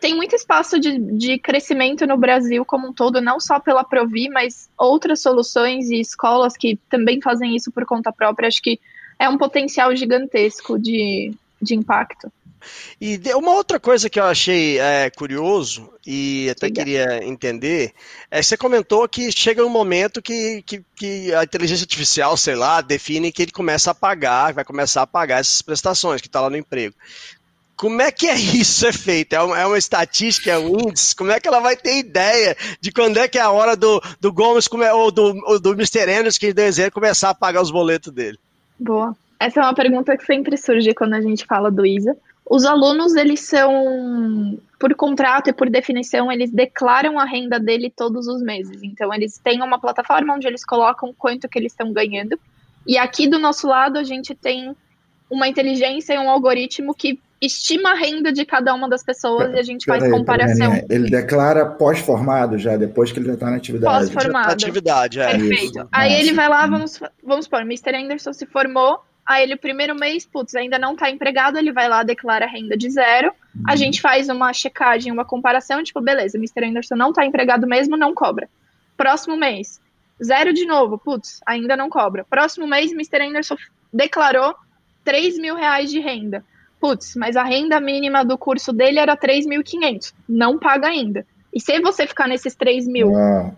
tem 0.00 0.14
muito 0.14 0.34
espaço 0.34 0.78
de, 0.78 0.98
de 0.98 1.38
crescimento 1.38 2.06
no 2.06 2.16
Brasil 2.16 2.64
como 2.64 2.88
um 2.88 2.92
todo, 2.92 3.20
não 3.20 3.40
só 3.40 3.58
pela 3.58 3.84
Provi, 3.84 4.28
mas 4.28 4.68
outras 4.78 5.20
soluções 5.20 5.90
e 5.90 6.00
escolas 6.00 6.56
que 6.56 6.78
também 6.88 7.20
fazem 7.20 7.56
isso 7.56 7.70
por 7.72 7.84
conta 7.84 8.12
própria. 8.12 8.48
Acho 8.48 8.62
que 8.62 8.80
é 9.18 9.28
um 9.28 9.38
potencial 9.38 9.94
gigantesco 9.96 10.78
de, 10.78 11.32
de 11.60 11.74
impacto. 11.74 12.30
E 13.00 13.20
uma 13.34 13.52
outra 13.52 13.78
coisa 13.78 14.10
que 14.10 14.18
eu 14.18 14.24
achei 14.24 14.78
é, 14.78 15.10
curioso 15.10 15.90
e 16.06 16.48
até 16.50 16.66
Diga. 16.66 16.80
queria 16.80 17.24
entender 17.24 17.92
é 18.30 18.40
que 18.40 18.46
você 18.46 18.56
comentou 18.56 19.08
que 19.08 19.30
chega 19.30 19.64
um 19.64 19.68
momento 19.68 20.20
que, 20.20 20.62
que, 20.66 20.82
que 20.96 21.32
a 21.34 21.44
inteligência 21.44 21.84
artificial, 21.84 22.36
sei 22.36 22.56
lá, 22.56 22.80
define 22.80 23.30
que 23.30 23.42
ele 23.42 23.52
começa 23.52 23.90
a 23.90 23.94
pagar, 23.94 24.52
vai 24.52 24.64
começar 24.64 25.02
a 25.02 25.06
pagar 25.06 25.40
essas 25.40 25.62
prestações 25.62 26.20
que 26.20 26.26
está 26.26 26.40
lá 26.40 26.50
no 26.50 26.56
emprego. 26.56 26.94
Como 27.78 28.02
é 28.02 28.10
que 28.10 28.26
é 28.26 28.34
isso 28.34 28.84
é 28.86 28.92
feito? 28.92 29.34
É 29.34 29.40
uma, 29.40 29.58
é 29.58 29.64
uma 29.64 29.78
estatística, 29.78 30.50
é 30.50 30.58
um 30.58 30.80
índice? 30.80 31.14
Como 31.14 31.30
é 31.30 31.38
que 31.38 31.46
ela 31.46 31.60
vai 31.60 31.76
ter 31.76 31.98
ideia 31.98 32.56
de 32.80 32.90
quando 32.90 33.18
é 33.18 33.28
que 33.28 33.38
é 33.38 33.40
a 33.40 33.50
hora 33.50 33.76
do, 33.76 34.02
do 34.20 34.32
Gomes 34.32 34.66
come- 34.66 34.90
ou 34.90 35.12
do, 35.12 35.40
ou 35.46 35.60
do 35.60 35.72
Mr. 35.74 36.00
Que 36.40 36.52
exemplo, 36.60 36.92
começar 36.92 37.30
a 37.30 37.34
pagar 37.34 37.62
os 37.62 37.70
boletos 37.70 38.12
dele? 38.12 38.36
Boa. 38.78 39.16
Essa 39.38 39.60
é 39.60 39.62
uma 39.62 39.74
pergunta 39.74 40.16
que 40.16 40.26
sempre 40.26 40.56
surge 40.56 40.92
quando 40.92 41.14
a 41.14 41.20
gente 41.20 41.46
fala 41.46 41.70
do 41.70 41.86
ISA. 41.86 42.16
Os 42.44 42.64
alunos, 42.64 43.14
eles 43.14 43.40
são, 43.40 44.58
por 44.80 44.92
contrato 44.96 45.50
e 45.50 45.52
por 45.52 45.70
definição, 45.70 46.32
eles 46.32 46.50
declaram 46.50 47.16
a 47.18 47.24
renda 47.24 47.60
dele 47.60 47.92
todos 47.94 48.26
os 48.26 48.42
meses. 48.42 48.82
Então, 48.82 49.14
eles 49.14 49.38
têm 49.38 49.62
uma 49.62 49.78
plataforma 49.78 50.34
onde 50.34 50.48
eles 50.48 50.64
colocam 50.64 51.14
quanto 51.16 51.48
que 51.48 51.58
eles 51.58 51.72
estão 51.72 51.92
ganhando. 51.92 52.40
E 52.86 52.98
aqui 52.98 53.28
do 53.28 53.38
nosso 53.38 53.68
lado, 53.68 53.98
a 53.98 54.02
gente 54.02 54.34
tem 54.34 54.74
uma 55.30 55.46
inteligência 55.46 56.14
e 56.14 56.18
um 56.18 56.28
algoritmo 56.28 56.94
que 56.94 57.20
estima 57.40 57.90
a 57.90 57.94
renda 57.94 58.32
de 58.32 58.44
cada 58.44 58.74
uma 58.74 58.88
das 58.88 59.02
pessoas 59.02 59.54
e 59.54 59.58
a 59.58 59.62
gente 59.62 59.84
faz 59.86 60.02
Peraí, 60.02 60.18
comparação. 60.18 60.84
Ele 60.88 61.08
declara 61.08 61.66
pós-formado 61.66 62.58
já, 62.58 62.76
depois 62.76 63.12
que 63.12 63.18
ele 63.18 63.26
já 63.26 63.34
está 63.34 63.50
na 63.50 63.56
atividade. 63.56 63.94
Pós-formado. 63.94 64.32
Formado. 64.32 64.52
Atividade, 64.52 65.20
é. 65.20 65.30
Perfeito. 65.30 65.78
Isso, 65.78 65.88
Aí 65.92 66.10
massa. 66.10 66.22
ele 66.22 66.32
vai 66.32 66.48
lá, 66.48 66.66
vamos, 66.66 67.00
vamos 67.22 67.44
supor, 67.44 67.62
Mr. 67.62 67.94
Anderson 67.94 68.32
se 68.32 68.46
formou, 68.46 69.00
aí 69.24 69.44
ele 69.44 69.54
o 69.54 69.58
primeiro 69.58 69.94
mês, 69.94 70.26
putz, 70.26 70.54
ainda 70.54 70.78
não 70.78 70.96
tá 70.96 71.10
empregado, 71.10 71.58
ele 71.58 71.72
vai 71.72 71.88
lá, 71.88 72.02
declara 72.02 72.44
a 72.44 72.48
renda 72.48 72.76
de 72.76 72.90
zero, 72.90 73.32
a 73.66 73.76
gente 73.76 74.00
faz 74.00 74.28
uma 74.28 74.52
checagem, 74.52 75.12
uma 75.12 75.24
comparação, 75.24 75.82
tipo, 75.82 76.00
beleza, 76.00 76.36
Mr. 76.38 76.64
Anderson 76.64 76.96
não 76.96 77.12
tá 77.12 77.24
empregado 77.24 77.66
mesmo, 77.66 77.96
não 77.96 78.14
cobra. 78.14 78.48
Próximo 78.96 79.36
mês, 79.36 79.80
zero 80.22 80.52
de 80.52 80.64
novo, 80.66 80.98
putz, 80.98 81.40
ainda 81.46 81.76
não 81.76 81.88
cobra. 81.88 82.24
Próximo 82.28 82.66
mês, 82.66 82.90
Mr. 82.90 83.22
Anderson 83.22 83.56
declarou 83.92 84.54
3 85.04 85.38
mil 85.38 85.54
reais 85.54 85.90
de 85.90 86.00
renda. 86.00 86.44
Putz, 86.80 87.16
mas 87.16 87.36
a 87.36 87.42
renda 87.42 87.80
mínima 87.80 88.24
do 88.24 88.38
curso 88.38 88.72
dele 88.72 88.98
era 88.98 89.16
3.500, 89.16 90.12
não 90.28 90.58
paga 90.58 90.88
ainda. 90.88 91.26
E 91.52 91.60
se 91.60 91.80
você 91.80 92.06
ficar 92.06 92.28
nesses 92.28 92.54
3 92.54 92.86
mil, 92.86 93.14
Ah, 93.16 93.52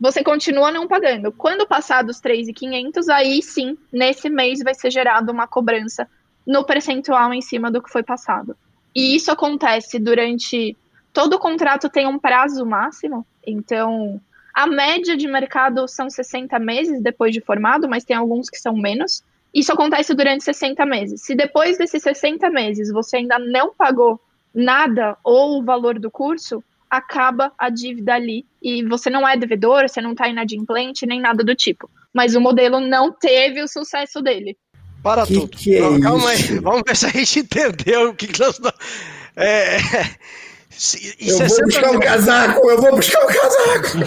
você 0.00 0.22
continua 0.22 0.70
não 0.70 0.86
pagando. 0.86 1.32
Quando 1.32 1.66
passar 1.66 2.02
dos 2.02 2.20
3,500, 2.20 3.08
aí 3.08 3.42
sim, 3.42 3.76
nesse 3.92 4.28
mês 4.28 4.60
vai 4.62 4.74
ser 4.74 4.90
gerada 4.90 5.30
uma 5.32 5.46
cobrança 5.46 6.08
no 6.46 6.64
percentual 6.64 7.32
em 7.34 7.42
cima 7.42 7.70
do 7.70 7.82
que 7.82 7.90
foi 7.90 8.02
passado. 8.02 8.56
E 8.94 9.14
isso 9.14 9.30
acontece 9.30 9.98
durante 9.98 10.76
todo 11.12 11.34
o 11.34 11.38
contrato 11.38 11.88
tem 11.88 12.06
um 12.06 12.18
prazo 12.18 12.64
máximo, 12.64 13.26
então 13.46 14.20
a 14.54 14.66
média 14.66 15.16
de 15.16 15.26
mercado 15.26 15.86
são 15.88 16.08
60 16.08 16.58
meses 16.58 17.02
depois 17.02 17.32
de 17.32 17.40
formado, 17.40 17.88
mas 17.88 18.04
tem 18.04 18.16
alguns 18.16 18.48
que 18.48 18.58
são 18.58 18.74
menos. 18.74 19.22
Isso 19.54 19.72
acontece 19.72 20.14
durante 20.14 20.44
60 20.44 20.84
meses. 20.86 21.22
Se 21.22 21.34
depois 21.34 21.78
desses 21.78 22.02
60 22.02 22.48
meses 22.50 22.92
você 22.92 23.16
ainda 23.18 23.38
não 23.38 23.74
pagou 23.74 24.20
nada 24.54 25.16
ou 25.24 25.58
o 25.60 25.64
valor 25.64 25.98
do 25.98 26.10
curso, 26.10 26.62
acaba 26.90 27.52
a 27.58 27.68
dívida 27.70 28.14
ali 28.14 28.44
e 28.62 28.82
você 28.84 29.10
não 29.10 29.26
é 29.28 29.36
devedor, 29.36 29.88
você 29.88 30.00
não 30.00 30.12
está 30.12 30.28
inadimplente 30.28 31.06
nem 31.06 31.20
nada 31.20 31.42
do 31.44 31.54
tipo. 31.54 31.90
Mas 32.12 32.34
o 32.34 32.40
modelo 32.40 32.80
não 32.80 33.12
teve 33.12 33.62
o 33.62 33.68
sucesso 33.68 34.20
dele. 34.22 34.56
Para 35.02 35.24
Que 35.26 35.34
tudo. 35.34 35.48
que 35.56 35.76
é 35.76 35.80
Não, 35.80 36.00
Calma 36.00 36.34
isso? 36.34 36.52
aí, 36.54 36.58
vamos 36.58 36.82
ver 36.86 36.96
se 36.96 37.06
a 37.06 37.10
gente 37.10 37.38
entendeu 37.40 38.10
o 38.10 38.14
que, 38.14 38.26
que 38.26 38.40
nós. 38.40 38.58
É, 39.36 39.76
é, 39.76 39.80
se- 40.70 41.14
eu 41.20 41.38
vou 41.38 41.48
60 41.48 41.64
buscar 41.66 41.90
o 41.92 42.00
casaco, 42.00 42.70
eu 42.70 42.80
vou 42.80 42.96
buscar 42.96 43.22
o 43.24 43.26
casaco. 43.28 43.98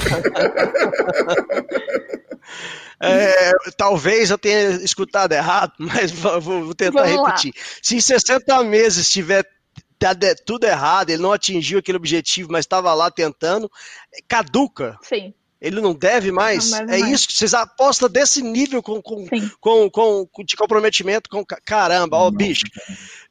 É, 3.01 3.51
talvez 3.77 4.29
eu 4.29 4.37
tenha 4.37 4.71
escutado 4.83 5.31
errado, 5.33 5.73
mas 5.79 6.11
vou, 6.11 6.39
vou 6.41 6.75
tentar 6.75 7.03
Vamos 7.03 7.17
lá. 7.21 7.27
repetir. 7.29 7.53
Se 7.81 7.95
em 7.95 8.01
60 8.01 8.63
meses 8.63 9.09
tiver 9.09 9.45
tá 9.97 10.15
tudo 10.45 10.65
errado, 10.65 11.11
ele 11.11 11.21
não 11.21 11.31
atingiu 11.31 11.77
aquele 11.79 11.97
objetivo, 11.97 12.51
mas 12.51 12.65
estava 12.65 12.91
lá 12.93 13.11
tentando, 13.11 13.69
caduca. 14.27 14.97
Sim, 15.03 15.31
Ele 15.61 15.79
não 15.79 15.93
deve 15.93 16.31
mais. 16.31 16.71
Não 16.71 16.79
deve 16.79 16.95
é 16.95 16.99
mais. 17.01 17.13
isso 17.13 17.27
que 17.27 17.33
vocês 17.33 17.53
apostam 17.53 18.09
desse 18.09 18.41
nível 18.41 18.81
com, 18.81 18.99
com, 18.99 19.27
com, 19.59 19.89
com, 19.91 20.43
de 20.43 20.55
comprometimento 20.55 21.29
com 21.29 21.45
ca- 21.45 21.59
caramba, 21.63 22.17
ó, 22.17 22.31
bicho. 22.31 22.65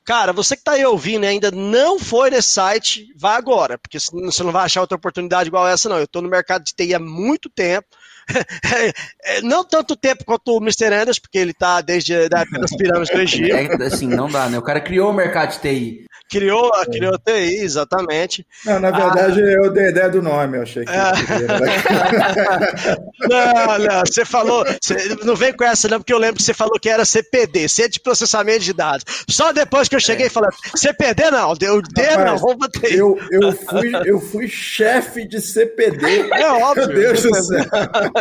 Cara, 0.05 0.33
você 0.33 0.57
que 0.57 0.63
tá 0.63 0.73
aí 0.73 0.85
ouvindo 0.87 1.25
e 1.25 1.29
ainda 1.29 1.51
não 1.51 1.99
foi 1.99 2.31
nesse 2.31 2.51
site, 2.51 3.13
vá 3.17 3.35
agora, 3.37 3.77
porque 3.77 3.99
você 3.99 4.43
não 4.45 4.53
vai 4.53 4.65
achar 4.65 4.81
outra 4.81 4.97
oportunidade 4.97 5.49
igual 5.49 5.67
essa, 5.67 5.89
não. 5.89 5.99
Eu 5.99 6.07
tô 6.07 6.23
no 6.23 6.29
mercado 6.29 6.65
de 6.65 6.73
TI 6.73 6.95
há 6.95 7.01
muito 7.01 7.51
tempo. 7.51 7.89
É, 9.23 9.41
não 9.43 9.65
tanto 9.65 9.97
tempo 9.97 10.25
quanto 10.25 10.57
o 10.57 10.63
Mr. 10.63 10.87
Anderson, 10.95 11.21
porque 11.21 11.39
ele 11.39 11.53
tá 11.53 11.81
desde 11.81 12.15
a 12.15 12.41
época 12.41 12.61
das 12.61 12.77
pirâmides 12.77 13.11
do 13.11 13.21
Egito. 13.21 13.55
É, 13.55 13.87
assim, 13.87 14.07
não 14.07 14.29
dá, 14.29 14.49
né? 14.49 14.59
O 14.59 14.63
cara 14.63 14.81
criou 14.81 15.11
o 15.11 15.15
mercado 15.15 15.51
de 15.53 15.61
TI. 15.61 16.05
Criou, 16.31 16.71
criou 16.91 17.15
a 17.15 17.19
TI, 17.19 17.57
exatamente. 17.61 18.47
Não, 18.65 18.79
na 18.79 18.91
verdade, 18.91 19.41
eu 19.41 19.73
dei 19.73 19.89
ideia 19.89 20.09
do 20.09 20.23
nome, 20.23 20.59
eu 20.59 20.63
achei 20.63 20.85
que. 20.85 20.93
Ah. 20.93 21.13
Não, 23.29 23.79
não, 23.79 24.01
você 24.07 24.25
falou, 24.25 24.65
você 24.81 25.17
não 25.25 25.37
vem 25.37 25.53
com 25.53 25.65
essa 25.65 25.89
não, 25.89 25.99
porque 25.99 26.13
eu 26.13 26.19
lembro 26.19 26.37
que 26.37 26.43
você 26.43 26.55
falou 26.55 26.79
que 26.81 26.89
era 26.89 27.05
CPD, 27.05 27.69
Centro 27.69 27.93
de 27.93 28.01
Processamento 28.01 28.61
de 28.61 28.73
Dados. 28.73 29.05
Só 29.29 29.53
depois 29.53 29.89
que 29.89 29.95
eu 29.97 30.01
cheguei 30.01 30.27
e 30.27 30.31
falei, 30.31 30.51
CPD 30.75 31.31
não, 31.31 31.55
deu 31.55 31.83
D 31.83 32.17
não, 32.17 32.39
vamos 32.39 32.57
bater. 32.57 32.95
eu, 32.95 33.19
eu 33.31 33.53
fui, 33.53 33.93
eu 34.07 34.21
fui 34.21 34.49
chefe 34.49 35.27
de 35.29 35.41
CPD. 35.41 36.31
É 36.33 36.51
óbvio. 36.51 36.89
Meu 36.89 37.13
Deus 37.13 37.23
do 37.23 37.35
céu. 37.43 37.65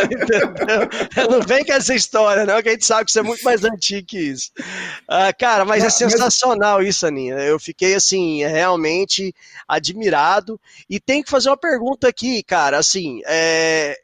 Entendeu? 0.03 1.29
Não 1.29 1.41
vem 1.41 1.63
com 1.65 1.73
essa 1.73 1.93
história, 1.95 2.45
não, 2.45 2.61
que 2.61 2.69
a 2.69 2.71
gente 2.73 2.85
sabe 2.85 3.05
que 3.05 3.11
você 3.11 3.19
é 3.19 3.23
muito 3.23 3.43
mais 3.43 3.63
antigo 3.63 4.07
que 4.07 4.19
isso. 4.19 4.51
Ah, 5.07 5.31
cara, 5.33 5.63
mas 5.65 5.81
é 5.81 5.85
Mas- 5.85 5.93
sensacional 5.95 6.83
isso, 6.83 7.05
Aninha. 7.07 7.35
Eu 7.35 7.59
fiquei, 7.59 7.95
assim, 7.99 8.43
realmente 8.43 9.33
admirado. 9.67 10.59
E 10.89 10.99
tem 10.99 11.23
que 11.23 11.29
fazer 11.29 11.49
uma 11.49 11.57
pergunta 11.57 12.07
aqui, 12.07 12.41
cara, 12.43 12.79
assim, 12.79 13.21
é, 13.25 13.95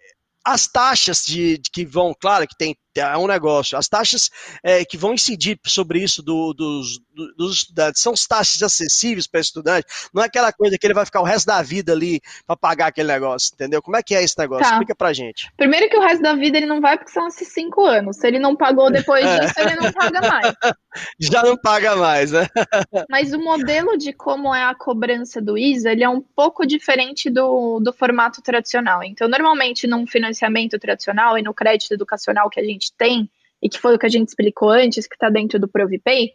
as 0.44 0.68
taxas 0.68 1.26
de, 1.26 1.58
de 1.58 1.72
que 1.72 1.84
vão, 1.84 2.14
claro 2.14 2.48
que 2.48 2.56
tem 2.56 2.78
é 3.00 3.18
um 3.18 3.28
negócio, 3.28 3.78
as 3.78 3.88
taxas 3.88 4.30
é, 4.64 4.84
que 4.86 4.98
vão 4.98 5.14
incidir 5.14 5.60
sobre 5.66 6.00
isso 6.00 6.22
do- 6.24 6.54
dos, 6.54 7.00
do- 7.14 7.36
dos 7.36 7.56
estudantes 7.58 8.02
são 8.02 8.14
as 8.14 8.26
taxas 8.26 8.62
acessíveis 8.64 9.28
para 9.28 9.40
estudante, 9.42 9.88
não 10.14 10.24
é 10.24 10.26
aquela 10.26 10.52
coisa 10.52 10.78
que 10.78 10.86
ele 10.88 10.94
vai 10.94 11.06
ficar 11.06 11.22
o 11.22 11.26
resto 11.26 11.48
da 11.48 11.62
vida 11.62 11.92
ali 11.92 12.22
para 12.46 12.56
pagar 12.56 12.88
aquele 12.88 13.08
negócio, 13.08 13.52
entendeu? 13.54 13.82
Como 13.82 13.98
é 13.98 14.04
que 14.04 14.16
é 14.16 14.24
esse 14.24 14.38
negócio? 14.38 14.64
Tá. 14.66 14.72
Explica 14.72 14.96
pra 14.96 15.14
gente. 15.14 15.50
Primeiro 15.58 15.90
que 15.90 15.98
o 15.98 16.02
resto 16.02 16.22
da 16.22 16.34
vida 16.36 16.58
ele 16.58 16.66
não 16.66 16.82
vai 16.82 16.98
porque 16.98 17.12
são 17.12 17.28
esses 17.28 17.48
cinco 17.54 17.86
anos. 17.86 18.18
Se 18.18 18.28
ele 18.28 18.40
não 18.40 18.56
pagou 18.56 18.92
depois 18.92 19.26
É. 19.26 19.40
disso, 19.40 19.60
ele 19.60 19.76
não 19.76 19.92
paga 19.92 20.22
mais. 20.22 20.54
Já 21.20 21.44
não 21.44 21.58
paga 21.58 21.96
mais, 21.96 22.32
né? 22.32 22.48
Mas 23.10 23.34
o 23.34 23.40
modelo 23.40 23.98
de 23.98 24.14
como 24.14 24.54
é 24.54 24.64
a 24.64 24.74
cobrança 24.76 25.42
do 25.42 25.58
ISA, 25.58 25.92
ele 25.92 26.04
é 26.04 26.10
um 26.10 26.22
pouco 26.22 26.66
diferente 26.66 27.30
do, 27.30 27.80
do 27.80 27.92
formato 27.94 28.42
tradicional. 28.42 29.04
Então, 29.04 29.28
normalmente, 29.28 29.88
num 29.88 30.08
financiamento 30.08 30.80
tradicional 30.80 31.38
e 31.38 31.42
no 31.44 31.54
crédito 31.54 31.94
educacional 31.94 32.50
que 32.50 32.60
a 32.60 32.64
gente 32.64 32.85
tem, 32.98 33.30
e 33.62 33.70
que 33.70 33.80
foi 33.80 33.96
o 33.96 34.00
que 34.00 34.06
a 34.06 34.10
gente 34.10 34.30
explicou 34.30 34.70
antes, 34.70 35.08
que 35.08 35.16
está 35.16 35.30
dentro 35.30 35.60
do 35.60 35.68
ProviPay, 35.68 36.34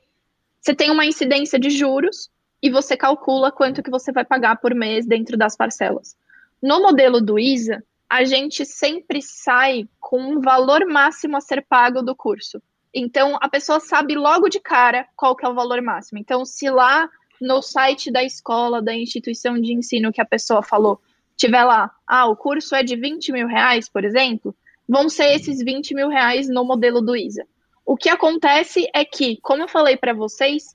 você 0.60 0.74
tem 0.74 0.90
uma 0.90 1.06
incidência 1.06 1.58
de 1.58 1.70
juros 1.70 2.30
e 2.62 2.70
você 2.70 2.96
calcula 2.96 3.50
quanto 3.50 3.82
que 3.82 3.90
você 3.90 4.12
vai 4.12 4.24
pagar 4.24 4.56
por 4.56 4.74
mês 4.74 5.06
dentro 5.06 5.36
das 5.36 5.56
parcelas. 5.56 6.16
No 6.62 6.82
modelo 6.82 7.20
do 7.20 7.38
ISA, 7.38 7.82
a 8.08 8.24
gente 8.24 8.66
sempre 8.66 9.22
sai 9.22 9.88
com 9.98 10.20
um 10.20 10.40
valor 10.40 10.84
máximo 10.86 11.36
a 11.36 11.40
ser 11.40 11.64
pago 11.66 12.02
do 12.02 12.14
curso. 12.14 12.60
Então, 12.92 13.38
a 13.40 13.48
pessoa 13.48 13.80
sabe 13.80 14.16
logo 14.16 14.48
de 14.48 14.60
cara 14.60 15.06
qual 15.16 15.36
que 15.36 15.46
é 15.46 15.48
o 15.48 15.54
valor 15.54 15.80
máximo. 15.80 16.18
Então, 16.18 16.44
se 16.44 16.68
lá 16.68 17.08
no 17.40 17.62
site 17.62 18.10
da 18.10 18.22
escola, 18.22 18.82
da 18.82 18.94
instituição 18.94 19.58
de 19.58 19.72
ensino 19.72 20.12
que 20.12 20.20
a 20.20 20.26
pessoa 20.26 20.62
falou, 20.62 21.00
tiver 21.36 21.64
lá, 21.64 21.90
ah, 22.06 22.26
o 22.26 22.36
curso 22.36 22.74
é 22.74 22.82
de 22.82 22.96
20 22.96 23.32
mil 23.32 23.46
reais, 23.46 23.88
por 23.88 24.04
exemplo, 24.04 24.54
vão 24.90 25.08
ser 25.08 25.36
esses 25.36 25.62
20 25.62 25.94
mil 25.94 26.08
reais 26.08 26.48
no 26.48 26.64
modelo 26.64 27.00
do 27.00 27.16
ISA. 27.16 27.46
O 27.86 27.96
que 27.96 28.08
acontece 28.08 28.88
é 28.92 29.04
que, 29.04 29.38
como 29.40 29.62
eu 29.62 29.68
falei 29.68 29.96
para 29.96 30.12
vocês, 30.12 30.74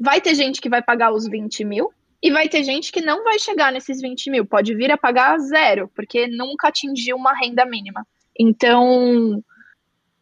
vai 0.00 0.18
ter 0.18 0.34
gente 0.34 0.62
que 0.62 0.70
vai 0.70 0.82
pagar 0.82 1.12
os 1.12 1.28
20 1.28 1.62
mil 1.62 1.92
e 2.22 2.32
vai 2.32 2.48
ter 2.48 2.64
gente 2.64 2.90
que 2.90 3.02
não 3.02 3.22
vai 3.22 3.38
chegar 3.38 3.70
nesses 3.70 4.00
20 4.00 4.30
mil, 4.30 4.46
pode 4.46 4.74
vir 4.74 4.90
a 4.90 4.96
pagar 4.96 5.38
zero, 5.38 5.90
porque 5.94 6.26
nunca 6.26 6.68
atingiu 6.68 7.16
uma 7.16 7.34
renda 7.34 7.66
mínima. 7.66 8.06
Então, 8.38 9.44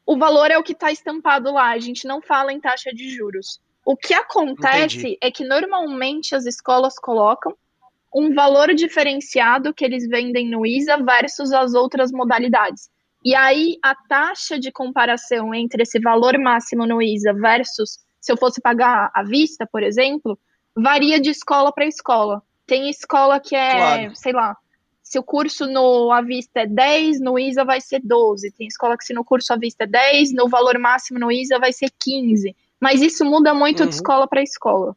o 0.05 0.19
valor 0.19 0.51
é 0.51 0.59
o 0.59 0.65
que 0.65 0.73
está 0.73 0.91
estampado 0.91 1.53
lá, 1.53 1.71
a 1.71 1.79
gente 1.79 2.09
não 2.09 2.21
fala 2.21 2.53
em 2.53 2.59
taxa 2.59 2.91
de 2.93 3.09
juros. 3.09 3.61
O 3.87 3.97
que 3.97 4.15
acontece 4.15 4.99
Entendi. 4.99 5.19
é 5.21 5.31
que 5.31 5.45
normalmente 5.45 6.35
as 6.35 6.45
escolas 6.45 6.99
colocam 6.99 7.57
um 8.13 8.35
valor 8.35 8.75
diferenciado 8.75 9.73
que 9.73 9.85
eles 9.85 10.09
vendem 10.09 10.51
no 10.51 10.67
ISA 10.67 10.97
versus 10.99 11.53
as 11.53 11.73
outras 11.73 12.11
modalidades. 12.11 12.91
E 13.25 13.35
aí 13.35 13.79
a 13.83 13.95
taxa 13.95 14.59
de 14.59 14.73
comparação 14.73 15.55
entre 15.55 15.83
esse 15.83 15.99
valor 16.01 16.37
máximo 16.39 16.87
no 16.87 17.01
ISA 17.01 17.33
versus 17.33 17.99
se 18.21 18.33
eu 18.33 18.37
fosse 18.37 18.61
pagar 18.61 19.11
à 19.15 19.23
vista, 19.23 19.67
por 19.67 19.83
exemplo, 19.83 20.39
varia 20.77 21.21
de 21.21 21.31
escola 21.31 21.73
para 21.73 21.87
escola. 21.87 22.43
Tem 22.67 22.89
escola 22.89 23.39
que 23.41 23.55
é, 23.57 23.71
Claro. 23.77 24.17
sei 24.17 24.33
lá, 24.33 24.57
se 25.03 25.19
o 25.19 25.23
curso 25.23 25.67
no 25.67 26.11
à 26.13 26.23
vista 26.23 26.61
é 26.61 26.67
10, 26.67 27.21
no 27.21 27.39
ISA 27.39 27.65
vai 27.65 27.81
ser 27.81 28.01
12. 28.03 28.51
Tem 28.53 28.67
escola 28.67 28.97
que 28.97 29.05
se 29.05 29.13
no 29.13 29.25
curso 29.25 29.53
à 29.53 29.57
vista 29.57 29.85
é 29.85 29.87
10, 29.87 30.33
no 30.33 30.49
valor 30.49 30.79
máximo 30.79 31.19
no 31.19 31.31
ISA 31.31 31.59
vai 31.59 31.73
ser 31.73 31.91
15. 32.01 32.57
Mas 32.81 33.03
isso 33.03 33.25
muda 33.25 33.53
muito 33.53 33.83
Uhum. 33.83 33.89
de 33.89 33.95
escola 33.97 34.27
para 34.27 34.43
escola. 34.43 34.97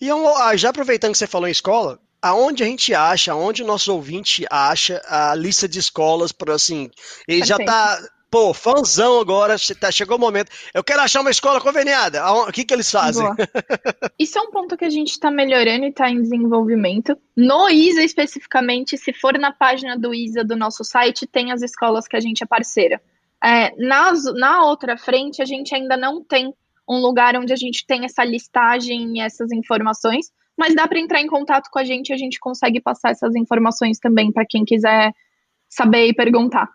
E 0.00 0.12
um- 0.12 0.28
ah, 0.38 0.56
já 0.56 0.70
aproveitando 0.70 1.12
que 1.12 1.18
você 1.18 1.26
falou 1.26 1.46
em 1.48 1.52
escola, 1.52 1.98
aonde 2.22 2.62
a 2.62 2.66
gente 2.66 2.94
acha, 2.94 3.32
aonde 3.32 3.62
o 3.62 3.66
nosso 3.66 3.92
ouvinte 3.92 4.46
acha 4.48 5.02
a 5.06 5.34
lista 5.34 5.68
de 5.68 5.80
escolas 5.80 6.30
para 6.30 6.54
assim, 6.54 6.88
ele 7.26 7.44
já 7.44 7.56
Perfeito. 7.56 7.76
tá, 7.76 8.08
pô, 8.30 8.54
fãzão 8.54 9.20
agora, 9.20 9.56
tá- 9.78 9.90
chegou 9.90 10.16
o 10.16 10.20
momento, 10.20 10.50
eu 10.72 10.84
quero 10.84 11.02
achar 11.02 11.20
uma 11.20 11.30
escola 11.30 11.60
conveniada, 11.60 12.24
o 12.32 12.52
que 12.52 12.64
que 12.64 12.72
eles 12.72 12.90
fazem? 12.90 13.24
Boa. 13.24 13.36
Isso 14.18 14.38
é 14.38 14.40
um 14.42 14.50
ponto 14.50 14.76
que 14.76 14.84
a 14.84 14.90
gente 14.90 15.10
está 15.10 15.30
melhorando 15.30 15.84
e 15.84 15.88
está 15.88 16.08
em 16.08 16.22
desenvolvimento. 16.22 17.18
No 17.36 17.68
ISA 17.68 18.02
especificamente, 18.02 18.96
se 18.96 19.12
for 19.12 19.36
na 19.38 19.52
página 19.52 19.98
do 19.98 20.14
ISA 20.14 20.44
do 20.44 20.56
nosso 20.56 20.84
site, 20.84 21.26
tem 21.26 21.50
as 21.50 21.60
escolas 21.60 22.06
que 22.06 22.16
a 22.16 22.20
gente 22.20 22.42
é 22.44 22.46
parceira. 22.46 23.02
É, 23.44 23.74
nas, 23.76 24.22
na 24.34 24.64
outra 24.64 24.96
frente, 24.96 25.42
a 25.42 25.44
gente 25.44 25.74
ainda 25.74 25.96
não 25.96 26.22
tem 26.22 26.54
um 26.88 27.00
lugar 27.00 27.36
onde 27.36 27.52
a 27.52 27.56
gente 27.56 27.84
tem 27.84 28.04
essa 28.04 28.24
listagem 28.24 29.16
e 29.16 29.20
essas 29.20 29.50
informações, 29.50 30.30
mas 30.56 30.74
dá 30.74 30.86
para 30.86 30.98
entrar 31.00 31.20
em 31.20 31.26
contato 31.26 31.68
com 31.70 31.78
a 31.78 31.84
gente 31.84 32.10
e 32.10 32.12
a 32.12 32.16
gente 32.16 32.38
consegue 32.40 32.80
passar 32.80 33.10
essas 33.10 33.34
informações 33.34 33.98
também 33.98 34.30
para 34.32 34.44
quem 34.48 34.64
quiser 34.64 35.12
saber 35.68 36.06
e 36.08 36.14
perguntar. 36.14 36.68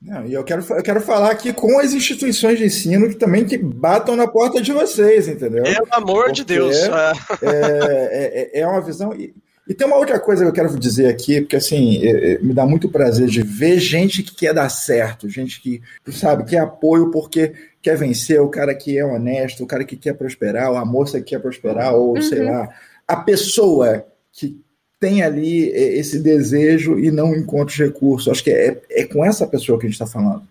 Não, 0.00 0.26
e 0.26 0.34
eu 0.34 0.44
quero, 0.44 0.62
eu 0.70 0.82
quero 0.82 1.00
falar 1.00 1.30
aqui 1.30 1.52
com 1.52 1.78
as 1.78 1.92
instituições 1.94 2.58
de 2.58 2.66
ensino 2.66 3.08
que 3.08 3.14
também 3.14 3.44
que 3.46 3.56
batam 3.56 4.14
na 4.16 4.26
porta 4.28 4.60
de 4.60 4.70
vocês, 4.72 5.28
entendeu? 5.28 5.62
Pelo 5.62 5.86
amor 5.92 6.30
de 6.32 6.42
Porque- 6.44 6.54
Deus. 6.54 6.76
ah, 6.90 7.12
É, 7.42 8.50
é, 8.56 8.60
é 8.60 8.66
uma 8.66 8.80
visão. 8.82 9.14
E, 9.14 9.34
e 9.66 9.72
tem 9.72 9.86
uma 9.86 9.96
outra 9.96 10.20
coisa 10.20 10.42
que 10.44 10.48
eu 10.50 10.52
quero 10.52 10.78
dizer 10.78 11.06
aqui, 11.08 11.40
porque 11.40 11.56
assim, 11.56 12.04
é- 12.06 12.32
é, 12.34 12.38
me 12.40 12.52
dá 12.52 12.66
muito 12.66 12.86
prazer 12.90 13.28
de 13.28 13.40
ver 13.42 13.78
gente 13.78 14.22
que 14.22 14.34
quer 14.34 14.52
dar 14.52 14.68
certo, 14.68 15.26
gente 15.26 15.58
que, 15.62 15.80
sabe, 16.12 16.44
quer 16.44 16.58
apoio 16.58 17.10
porque 17.10 17.54
quer 17.80 17.96
vencer, 17.96 18.38
o 18.42 18.48
cara 18.50 18.74
que 18.74 18.98
é 18.98 19.04
honesto, 19.04 19.62
o 19.64 19.66
cara 19.66 19.84
que 19.84 19.96
quer 19.96 20.12
prosperar, 20.14 20.70
ou 20.70 20.76
a 20.76 20.84
moça 20.84 21.18
que 21.18 21.30
quer 21.30 21.38
prosperar, 21.38 21.94
ou 21.94 22.20
sei 22.20 22.40
Uhum. 22.40 22.50
lá, 22.52 22.68
a 23.06 23.16
pessoa 23.16 24.04
que 24.32 24.60
tem 24.98 25.22
ali 25.22 25.70
é, 25.70 25.98
esse 25.98 26.18
desejo 26.18 26.98
e 26.98 27.10
não 27.10 27.34
encontra 27.34 27.72
os 27.72 27.78
recursos. 27.78 28.28
Acho 28.28 28.44
que 28.44 28.50
é, 28.50 28.80
é 28.90 29.04
com 29.04 29.24
essa 29.24 29.46
pessoa 29.46 29.78
que 29.78 29.86
a 29.86 29.88
gente 29.88 30.00
está 30.00 30.06
falando. 30.06 30.42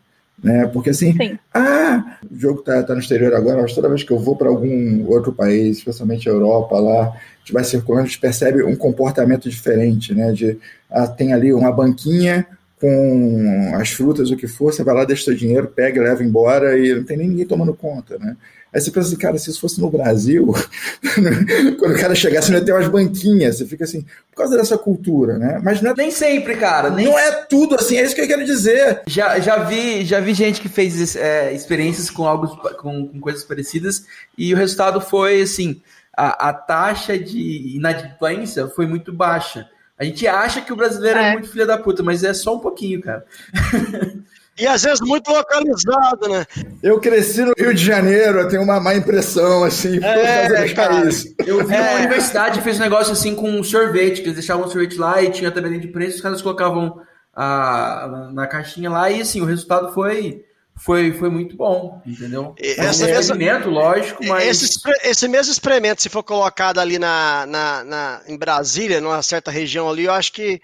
Né? 0.43 0.68
Porque 0.68 0.89
assim, 0.89 1.16
Sim. 1.16 1.39
ah, 1.54 2.18
o 2.30 2.38
jogo 2.38 2.60
está 2.60 2.84
tá 2.84 2.93
no 2.93 2.99
exterior 2.99 3.34
agora, 3.34 3.62
mas 3.62 3.74
toda 3.74 3.89
vez 3.89 4.04
que 4.04 4.12
eu 4.12 4.20
vou 4.20 4.36
para 4.36 4.49
algum 4.49 5.08
outro 5.08 5.32
país, 5.32 5.78
especialmente 5.78 6.28
a 6.28 6.32
Europa, 6.32 6.80
lá, 6.80 7.08
a 7.08 7.39
gente 7.39 7.54
vai 7.54 7.64
circulando, 7.64 8.06
a 8.06 8.08
gente 8.08 8.20
percebe 8.20 8.64
um 8.64 8.76
comportamento 8.76 9.49
diferente, 9.49 10.14
né? 10.14 10.32
De, 10.34 10.58
ah, 10.89 11.08
tem 11.08 11.34
ali 11.34 11.54
uma 11.54 11.72
banquinha 11.72 12.45
com 12.84 13.72
as 13.76 13.92
frutas, 13.92 14.30
o 14.30 14.36
que 14.36 14.46
for, 14.46 14.74
você 14.74 14.84
vai 14.84 14.94
lá, 14.94 15.06
deixa 15.06 15.24
seu 15.24 15.34
dinheiro, 15.34 15.72
pega 15.74 15.98
e 15.98 16.04
leva 16.04 16.22
embora 16.22 16.78
e 16.78 16.94
não 16.94 17.06
tem 17.06 17.16
nem 17.16 17.30
ninguém 17.30 17.46
tomando 17.46 17.74
conta, 17.74 18.20
né? 18.20 18.36
Aí 18.74 18.82
você 18.82 18.92
pensa 18.92 19.08
assim, 19.08 19.16
cara, 19.16 19.38
se 19.38 19.50
isso 19.50 19.62
fosse 19.62 19.80
no 19.80 19.90
Brasil, 19.90 20.52
quando 21.80 21.96
o 21.96 21.98
cara 21.98 22.14
chegasse, 22.14 22.52
não 22.52 22.58
ia 22.58 22.66
ter 22.66 22.74
umas 22.74 22.90
banquinhas. 22.90 23.58
Você 23.58 23.66
fica 23.66 23.86
assim, 23.86 24.02
por 24.32 24.38
causa 24.38 24.58
dessa 24.58 24.78
cultura, 24.78 25.38
né? 25.38 25.62
Mas 25.64 25.82
não 25.82 25.92
é, 25.92 25.94
Nem 25.96 26.12
sempre, 26.12 26.58
cara. 26.58 26.90
Nem 26.90 27.06
não 27.06 27.18
é 27.18 27.32
tudo 27.46 27.76
assim, 27.76 27.96
é 27.96 28.04
isso 28.04 28.16
que 28.16 28.22
eu 28.22 28.28
quero 28.28 28.44
dizer. 28.44 29.02
Já, 29.08 29.40
já, 29.40 29.60
vi, 29.60 30.04
já 30.04 30.20
vi 30.20 30.34
gente 30.34 30.60
que 30.60 30.68
fez 30.68 31.16
é, 31.16 31.54
experiências 31.54 32.10
com, 32.10 32.26
algo, 32.26 32.48
com, 32.78 33.08
com 33.08 33.20
coisas 33.22 33.46
parecidas 33.46 34.06
e 34.38 34.54
o 34.54 34.58
resultado 34.58 35.00
foi 35.00 35.44
assim: 35.44 35.80
a, 36.18 36.50
a 36.50 36.54
taxa 36.54 37.18
de 37.18 37.78
inadimplência 37.78 38.68
foi 38.68 38.88
muito 38.88 39.14
baixa. 39.14 39.70
A 39.98 40.04
gente 40.04 40.28
acha 40.28 40.62
que 40.62 40.74
o 40.74 40.76
brasileiro 40.76 41.20
é, 41.20 41.30
É. 41.30 41.34
muito 41.34 41.50
filho 41.50 41.68
da 41.68 41.78
puta, 41.78 42.02
mas 42.04 42.24
é 42.24 42.34
só 42.34 42.56
um 42.56 42.60
pouquinho, 42.60 43.02
cara. 43.02 43.26
E 44.56 44.68
às 44.68 44.84
vezes 44.84 45.00
muito 45.02 45.32
localizado, 45.32 46.30
né? 46.30 46.46
Eu 46.84 47.00
cresci 47.00 47.41
no 47.41 47.54
Rio 47.58 47.74
de 47.74 47.84
Janeiro, 47.84 48.39
eu 48.39 48.48
tenho 48.48 48.62
uma 48.62 48.80
má 48.80 48.94
impressão, 48.94 49.64
assim, 49.64 50.00
por 50.00 50.06
É, 50.06 50.48
causa 50.48 50.74
cara. 50.76 50.89
países. 51.02 51.34
Eu 51.39 51.66
vi 51.66 51.74
É. 51.74 51.82
uma 51.82 51.94
universidade 52.02 52.60
que 52.60 52.64
fez 52.64 52.78
um 52.78 52.82
negócio 52.84 53.14
assim 53.14 53.34
com 53.34 53.50
um 53.50 53.64
sorvete, 53.64 54.18
que 54.22 54.28
eles 54.28 54.36
deixavam 54.36 54.68
o 54.68 54.70
sorvete 54.70 54.96
lá 55.00 55.24
e 55.24 55.32
tinha 55.32 55.50
tabela 55.52 55.76
de 55.80 55.88
preço, 55.88 56.18
os 56.18 56.22
caras 56.22 56.39
colocavam 56.39 57.02
a, 57.34 58.08
na, 58.12 58.32
na 58.32 58.48
caixinha 58.48 58.91
lá 58.91 59.10
e 59.10 59.22
assim, 59.22 59.41
o 59.41 59.46
resultado 59.46 59.91
foi, 59.91 60.44
foi, 60.76 61.14
foi 61.14 61.30
muito 61.30 61.56
bom, 61.56 62.02
entendeu? 62.06 62.56
E 62.60 62.72
É 62.78 62.82
um 62.82 62.86
essa 62.88 63.06
mesma- 63.06 63.20
experimento, 63.22 63.70
lógico, 63.70 64.26
mas. 64.26 64.48
Esse, 64.64 64.80
esse 65.04 65.28
mesmo 65.28 65.52
experimento, 65.52 66.02
se 66.02 66.10
for 66.10 66.24
colocado 66.24 66.80
ali 66.80 66.98
na, 67.00 67.46
na, 67.46 67.84
na- 67.84 68.22
em 68.28 68.38
Brasília, 68.38 69.00
numa 69.00 69.22
certa 69.22 69.50
região 69.52 69.90
ali, 69.90 70.06
eu 70.06 70.14
acho 70.14 70.34
que 70.34 70.62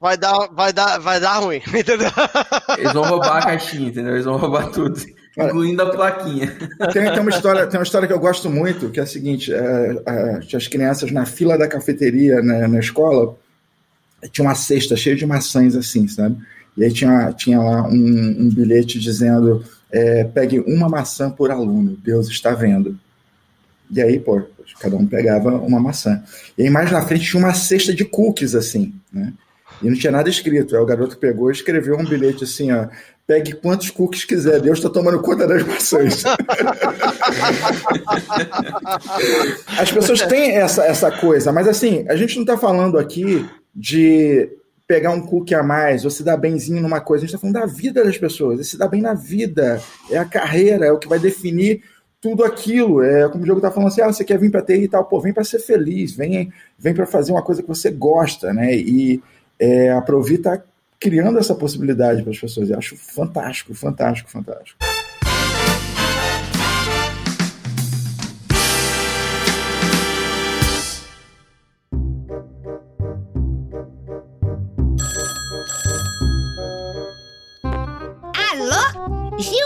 vai 0.00 0.16
dar, 0.16 0.48
vai 0.52 0.72
dar, 0.72 0.98
vai 0.98 1.18
dar 1.18 1.38
ruim, 1.38 1.56
entendeu? 1.68 2.10
Eles 2.78 2.92
vão 2.92 3.04
roubar 3.04 3.38
a 3.38 3.42
caixinha, 3.42 3.88
entendeu? 3.88 4.12
Eles 4.12 4.24
vão 4.26 4.36
roubar 4.36 4.70
tudo, 4.70 5.00
incluindo 5.38 5.82
a 5.82 5.90
plaquinha. 5.90 6.54
Tem, 6.92 7.10
tem 7.10 7.20
uma 7.20 7.30
história, 7.30 7.66
tem 7.66 7.80
uma 7.80 7.84
história 7.84 8.06
que 8.06 8.12
eu 8.14 8.20
gosto 8.20 8.50
muito, 8.50 8.90
que 8.90 9.00
é 9.00 9.02
a 9.02 9.06
seguinte: 9.06 9.52
é, 9.52 9.58
é, 10.06 10.56
as 10.56 10.68
crianças 10.68 11.10
na 11.10 11.24
fila 11.24 11.56
da 11.58 11.66
cafeteria 11.66 12.42
na, 12.42 12.68
na 12.68 12.78
escola, 12.78 13.36
tinha 14.30 14.46
uma 14.46 14.54
cesta 14.54 14.96
cheia 14.96 15.16
de 15.16 15.24
maçãs 15.26 15.74
assim, 15.74 16.06
sabe? 16.08 16.36
E 16.76 16.84
aí 16.84 16.92
tinha, 16.92 17.32
tinha 17.32 17.58
lá 17.58 17.88
um, 17.88 18.36
um 18.40 18.48
bilhete 18.50 18.98
dizendo: 18.98 19.64
é, 19.90 20.24
pegue 20.24 20.60
uma 20.60 20.88
maçã 20.88 21.30
por 21.30 21.50
aluno, 21.50 21.96
Deus 22.02 22.28
está 22.28 22.52
vendo. 22.52 22.98
E 23.90 24.02
aí, 24.02 24.18
pô, 24.18 24.42
cada 24.80 24.96
um 24.96 25.06
pegava 25.06 25.50
uma 25.56 25.80
maçã. 25.80 26.22
E 26.58 26.62
aí 26.64 26.70
mais 26.70 26.90
na 26.90 27.02
frente 27.02 27.24
tinha 27.24 27.42
uma 27.42 27.54
cesta 27.54 27.94
de 27.94 28.04
cookies 28.04 28.54
assim, 28.54 28.94
né? 29.12 29.32
E 29.82 29.88
não 29.88 29.96
tinha 29.96 30.10
nada 30.10 30.28
escrito. 30.28 30.74
Aí 30.74 30.82
o 30.82 30.86
garoto 30.86 31.16
pegou 31.18 31.50
e 31.50 31.52
escreveu 31.52 31.96
um 31.98 32.04
bilhete 32.04 32.44
assim, 32.44 32.72
ó. 32.72 32.88
Pegue 33.26 33.54
quantos 33.54 33.90
cookies 33.90 34.24
quiser, 34.24 34.60
Deus 34.60 34.78
está 34.78 34.88
tomando 34.88 35.20
conta 35.20 35.48
das 35.48 35.66
maçãs. 35.66 36.22
As 39.76 39.90
pessoas 39.90 40.22
têm 40.22 40.52
essa, 40.52 40.84
essa 40.84 41.10
coisa, 41.10 41.50
mas 41.50 41.66
assim, 41.66 42.04
a 42.08 42.14
gente 42.14 42.36
não 42.36 42.42
está 42.42 42.56
falando 42.56 42.96
aqui 42.96 43.44
de 43.74 44.48
pegar 44.86 45.10
um 45.10 45.20
cookie 45.20 45.54
a 45.54 45.62
mais 45.62 46.04
ou 46.04 46.10
se 46.10 46.22
dar 46.22 46.36
benzinho 46.36 46.80
numa 46.80 47.00
coisa, 47.00 47.24
a 47.24 47.26
gente 47.26 47.34
está 47.34 47.40
falando 47.40 47.54
da 47.54 47.66
vida 47.66 48.04
das 48.04 48.16
pessoas, 48.16 48.60
é 48.60 48.62
se 48.62 48.78
dar 48.78 48.88
bem 48.88 49.02
na 49.02 49.14
vida, 49.14 49.82
é 50.10 50.16
a 50.16 50.24
carreira, 50.24 50.86
é 50.86 50.92
o 50.92 50.98
que 50.98 51.08
vai 51.08 51.18
definir 51.18 51.82
tudo 52.20 52.44
aquilo. 52.44 53.02
É 53.02 53.28
como 53.28 53.44
o 53.44 53.46
jogo 53.46 53.60
tá 53.60 53.70
falando 53.70 53.88
assim: 53.88 54.00
ah, 54.00 54.12
você 54.12 54.24
quer 54.24 54.38
vir 54.38 54.50
para 54.50 54.62
TI 54.62 54.84
e 54.84 54.88
tal, 54.88 55.04
pô, 55.04 55.20
vem 55.20 55.32
para 55.32 55.44
ser 55.44 55.58
feliz, 55.58 56.12
vem, 56.12 56.52
vem 56.78 56.94
para 56.94 57.06
fazer 57.06 57.32
uma 57.32 57.42
coisa 57.42 57.62
que 57.62 57.68
você 57.68 57.90
gosta, 57.90 58.52
né? 58.52 58.74
E 58.74 59.22
é, 59.58 59.90
a 59.90 60.00
Provi 60.00 60.38
tá 60.38 60.62
criando 60.98 61.38
essa 61.38 61.54
possibilidade 61.54 62.22
para 62.22 62.32
as 62.32 62.38
pessoas. 62.38 62.70
Eu 62.70 62.78
acho 62.78 62.96
fantástico, 62.96 63.74
fantástico, 63.74 64.30
fantástico. 64.30 64.95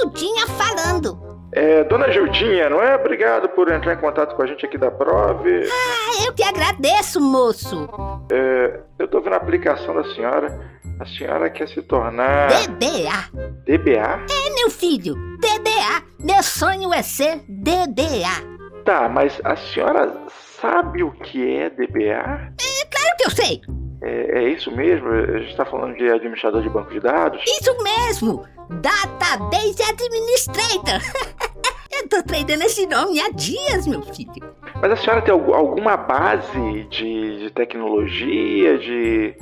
Gildinha 0.00 0.46
falando. 0.46 1.30
É, 1.52 1.82
dona 1.84 2.10
Gildinha, 2.10 2.70
não 2.70 2.80
é? 2.80 2.94
Obrigado 2.94 3.48
por 3.50 3.70
entrar 3.70 3.94
em 3.94 3.98
contato 3.98 4.34
com 4.36 4.42
a 4.42 4.46
gente 4.46 4.64
aqui 4.64 4.78
da 4.78 4.90
Prove. 4.90 5.68
Ah, 5.68 6.24
eu 6.24 6.32
que 6.32 6.44
agradeço, 6.44 7.20
moço. 7.20 7.88
É, 8.30 8.80
eu 8.98 9.08
tô 9.08 9.20
vendo 9.20 9.34
a 9.34 9.36
aplicação 9.36 9.94
da 9.94 10.04
senhora. 10.14 10.58
A 11.00 11.06
senhora 11.06 11.50
quer 11.50 11.68
se 11.68 11.82
tornar 11.82 12.48
DBA. 12.48 13.30
DBA? 13.64 14.26
É, 14.30 14.54
meu 14.54 14.70
filho, 14.70 15.14
DBA. 15.38 16.02
Meu 16.20 16.42
sonho 16.42 16.94
é 16.94 17.02
ser 17.02 17.42
DBA. 17.48 18.84
Tá, 18.84 19.08
mas 19.08 19.40
a 19.44 19.56
senhora 19.56 20.12
sabe 20.60 21.02
o 21.02 21.10
que 21.10 21.56
é 21.56 21.70
DBA? 21.70 22.54
Claro 22.90 23.16
que 23.18 23.24
eu 23.26 23.30
sei. 23.30 23.60
É, 24.02 24.38
é 24.38 24.48
isso 24.48 24.70
mesmo? 24.70 25.08
A 25.08 25.38
gente 25.38 25.56
tá 25.56 25.64
falando 25.64 25.96
de 25.96 26.08
administrador 26.08 26.62
de 26.62 26.68
banco 26.70 26.90
de 26.92 27.00
dados? 27.00 27.42
Isso 27.46 27.76
mesmo. 27.82 28.46
Database 28.70 29.82
Administrator. 29.82 31.00
eu 31.92 32.08
tô 32.08 32.22
treinando 32.22 32.62
esse 32.64 32.86
nome 32.86 33.20
há 33.20 33.30
dias, 33.30 33.86
meu 33.86 34.02
filho. 34.02 34.54
Mas 34.80 34.92
a 34.92 34.96
senhora 34.96 35.22
tem 35.22 35.32
algu- 35.32 35.52
alguma 35.54 35.96
base 35.96 36.84
de, 36.90 37.40
de 37.40 37.50
tecnologia, 37.50 38.78
de. 38.78 39.34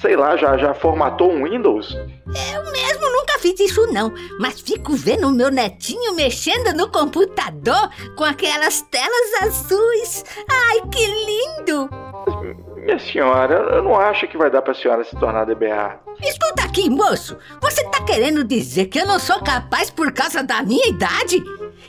sei 0.00 0.16
lá, 0.16 0.36
já, 0.36 0.56
já 0.56 0.72
formatou 0.74 1.30
um 1.32 1.44
Windows? 1.44 1.92
Eu 1.94 2.72
mesmo 2.72 3.10
nunca 3.10 3.38
fiz 3.40 3.58
isso 3.60 3.86
não, 3.92 4.12
mas 4.38 4.60
fico 4.60 4.94
vendo 4.94 5.28
o 5.28 5.32
meu 5.32 5.50
netinho 5.50 6.14
mexendo 6.14 6.74
no 6.76 6.88
computador 6.90 7.90
com 8.16 8.24
aquelas 8.24 8.80
telas 8.82 9.42
azuis. 9.42 10.24
Ai, 10.48 10.80
que 10.90 11.06
lindo! 11.06 11.90
Minha 12.80 12.98
senhora, 12.98 13.54
eu 13.74 13.82
não 13.82 13.94
acho 13.94 14.26
que 14.26 14.38
vai 14.38 14.50
dar 14.50 14.62
pra 14.62 14.72
senhora 14.72 15.04
se 15.04 15.14
tornar 15.16 15.44
DBA. 15.44 16.00
Escuta 16.22 16.64
aqui, 16.64 16.88
moço. 16.88 17.36
Você 17.60 17.84
tá 17.90 18.02
querendo 18.04 18.42
dizer 18.42 18.86
que 18.86 18.98
eu 18.98 19.06
não 19.06 19.18
sou 19.18 19.40
capaz 19.42 19.90
por 19.90 20.10
causa 20.12 20.42
da 20.42 20.62
minha 20.62 20.88
idade? 20.88 21.36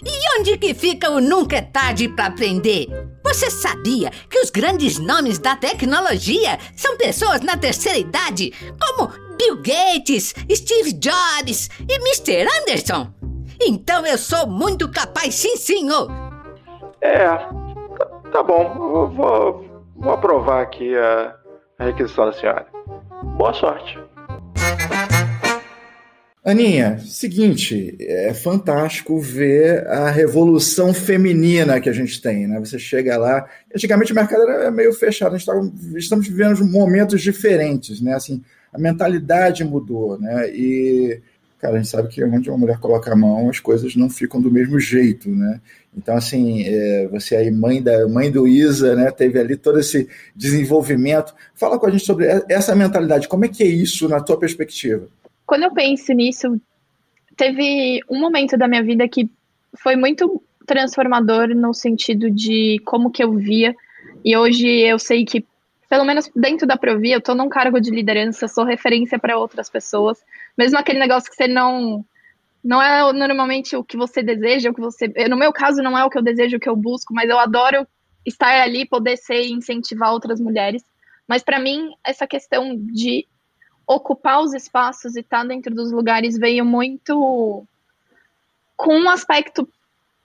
E 0.03 0.39
onde 0.39 0.57
que 0.57 0.73
fica 0.73 1.09
o 1.09 1.21
nunca 1.21 1.57
é 1.57 1.61
tarde 1.61 2.09
pra 2.09 2.25
aprender? 2.25 2.87
Você 3.23 3.49
sabia 3.49 4.11
que 4.29 4.39
os 4.39 4.49
grandes 4.49 4.99
nomes 4.99 5.39
da 5.39 5.55
tecnologia 5.55 6.59
são 6.75 6.97
pessoas 6.97 7.41
na 7.41 7.55
terceira 7.55 7.97
idade, 7.97 8.51
como 8.79 9.11
Bill 9.37 9.57
Gates, 9.57 10.35
Steve 10.51 10.93
Jobs 10.93 11.69
e 11.87 11.95
Mr. 11.95 12.47
Anderson? 12.59 13.13
Então 13.61 14.05
eu 14.05 14.17
sou 14.17 14.47
muito 14.47 14.89
capaz, 14.89 15.35
sim, 15.35 15.55
senhor. 15.55 16.09
É, 16.99 17.27
tá, 17.27 18.05
tá 18.31 18.43
bom, 18.43 18.63
eu 18.63 19.07
vou, 19.09 19.70
vou 20.01 20.13
aprovar 20.13 20.61
aqui 20.63 20.95
a, 20.95 21.35
a 21.77 21.85
requisição 21.85 22.25
da 22.25 22.33
senhora. 22.33 22.65
Boa 23.37 23.53
sorte. 23.53 23.97
Aninha, 26.43 26.97
seguinte, 26.97 27.95
é 27.99 28.33
fantástico 28.33 29.19
ver 29.19 29.85
a 29.87 30.09
revolução 30.09 30.91
feminina 30.91 31.79
que 31.79 31.87
a 31.87 31.93
gente 31.93 32.19
tem, 32.19 32.47
né? 32.47 32.59
Você 32.59 32.79
chega 32.79 33.15
lá, 33.15 33.47
antigamente 33.73 34.11
o 34.11 34.15
mercado 34.15 34.41
era 34.49 34.71
meio 34.71 34.91
fechado, 34.91 35.35
a 35.35 35.37
gente 35.37 35.45
tava, 35.45 35.71
estamos 35.95 36.27
vivendo 36.27 36.65
momentos 36.65 37.21
diferentes, 37.21 38.01
né? 38.01 38.15
Assim, 38.15 38.41
a 38.73 38.79
mentalidade 38.79 39.63
mudou, 39.63 40.19
né? 40.19 40.49
E, 40.49 41.21
cara, 41.61 41.75
a 41.75 41.77
gente 41.77 41.89
sabe 41.89 42.07
que 42.09 42.23
onde 42.23 42.49
uma 42.49 42.57
mulher 42.57 42.79
coloca 42.79 43.13
a 43.13 43.15
mão, 43.15 43.49
as 43.49 43.59
coisas 43.59 43.95
não 43.95 44.09
ficam 44.09 44.41
do 44.41 44.49
mesmo 44.49 44.79
jeito, 44.79 45.29
né? 45.29 45.61
Então, 45.95 46.15
assim, 46.15 46.63
é, 46.65 47.07
você 47.07 47.35
aí, 47.35 47.51
mãe, 47.51 47.81
da, 47.81 48.07
mãe 48.07 48.31
do 48.31 48.47
Isa, 48.47 48.95
né? 48.95 49.11
Teve 49.11 49.39
ali 49.39 49.55
todo 49.55 49.79
esse 49.79 50.09
desenvolvimento. 50.35 51.35
Fala 51.53 51.77
com 51.77 51.85
a 51.85 51.91
gente 51.91 52.05
sobre 52.05 52.25
essa 52.49 52.75
mentalidade, 52.75 53.27
como 53.27 53.45
é 53.45 53.47
que 53.47 53.61
é 53.61 53.67
isso 53.67 54.09
na 54.09 54.19
tua 54.19 54.39
perspectiva? 54.39 55.07
Quando 55.45 55.63
eu 55.63 55.73
penso 55.73 56.11
nisso, 56.13 56.59
teve 57.37 57.99
um 58.09 58.19
momento 58.19 58.57
da 58.57 58.67
minha 58.67 58.83
vida 58.83 59.07
que 59.07 59.29
foi 59.77 59.95
muito 59.95 60.41
transformador 60.65 61.49
no 61.49 61.73
sentido 61.73 62.31
de 62.31 62.81
como 62.85 63.11
que 63.11 63.23
eu 63.23 63.33
via. 63.33 63.75
E 64.23 64.35
hoje 64.35 64.67
eu 64.67 64.97
sei 64.97 65.25
que, 65.25 65.45
pelo 65.89 66.05
menos 66.05 66.31
dentro 66.35 66.65
da 66.65 66.77
Provi, 66.77 67.11
eu 67.11 67.21
tô 67.21 67.35
num 67.35 67.49
cargo 67.49 67.79
de 67.79 67.91
liderança, 67.91 68.47
sou 68.47 68.63
referência 68.63 69.19
para 69.19 69.37
outras 69.37 69.69
pessoas. 69.69 70.19
Mesmo 70.57 70.77
aquele 70.77 70.99
negócio 70.99 71.29
que 71.29 71.35
você 71.35 71.47
não 71.47 72.05
não 72.63 72.79
é 72.79 73.11
normalmente 73.11 73.75
o 73.75 73.83
que 73.83 73.97
você 73.97 74.21
deseja, 74.21 74.69
o 74.69 74.73
que 74.73 74.81
você, 74.81 75.07
no 75.27 75.35
meu 75.35 75.51
caso 75.51 75.81
não 75.81 75.97
é 75.97 76.05
o 76.05 76.09
que 76.11 76.17
eu 76.17 76.21
desejo, 76.21 76.57
o 76.57 76.59
que 76.59 76.69
eu 76.69 76.75
busco, 76.75 77.11
mas 77.11 77.27
eu 77.27 77.39
adoro 77.39 77.87
estar 78.23 78.61
ali, 78.61 78.85
poder 78.85 79.17
ser 79.17 79.41
e 79.41 79.51
incentivar 79.51 80.11
outras 80.11 80.39
mulheres. 80.39 80.85
Mas 81.27 81.41
para 81.41 81.59
mim, 81.59 81.91
essa 82.03 82.27
questão 82.27 82.75
de 82.77 83.27
ocupar 83.87 84.41
os 84.41 84.53
espaços 84.53 85.15
e 85.15 85.21
estar 85.21 85.39
tá 85.39 85.47
dentro 85.47 85.73
dos 85.73 85.91
lugares 85.91 86.37
veio 86.37 86.63
muito 86.63 87.65
com 88.77 88.95
um 88.95 89.09
aspecto 89.09 89.67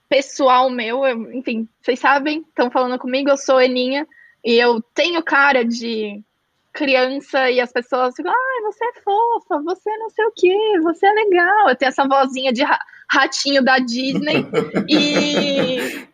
pessoal 0.09 0.71
meu. 0.71 1.05
Eu, 1.05 1.33
enfim, 1.33 1.69
vocês 1.81 1.99
sabem, 1.99 2.41
estão 2.41 2.71
falando 2.71 2.99
comigo, 2.99 3.31
eu 3.31 3.37
sou 3.37 3.61
Eninha 3.61 4.07
e 4.45 4.55
eu 4.55 4.81
tenho 4.95 5.23
cara 5.23 5.65
de 5.65 6.23
criança 6.77 7.51
e 7.51 7.61
as 7.61 7.73
pessoas 7.73 8.15
ficam, 8.15 8.31
ai, 8.31 8.63
você 8.63 8.85
é 8.85 9.01
fofa, 9.03 9.63
você 9.65 9.97
não 9.97 10.11
sei 10.11 10.25
o 10.27 10.33
que, 10.33 10.81
você 10.81 11.07
é 11.07 11.13
legal. 11.13 11.69
Eu 11.71 11.77
tenho 11.77 11.89
essa 11.89 12.07
vozinha 12.07 12.53
de 12.53 12.63
ratinho 13.11 13.65
da 13.65 13.79
Disney 13.79 14.47
e 14.89 16.07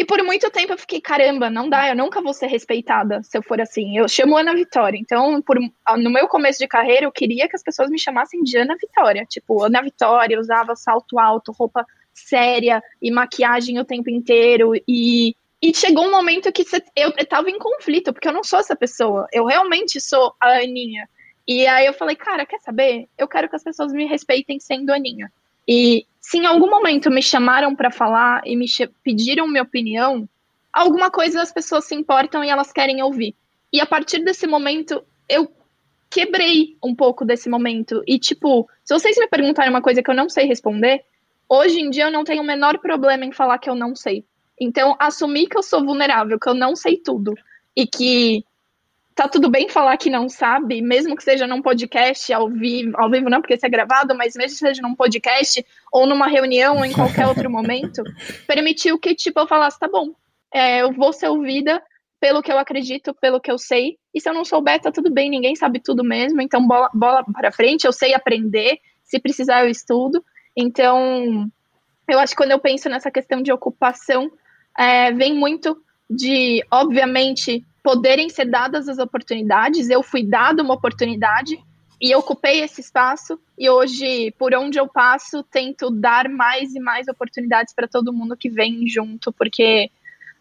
e 0.00 0.04
por 0.04 0.22
muito 0.22 0.48
tempo 0.48 0.72
eu 0.72 0.78
fiquei, 0.78 1.00
caramba, 1.00 1.50
não 1.50 1.68
dá, 1.68 1.88
eu 1.88 1.96
nunca 1.96 2.22
vou 2.22 2.32
ser 2.32 2.46
respeitada 2.46 3.20
se 3.24 3.36
eu 3.36 3.42
for 3.42 3.60
assim. 3.60 3.98
Eu 3.98 4.08
chamo 4.08 4.36
Ana 4.36 4.54
Vitória. 4.54 4.96
Então, 4.96 5.42
por, 5.42 5.58
no 5.96 6.10
meu 6.10 6.28
começo 6.28 6.60
de 6.60 6.68
carreira, 6.68 7.04
eu 7.04 7.10
queria 7.10 7.48
que 7.48 7.56
as 7.56 7.64
pessoas 7.64 7.90
me 7.90 7.98
chamassem 7.98 8.44
de 8.44 8.56
Ana 8.56 8.76
Vitória. 8.80 9.26
Tipo, 9.28 9.64
Ana 9.64 9.82
Vitória, 9.82 10.38
usava 10.38 10.76
salto 10.76 11.18
alto, 11.18 11.50
roupa 11.50 11.84
séria 12.14 12.80
e 13.02 13.10
maquiagem 13.10 13.80
o 13.80 13.84
tempo 13.84 14.08
inteiro. 14.08 14.72
E, 14.86 15.34
e 15.60 15.74
chegou 15.74 16.06
um 16.06 16.10
momento 16.10 16.52
que 16.52 16.64
eu, 16.94 17.12
eu 17.16 17.26
tava 17.26 17.50
em 17.50 17.58
conflito, 17.58 18.12
porque 18.12 18.28
eu 18.28 18.32
não 18.32 18.44
sou 18.44 18.60
essa 18.60 18.76
pessoa. 18.76 19.26
Eu 19.32 19.44
realmente 19.44 20.00
sou 20.00 20.34
a 20.40 20.58
Aninha. 20.58 21.08
E 21.46 21.66
aí 21.66 21.86
eu 21.86 21.92
falei, 21.92 22.14
cara, 22.14 22.46
quer 22.46 22.60
saber? 22.60 23.08
Eu 23.18 23.26
quero 23.26 23.48
que 23.48 23.56
as 23.56 23.64
pessoas 23.64 23.92
me 23.92 24.06
respeitem 24.06 24.60
sendo 24.60 24.92
Aninha. 24.92 25.32
E 25.66 26.06
se 26.20 26.38
em 26.38 26.46
algum 26.46 26.70
momento 26.70 27.10
me 27.10 27.22
chamaram 27.22 27.74
para 27.74 27.90
falar 27.90 28.42
e 28.44 28.54
me 28.54 28.66
pediram 29.02 29.48
minha 29.48 29.62
opinião, 29.62 30.28
alguma 30.72 31.10
coisa 31.10 31.42
as 31.42 31.52
pessoas 31.52 31.86
se 31.86 31.94
importam 31.94 32.44
e 32.44 32.48
elas 32.48 32.72
querem 32.72 33.02
ouvir. 33.02 33.34
E 33.72 33.80
a 33.80 33.86
partir 33.86 34.22
desse 34.24 34.46
momento, 34.46 35.02
eu 35.28 35.50
quebrei 36.08 36.76
um 36.82 36.94
pouco 36.94 37.24
desse 37.24 37.48
momento. 37.48 38.02
E, 38.06 38.18
tipo, 38.18 38.68
se 38.84 38.94
vocês 38.94 39.16
me 39.18 39.26
perguntarem 39.26 39.70
uma 39.70 39.82
coisa 39.82 40.02
que 40.02 40.10
eu 40.10 40.14
não 40.14 40.28
sei 40.28 40.46
responder, 40.46 41.04
hoje 41.48 41.80
em 41.80 41.90
dia 41.90 42.04
eu 42.04 42.12
não 42.12 42.24
tenho 42.24 42.42
o 42.42 42.46
menor 42.46 42.78
problema 42.78 43.24
em 43.24 43.32
falar 43.32 43.58
que 43.58 43.68
eu 43.68 43.74
não 43.74 43.94
sei. 43.96 44.24
Então, 44.60 44.96
assumir 44.98 45.46
que 45.46 45.56
eu 45.56 45.62
sou 45.62 45.84
vulnerável, 45.84 46.38
que 46.38 46.48
eu 46.48 46.54
não 46.54 46.74
sei 46.74 46.96
tudo, 46.96 47.34
e 47.76 47.86
que 47.86 48.44
tá 49.14 49.28
tudo 49.28 49.50
bem 49.50 49.68
falar 49.68 49.96
que 49.96 50.08
não 50.08 50.28
sabe, 50.28 50.80
mesmo 50.80 51.16
que 51.16 51.24
seja 51.24 51.44
num 51.44 51.60
podcast 51.60 52.32
ao 52.32 52.48
vivo, 52.48 52.92
ao 52.96 53.10
vivo 53.10 53.28
não, 53.28 53.40
porque 53.40 53.54
isso 53.54 53.66
é 53.66 53.68
gravado, 53.68 54.16
mas 54.16 54.34
mesmo 54.36 54.52
que 54.52 54.66
seja 54.66 54.80
num 54.80 54.94
podcast 54.94 55.66
ou 55.92 56.06
numa 56.06 56.28
reunião 56.28 56.76
ou 56.76 56.84
em 56.84 56.92
qualquer 56.92 57.26
outro 57.28 57.50
momento, 57.50 58.02
permitiu 58.46 58.96
que, 58.96 59.16
tipo, 59.16 59.40
eu 59.40 59.46
falasse, 59.48 59.78
tá 59.78 59.88
bom, 59.88 60.14
é, 60.54 60.82
eu 60.82 60.92
vou 60.92 61.12
ser 61.12 61.28
ouvida 61.28 61.82
pelo 62.20 62.42
que 62.42 62.50
eu 62.52 62.58
acredito, 62.58 63.12
pelo 63.12 63.40
que 63.40 63.50
eu 63.50 63.58
sei, 63.58 63.98
e 64.14 64.20
se 64.20 64.28
eu 64.28 64.34
não 64.34 64.44
souber, 64.44 64.80
tá 64.80 64.92
tudo 64.92 65.10
bem, 65.10 65.28
ninguém 65.28 65.56
sabe 65.56 65.80
tudo 65.80 66.04
mesmo, 66.04 66.40
então 66.40 66.64
bola, 66.64 66.88
bola 66.94 67.24
para 67.32 67.50
frente, 67.50 67.86
eu 67.86 67.92
sei 67.92 68.14
aprender, 68.14 68.78
se 69.02 69.18
precisar 69.18 69.64
eu 69.64 69.70
estudo, 69.70 70.24
então 70.56 71.48
eu 72.08 72.18
acho 72.18 72.32
que 72.32 72.36
quando 72.36 72.52
eu 72.52 72.60
penso 72.60 72.88
nessa 72.88 73.10
questão 73.10 73.42
de 73.42 73.52
ocupação, 73.52 74.30
é, 74.78 75.10
vem 75.12 75.34
muito 75.34 75.76
de, 76.08 76.64
obviamente, 76.70 77.64
poderem 77.82 78.28
ser 78.28 78.44
dadas 78.44 78.88
as 78.88 78.98
oportunidades. 78.98 79.90
Eu 79.90 80.02
fui 80.02 80.22
dada 80.22 80.62
uma 80.62 80.74
oportunidade 80.74 81.58
e 82.00 82.14
ocupei 82.14 82.60
esse 82.60 82.80
espaço 82.80 83.40
e 83.58 83.68
hoje, 83.68 84.32
por 84.38 84.54
onde 84.54 84.78
eu 84.78 84.86
passo, 84.86 85.42
tento 85.42 85.90
dar 85.90 86.28
mais 86.28 86.74
e 86.76 86.78
mais 86.78 87.08
oportunidades 87.08 87.74
para 87.74 87.88
todo 87.88 88.12
mundo 88.12 88.36
que 88.36 88.48
vem 88.48 88.86
junto, 88.86 89.32
porque 89.32 89.90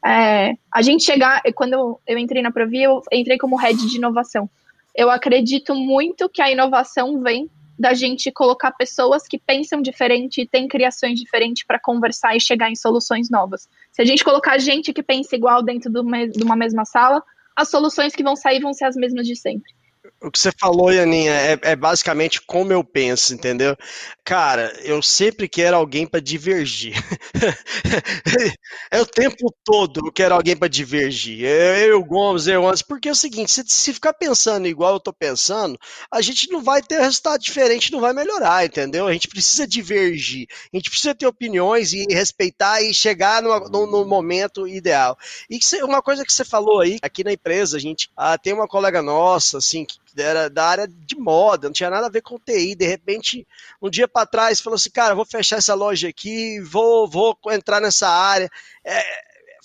é, 0.05 0.53
a 0.71 0.83
gente 0.83 1.03
chegar, 1.03 1.41
quando 1.55 1.73
eu, 1.73 1.99
eu 2.05 2.17
entrei 2.19 2.43
na 2.43 2.51
Provi, 2.51 2.83
eu 2.83 3.01
entrei 3.11 3.39
como 3.39 3.55
head 3.55 3.75
de 3.87 3.97
inovação. 3.97 4.47
Eu 4.95 5.09
acredito 5.09 5.73
muito 5.73 6.29
que 6.29 6.41
a 6.41 6.51
inovação 6.51 7.21
vem 7.21 7.49
da 7.77 7.93
gente 7.93 8.31
colocar 8.31 8.71
pessoas 8.71 9.27
que 9.27 9.37
pensam 9.37 9.81
diferente 9.81 10.41
e 10.41 10.47
têm 10.47 10.67
criações 10.67 11.19
diferentes 11.19 11.63
para 11.65 11.79
conversar 11.79 12.35
e 12.35 12.39
chegar 12.39 12.71
em 12.71 12.75
soluções 12.75 13.29
novas. 13.29 13.69
Se 13.91 14.01
a 14.01 14.05
gente 14.05 14.23
colocar 14.23 14.57
gente 14.57 14.91
que 14.91 15.03
pensa 15.03 15.35
igual 15.35 15.61
dentro 15.61 15.91
de 15.91 16.43
uma 16.43 16.55
mesma 16.55 16.85
sala, 16.85 17.23
as 17.55 17.69
soluções 17.69 18.15
que 18.15 18.23
vão 18.23 18.35
sair 18.35 18.59
vão 18.59 18.73
ser 18.73 18.85
as 18.85 18.95
mesmas 18.95 19.27
de 19.27 19.35
sempre 19.35 19.76
o 20.21 20.31
que 20.31 20.39
você 20.39 20.51
falou, 20.59 20.91
Ianinha, 20.91 21.31
é, 21.31 21.59
é, 21.61 21.75
basicamente 21.75 22.41
como 22.41 22.73
eu 22.73 22.83
penso, 22.83 23.33
entendeu? 23.33 23.77
Cara, 24.23 24.73
eu 24.83 25.01
sempre 25.01 25.47
quero 25.47 25.77
alguém 25.77 26.07
para 26.07 26.19
divergir. 26.19 26.95
é 28.91 28.99
o 28.99 29.05
tempo 29.05 29.53
todo 29.63 30.01
eu 30.07 30.11
quero 30.11 30.33
alguém 30.33 30.57
para 30.57 30.67
divergir. 30.67 31.43
Eu, 31.43 31.75
eu, 31.89 32.03
Gomes, 32.03 32.47
eu 32.47 32.67
antes, 32.67 32.81
porque 32.81 33.07
é 33.09 33.11
o 33.11 33.15
seguinte, 33.15 33.51
se, 33.51 33.63
se 33.67 33.93
ficar 33.93 34.13
pensando 34.13 34.67
igual 34.67 34.93
eu 34.93 34.99
tô 34.99 35.13
pensando, 35.13 35.77
a 36.11 36.21
gente 36.21 36.49
não 36.49 36.63
vai 36.63 36.81
ter 36.81 36.99
resultado 36.99 37.39
diferente, 37.39 37.91
não 37.91 38.01
vai 38.01 38.13
melhorar, 38.13 38.65
entendeu? 38.65 39.07
A 39.07 39.13
gente 39.13 39.27
precisa 39.27 39.67
divergir, 39.67 40.47
a 40.73 40.77
gente 40.77 40.89
precisa 40.89 41.13
ter 41.13 41.27
opiniões 41.27 41.93
e 41.93 42.05
respeitar 42.09 42.81
e 42.81 42.93
chegar 42.93 43.41
no, 43.41 43.59
no, 43.69 43.85
no 43.85 44.05
momento 44.05 44.67
ideal. 44.67 45.17
E 45.49 45.59
uma 45.83 46.01
coisa 46.01 46.25
que 46.25 46.33
você 46.33 46.43
falou 46.43 46.79
aí, 46.79 46.97
aqui 47.01 47.23
na 47.23 47.33
empresa, 47.33 47.77
a 47.77 47.79
gente 47.79 48.09
ah, 48.17 48.37
tem 48.37 48.53
uma 48.53 48.67
colega 48.67 49.01
nossa, 49.01 49.59
assim, 49.59 49.85
que 49.85 49.97
era 50.23 50.49
da 50.49 50.65
área 50.65 50.87
de 50.87 51.15
moda, 51.17 51.67
não 51.67 51.73
tinha 51.73 51.89
nada 51.89 52.07
a 52.07 52.11
ver 52.11 52.21
com 52.21 52.39
TI. 52.39 52.75
De 52.75 52.85
repente, 52.85 53.47
um 53.81 53.89
dia 53.89 54.07
para 54.07 54.25
trás, 54.25 54.61
falou 54.61 54.75
assim: 54.75 54.89
cara, 54.89 55.15
vou 55.15 55.25
fechar 55.25 55.57
essa 55.57 55.73
loja 55.73 56.07
aqui, 56.07 56.59
vou, 56.61 57.07
vou 57.09 57.37
entrar 57.51 57.79
nessa 57.81 58.07
área. 58.07 58.49
É, 58.85 59.03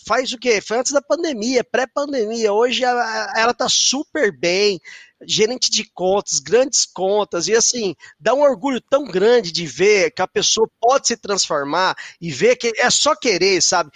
faz 0.06 0.32
o 0.32 0.38
quê? 0.38 0.60
Foi 0.60 0.78
antes 0.78 0.92
da 0.92 1.02
pandemia, 1.02 1.64
pré-pandemia. 1.64 2.52
Hoje 2.52 2.84
ela 2.84 3.54
tá 3.54 3.68
super 3.68 4.36
bem, 4.36 4.80
gerente 5.26 5.70
de 5.70 5.84
contas, 5.92 6.38
grandes 6.40 6.84
contas, 6.84 7.48
e 7.48 7.54
assim, 7.54 7.94
dá 8.18 8.34
um 8.34 8.42
orgulho 8.42 8.80
tão 8.80 9.04
grande 9.04 9.52
de 9.52 9.66
ver 9.66 10.10
que 10.10 10.22
a 10.22 10.28
pessoa 10.28 10.68
pode 10.80 11.06
se 11.06 11.16
transformar 11.16 11.94
e 12.20 12.30
ver 12.30 12.56
que 12.56 12.72
é 12.76 12.90
só 12.90 13.14
querer, 13.14 13.62
sabe? 13.62 13.90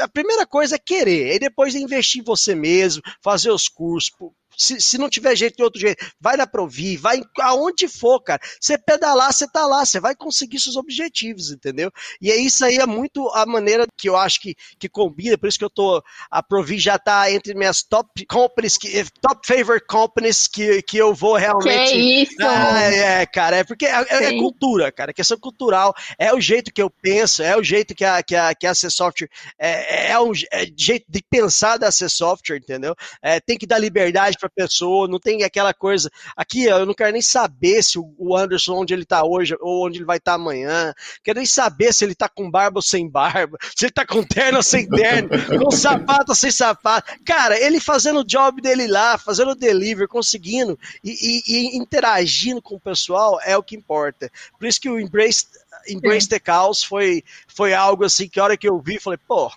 A 0.00 0.08
primeira 0.08 0.46
coisa 0.46 0.76
é 0.76 0.78
querer, 0.78 1.32
aí 1.32 1.38
depois 1.38 1.74
é 1.74 1.78
investir 1.78 2.20
em 2.20 2.24
você 2.24 2.54
mesmo, 2.54 3.02
fazer 3.22 3.50
os 3.50 3.68
cursos, 3.68 4.10
se, 4.56 4.80
se 4.80 4.98
não 4.98 5.08
tiver 5.08 5.36
jeito 5.36 5.56
de 5.56 5.62
outro 5.62 5.80
jeito, 5.80 6.04
vai 6.20 6.36
na 6.36 6.46
Provi, 6.46 6.96
vai 6.96 7.20
aonde 7.40 7.88
for, 7.88 8.20
cara. 8.20 8.40
Você 8.60 8.78
pedalar, 8.78 9.32
você 9.32 9.46
tá 9.46 9.66
lá, 9.66 9.84
você 9.84 10.00
vai 10.00 10.14
conseguir 10.14 10.60
seus 10.60 10.76
objetivos, 10.76 11.50
entendeu? 11.50 11.90
E 12.20 12.30
é 12.30 12.36
isso 12.36 12.64
aí 12.64 12.76
é 12.76 12.86
muito 12.86 13.28
a 13.30 13.46
maneira 13.46 13.86
que 13.96 14.08
eu 14.08 14.16
acho 14.16 14.40
que, 14.40 14.54
que 14.78 14.88
combina, 14.88 15.38
por 15.38 15.48
isso 15.48 15.58
que 15.58 15.64
eu 15.64 15.70
tô. 15.70 16.02
A 16.30 16.42
Provi 16.42 16.78
já 16.78 16.98
tá 16.98 17.30
entre 17.30 17.54
minhas 17.54 17.82
top 17.82 18.24
companies, 18.26 18.76
que, 18.76 19.04
top 19.20 19.46
favorite 19.46 19.86
companies 19.86 20.46
que, 20.46 20.82
que 20.82 20.96
eu 20.96 21.14
vou 21.14 21.36
realmente. 21.36 21.92
Que 21.92 22.22
isso! 22.22 22.36
Ah, 22.40 22.80
é, 22.82 23.26
cara, 23.26 23.58
é 23.58 23.64
porque 23.64 23.86
é, 23.86 24.06
é, 24.08 24.38
cultura, 24.38 24.90
cara, 24.92 25.10
é 25.10 25.14
questão 25.14 25.38
cultural. 25.38 25.94
É 26.18 26.32
o 26.34 26.40
jeito 26.40 26.72
que 26.72 26.82
eu 26.82 26.90
penso, 26.90 27.42
é 27.42 27.56
o 27.56 27.62
jeito 27.62 27.94
que 27.94 28.04
a, 28.04 28.22
que 28.22 28.34
a, 28.34 28.54
que 28.54 28.66
a 28.66 28.74
C 28.74 28.90
Software 28.90 29.28
é, 29.58 30.10
é, 30.10 30.20
um 30.20 30.32
é 30.50 30.66
jeito 30.76 31.06
de 31.08 31.22
pensar 31.28 31.76
da 31.76 31.90
C 31.90 32.08
Software, 32.08 32.56
entendeu? 32.56 32.94
É, 33.22 33.40
tem 33.40 33.56
que 33.56 33.66
dar 33.66 33.78
liberdade 33.78 34.36
para 34.42 34.50
pessoa, 34.50 35.06
não 35.06 35.18
tem 35.18 35.44
aquela 35.44 35.72
coisa. 35.72 36.10
Aqui, 36.36 36.64
eu 36.64 36.84
não 36.84 36.94
quero 36.94 37.12
nem 37.12 37.22
saber 37.22 37.82
se 37.82 37.98
o 37.98 38.36
Anderson, 38.36 38.74
onde 38.74 38.92
ele 38.92 39.04
está 39.04 39.24
hoje, 39.24 39.56
ou 39.60 39.86
onde 39.86 39.98
ele 39.98 40.04
vai 40.04 40.16
estar 40.16 40.32
tá 40.32 40.36
amanhã. 40.36 40.92
Quero 41.22 41.38
nem 41.38 41.46
saber 41.46 41.92
se 41.92 42.04
ele 42.04 42.12
está 42.12 42.28
com 42.28 42.50
barba 42.50 42.78
ou 42.78 42.82
sem 42.82 43.08
barba, 43.08 43.58
se 43.76 43.84
ele 43.84 43.90
está 43.90 44.04
com 44.04 44.22
terno 44.22 44.58
ou 44.58 44.62
sem 44.62 44.88
terno, 44.88 45.28
com 45.58 45.70
sapato 45.70 46.32
ou 46.32 46.34
sem 46.34 46.50
sapato. 46.50 47.12
Cara, 47.24 47.58
ele 47.58 47.80
fazendo 47.80 48.20
o 48.20 48.24
job 48.24 48.60
dele 48.60 48.86
lá, 48.86 49.16
fazendo 49.16 49.52
o 49.52 49.56
delivery, 49.56 50.08
conseguindo 50.08 50.78
e, 51.04 51.10
e, 51.10 51.42
e 51.46 51.76
interagindo 51.76 52.60
com 52.60 52.74
o 52.74 52.80
pessoal 52.80 53.38
é 53.44 53.56
o 53.56 53.62
que 53.62 53.76
importa. 53.76 54.30
Por 54.58 54.66
isso 54.66 54.80
que 54.80 54.90
o 54.90 54.98
Embrace 54.98 55.46
Embrace 55.88 56.28
the 56.28 56.40
Chaos 56.44 56.84
foi, 56.84 57.24
foi 57.48 57.74
algo 57.74 58.04
assim 58.04 58.28
que 58.28 58.38
a 58.38 58.44
hora 58.44 58.56
que 58.56 58.68
eu 58.68 58.78
vi, 58.78 59.00
falei, 59.00 59.18
pô, 59.26 59.50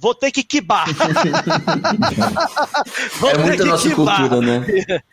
vou 0.00 0.14
ter 0.14 0.30
que 0.30 0.42
quibar. 0.42 0.86
é 3.28 3.38
muito 3.38 3.62
a 3.62 3.66
nossa 3.66 3.88
quibar. 3.88 4.16
cultura, 4.16 4.40
né? 4.40 4.66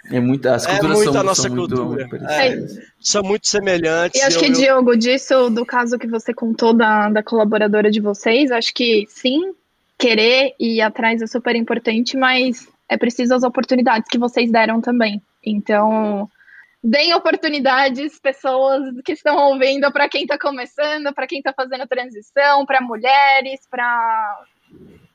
É 0.10 0.20
muito, 0.22 0.48
as 0.48 0.66
é 0.66 0.70
culturas 0.70 0.96
muito 0.96 1.12
são, 1.12 1.20
a 1.20 1.24
nossa 1.24 1.42
são 1.42 1.56
cultura. 1.56 1.84
Muito, 1.84 2.16
é, 2.16 2.66
são 3.00 3.22
muito 3.22 3.48
semelhantes. 3.48 4.22
E 4.22 4.24
acho 4.24 4.38
eu, 4.38 4.42
que, 4.42 4.48
eu... 4.48 4.54
Diogo, 4.54 4.96
disso, 4.96 5.50
do 5.50 5.66
caso 5.66 6.00
que 6.00 6.08
você 6.08 6.34
contou 6.34 6.74
da, 6.74 7.10
da 7.10 7.22
colaboradora 7.22 7.92
de 7.92 8.00
vocês, 8.00 8.50
acho 8.50 8.74
que 8.74 9.06
sim, 9.10 9.54
querer 9.98 10.56
e 10.58 10.78
ir 10.78 10.82
atrás 10.82 11.22
é 11.22 11.28
super 11.28 11.56
importante, 11.56 12.16
mas 12.16 12.66
é 12.88 12.98
preciso 12.98 13.36
as 13.36 13.44
oportunidades 13.44 14.08
que 14.10 14.18
vocês 14.18 14.50
deram 14.50 14.80
também. 14.80 15.22
Então, 15.46 16.30
deem 16.82 17.14
oportunidades, 17.14 18.18
pessoas 18.20 18.82
que 19.04 19.12
estão 19.12 19.36
ouvindo, 19.36 19.92
para 19.92 20.08
quem 20.08 20.22
está 20.22 20.40
começando, 20.40 21.14
para 21.14 21.28
quem 21.28 21.40
está 21.40 21.52
fazendo 21.52 21.86
transição, 21.88 22.66
para 22.66 22.80
mulheres, 22.80 23.60
para 23.70 24.46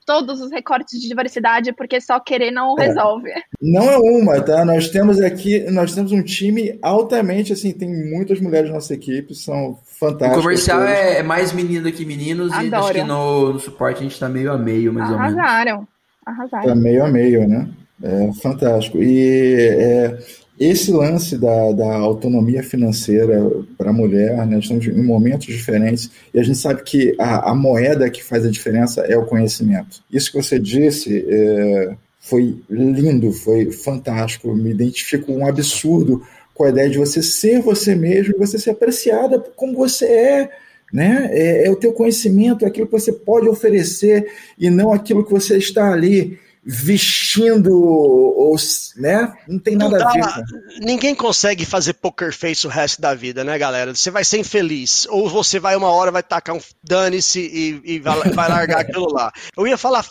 todos 0.05 0.41
os 0.41 0.51
recortes 0.51 1.01
de 1.01 1.09
diversidade, 1.09 1.73
porque 1.73 2.01
só 2.01 2.19
querer 2.21 2.51
não 2.51 2.79
é. 2.79 2.87
resolve. 2.87 3.31
Não 3.61 3.89
é 3.89 3.97
uma, 3.97 4.41
tá? 4.41 4.65
Nós 4.65 4.89
temos 4.89 5.21
aqui, 5.21 5.61
nós 5.71 5.95
temos 5.95 6.13
um 6.13 6.23
time 6.23 6.79
altamente, 6.83 7.53
assim, 7.53 7.73
tem 7.73 7.89
muitas 7.89 8.41
mulheres 8.41 8.69
na 8.69 8.75
nossa 8.77 8.95
equipe, 8.95 9.35
são 9.35 9.79
fantásticas. 9.85 10.39
O 10.39 10.43
comercial 10.43 10.83
é, 10.83 11.19
é, 11.19 11.23
mais 11.23 11.53
menino 11.53 11.85
do 11.85 11.93
que 11.93 12.05
meninos, 12.05 12.53
Adoro. 12.53 12.67
e 12.67 12.75
acho 12.75 12.93
que 12.93 13.05
no, 13.05 13.53
no, 13.53 13.59
suporte 13.59 14.01
a 14.01 14.03
gente 14.03 14.19
tá 14.19 14.29
meio 14.29 14.53
a 14.53 14.59
meio, 14.59 14.93
mais 14.93 15.11
Arrasaram. 15.11 15.27
ou 15.27 15.37
menos. 15.37 15.51
Arrasaram. 15.51 15.89
Arrasaram. 16.25 16.67
Tá 16.67 16.75
meio 16.75 17.05
a 17.05 17.09
meio, 17.09 17.49
né? 17.49 17.69
É 18.03 18.33
fantástico. 18.43 18.99
E 18.99 19.57
é, 19.79 20.19
esse 20.59 20.93
lance 20.93 21.39
da, 21.39 21.73
da 21.73 21.97
autonomia 21.97 22.63
financeira 22.63 23.51
para 23.77 23.91
a 23.91 23.93
mulher, 23.93 24.47
né, 24.47 24.59
estamos 24.59 24.87
em 24.87 25.03
momentos 25.03 25.47
diferentes 25.47 26.11
e 26.33 26.39
a 26.39 26.43
gente 26.43 26.59
sabe 26.59 26.83
que 26.83 27.15
a, 27.19 27.51
a, 27.51 27.55
moeda 27.55 28.09
que 28.11 28.23
faz 28.23 28.45
a 28.45 28.51
diferença 28.51 29.01
é 29.03 29.17
o 29.17 29.25
conhecimento. 29.25 30.03
Isso 30.11 30.31
que 30.31 30.37
você 30.37 30.59
disse 30.59 31.25
é, 31.27 31.97
foi 32.21 32.61
lindo, 32.71 33.33
foi 33.33 33.73
fantástico. 33.73 34.55
Me 34.55 34.71
identifico 34.71 35.33
um 35.33 35.47
absurdo 35.47 36.23
com 36.55 36.65
a 36.65 36.69
ideia 36.69 36.89
de 36.89 36.99
você 36.99 37.23
ser 37.23 37.61
você 37.61 37.95
mesmo, 37.95 38.39
você 38.39 38.59
ser 38.59 38.71
apreciada 38.71 39.41
como 39.57 39.77
você 39.77 40.07
é. 40.07 40.51
Né? 40.93 41.31
É, 41.33 41.67
é 41.67 41.71
o 41.71 41.77
teu 41.77 41.95
conhecimento, 41.95 42.65
é 42.65 42.69
aquilo 42.69 42.87
que 42.87 42.93
você 42.93 43.13
pode 43.13 43.49
oferecer 43.49 44.31
e 44.59 44.69
não 44.69 44.93
aquilo 44.93 45.25
que 45.25 45.33
você 45.33 45.57
está 45.57 45.91
ali 45.91 46.39
vestindo, 46.65 47.73
ou, 47.73 48.57
né? 48.97 49.33
Não 49.49 49.59
tem 49.59 49.75
nada 49.75 49.99
não 49.99 49.99
dá, 49.99 50.09
a 50.09 50.13
ver. 50.13 50.45
Ninguém 50.81 51.15
consegue 51.15 51.65
fazer 51.65 51.95
poker 51.95 52.33
face 52.33 52.67
o 52.67 52.71
resto 52.71 53.01
da 53.01 53.15
vida, 53.15 53.43
né, 53.43 53.59
galera? 53.59 53.95
Você 53.95 54.11
vai 54.11 54.25
ser 54.25 54.39
infeliz. 54.39 55.07
Ou 55.11 55.29
você 55.29 55.59
vai 55.59 55.75
uma 55.75 55.91
hora, 55.91 56.11
vai 56.11 56.23
tacar 56.23 56.55
um 56.55 56.61
dane-se 56.83 57.41
e, 57.41 57.95
e 57.95 57.99
vai, 57.99 58.31
vai, 58.31 58.49
largar 58.49 58.81
aquilo 58.83 59.13
lá. 59.13 59.33
Eu 59.57 59.67
ia 59.67 59.77
falar, 59.77 60.05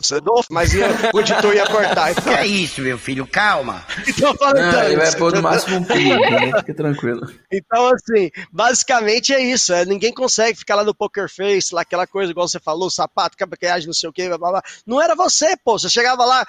mas 0.50 0.74
ia, 0.74 0.88
o 1.14 1.20
editor 1.20 1.54
ia 1.54 1.66
cortar. 1.68 2.12
Então... 2.12 2.22
Que 2.32 2.38
é 2.38 2.48
isso, 2.48 2.82
meu 2.82 2.98
filho? 2.98 3.28
Calma. 3.28 3.84
Então 4.08 4.34
fala 4.36 4.54
Não, 4.54 4.84
ele 4.84 4.96
vai 4.96 5.16
pôr 5.16 5.34
no 5.34 5.42
máximo 5.42 5.78
um 5.78 5.82
né? 5.82 6.60
Fica 6.60 6.74
tranquilo. 6.74 7.30
Então, 7.52 7.92
assim, 7.94 8.30
basicamente 8.52 9.34
é 9.34 9.42
isso. 9.42 9.74
É, 9.74 9.86
ninguém 9.86 10.14
consegue 10.14 10.58
ficar 10.58 10.76
lá 10.76 10.84
no 10.84 10.96
poker 10.96 11.30
face, 11.30 11.74
lá 11.74 11.82
aquela 11.82 12.08
coisa, 12.08 12.32
igual 12.32 12.48
você 12.48 12.60
falou, 12.60 12.90
sapato, 12.90 13.36
maquiagem, 13.50 13.88
não 13.88 13.94
sei 13.94 14.10
o 14.10 14.14
quê, 14.14 14.28
blá, 14.28 14.38
blá, 14.38 14.52
blá. 14.52 14.64
Não 14.86 15.02
era 15.02 15.16
você, 15.16 15.56
pô. 15.58 15.78
Você 15.78 15.90
chegava 15.90 16.24
lá, 16.26 16.41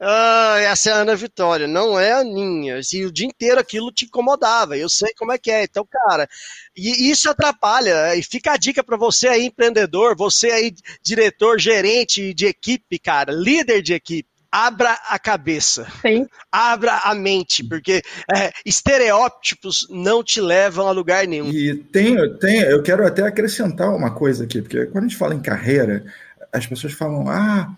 ah, 0.00 0.56
essa 0.60 0.90
é 0.90 0.92
a 0.92 0.96
Ana 0.96 1.14
Vitória, 1.14 1.66
não 1.66 1.98
é 1.98 2.12
a 2.12 2.18
Aninha. 2.18 2.82
Se 2.82 3.04
o 3.04 3.12
dia 3.12 3.26
inteiro 3.26 3.60
aquilo 3.60 3.92
te 3.92 4.04
incomodava, 4.04 4.76
eu 4.76 4.88
sei 4.88 5.12
como 5.16 5.32
é 5.32 5.38
que 5.38 5.50
é. 5.50 5.64
Então, 5.64 5.86
cara, 5.90 6.28
e 6.76 7.10
isso 7.10 7.30
atrapalha. 7.30 8.14
E 8.16 8.22
fica 8.22 8.52
a 8.52 8.56
dica 8.56 8.82
para 8.82 8.96
você 8.96 9.28
aí, 9.28 9.46
empreendedor, 9.46 10.16
você 10.16 10.50
aí, 10.50 10.74
diretor, 11.02 11.58
gerente 11.58 12.34
de 12.34 12.46
equipe, 12.46 12.98
cara, 12.98 13.32
líder 13.32 13.82
de 13.82 13.94
equipe 13.94 14.28
abra 14.54 14.92
a 15.08 15.18
cabeça, 15.18 15.84
Sim. 16.00 16.28
abra 16.52 17.00
a 17.02 17.12
mente, 17.12 17.64
porque 17.64 18.02
é, 18.32 18.52
estereótipos 18.64 19.88
não 19.90 20.22
te 20.22 20.40
levam 20.40 20.86
a 20.86 20.92
lugar 20.92 21.26
nenhum. 21.26 21.50
E 21.50 21.74
tem, 21.74 22.14
tem, 22.38 22.60
eu 22.60 22.80
quero 22.80 23.04
até 23.04 23.22
acrescentar 23.22 23.92
uma 23.92 24.14
coisa 24.14 24.44
aqui, 24.44 24.62
porque 24.62 24.86
quando 24.86 25.06
a 25.06 25.08
gente 25.08 25.18
fala 25.18 25.34
em 25.34 25.42
carreira, 25.42 26.04
as 26.52 26.64
pessoas 26.68 26.92
falam, 26.92 27.28
ah, 27.28 27.74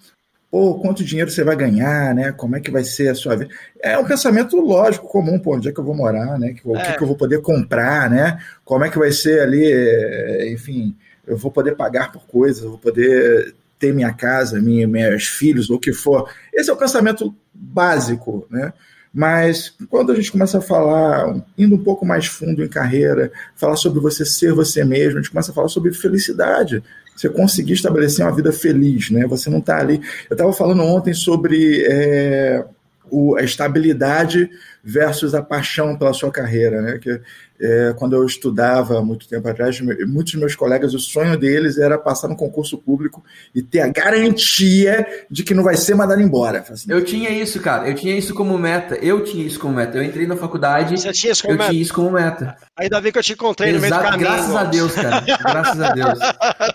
pô, 0.50 0.78
quanto 0.80 1.04
dinheiro 1.04 1.30
você 1.30 1.44
vai 1.44 1.56
ganhar, 1.56 2.14
né? 2.14 2.32
Como 2.32 2.56
é 2.56 2.60
que 2.60 2.70
vai 2.70 2.84
ser 2.84 3.08
a 3.08 3.14
sua 3.14 3.36
vida? 3.36 3.52
É 3.80 3.98
um 3.98 4.04
pensamento 4.04 4.56
lógico, 4.56 5.08
comum, 5.08 5.38
pô, 5.38 5.56
onde 5.56 5.68
é 5.68 5.72
que 5.72 5.78
eu 5.78 5.84
vou 5.84 5.94
morar, 5.94 6.38
né? 6.38 6.54
O 6.64 6.74
que, 6.74 6.78
é. 6.78 6.92
que 6.92 7.02
eu 7.02 7.06
vou 7.06 7.16
poder 7.16 7.40
comprar, 7.40 8.10
né? 8.10 8.38
Como 8.64 8.84
é 8.84 8.90
que 8.90 8.98
vai 8.98 9.12
ser 9.12 9.40
ali, 9.40 9.64
eh, 9.64 10.52
enfim, 10.52 10.94
eu 11.26 11.36
vou 11.36 11.50
poder 11.50 11.74
pagar 11.74 12.12
por 12.12 12.26
coisas, 12.26 12.62
eu 12.62 12.70
vou 12.70 12.78
poder 12.78 13.54
ter 13.78 13.92
minha 13.92 14.12
casa, 14.12 14.60
minha, 14.60 14.86
meus 14.86 15.26
filhos, 15.26 15.68
ou 15.68 15.76
o 15.76 15.80
que 15.80 15.92
for. 15.92 16.30
Esse 16.52 16.70
é 16.70 16.72
o 16.72 16.76
pensamento 16.76 17.34
básico, 17.52 18.46
né? 18.50 18.72
Mas 19.12 19.74
quando 19.88 20.12
a 20.12 20.14
gente 20.14 20.30
começa 20.30 20.58
a 20.58 20.60
falar, 20.62 21.42
indo 21.56 21.74
um 21.74 21.82
pouco 21.82 22.04
mais 22.04 22.26
fundo 22.26 22.62
em 22.62 22.68
carreira, 22.68 23.32
falar 23.54 23.76
sobre 23.76 23.98
você 23.98 24.26
ser 24.26 24.52
você 24.52 24.84
mesmo, 24.84 25.18
a 25.18 25.22
gente 25.22 25.30
começa 25.30 25.50
a 25.50 25.54
falar 25.54 25.68
sobre 25.68 25.92
felicidade. 25.92 26.82
Você 27.16 27.28
conseguir 27.30 27.72
estabelecer 27.72 28.24
uma 28.24 28.34
vida 28.34 28.52
feliz, 28.52 29.10
né? 29.10 29.26
Você 29.26 29.48
não 29.48 29.58
está 29.58 29.78
ali. 29.78 30.00
Eu 30.28 30.34
estava 30.34 30.52
falando 30.52 30.82
ontem 30.82 31.14
sobre 31.14 31.84
é, 31.88 32.64
o, 33.10 33.36
a 33.36 33.42
estabilidade 33.42 34.50
versus 34.84 35.34
a 35.34 35.42
paixão 35.42 35.96
pela 35.96 36.12
sua 36.12 36.30
carreira, 36.30 36.82
né? 36.82 36.98
Que 36.98 37.20
é, 37.60 37.94
quando 37.96 38.14
eu 38.14 38.24
estudava 38.24 39.02
muito 39.02 39.28
tempo 39.28 39.48
atrás, 39.48 39.80
muitos 39.80 40.32
dos 40.32 40.40
meus 40.40 40.54
colegas, 40.54 40.94
o 40.94 40.98
sonho 40.98 41.38
deles 41.38 41.78
era 41.78 41.98
passar 41.98 42.28
no 42.28 42.36
concurso 42.36 42.76
público 42.78 43.24
e 43.54 43.62
ter 43.62 43.80
a 43.80 43.88
garantia 43.88 45.06
de 45.30 45.42
que 45.42 45.54
não 45.54 45.62
vai 45.62 45.76
ser 45.76 45.94
mandado 45.94 46.20
embora. 46.20 46.64
Assim. 46.68 46.90
Eu 46.90 47.04
tinha 47.04 47.30
isso, 47.30 47.60
cara. 47.60 47.88
Eu 47.88 47.94
tinha 47.94 48.16
isso 48.16 48.34
como 48.34 48.56
meta. 48.58 48.96
Eu 48.96 49.24
tinha 49.24 49.46
isso 49.46 49.58
como 49.58 49.74
meta. 49.74 49.98
Eu 49.98 50.02
entrei 50.02 50.26
na 50.26 50.36
faculdade. 50.36 50.96
Você 50.96 51.12
tinha 51.12 51.32
isso 51.32 51.42
como 51.42 51.54
eu 51.54 51.58
meta? 51.58 51.70
tinha 51.70 51.82
isso 51.82 51.94
como 51.94 52.10
meta. 52.10 52.56
Ainda 52.76 53.00
bem 53.00 53.12
que 53.12 53.18
eu 53.18 53.22
te 53.22 53.32
encontrei 53.32 53.70
Exato, 53.70 53.84
no 53.84 53.90
meio 53.90 54.02
do 54.02 54.10
caminho. 54.10 54.28
Graças 54.28 54.56
a 54.56 54.64
Deus, 54.64 54.92
cara. 54.92 55.20
Graças 55.20 55.80
a 55.80 55.92
Deus. 55.92 56.18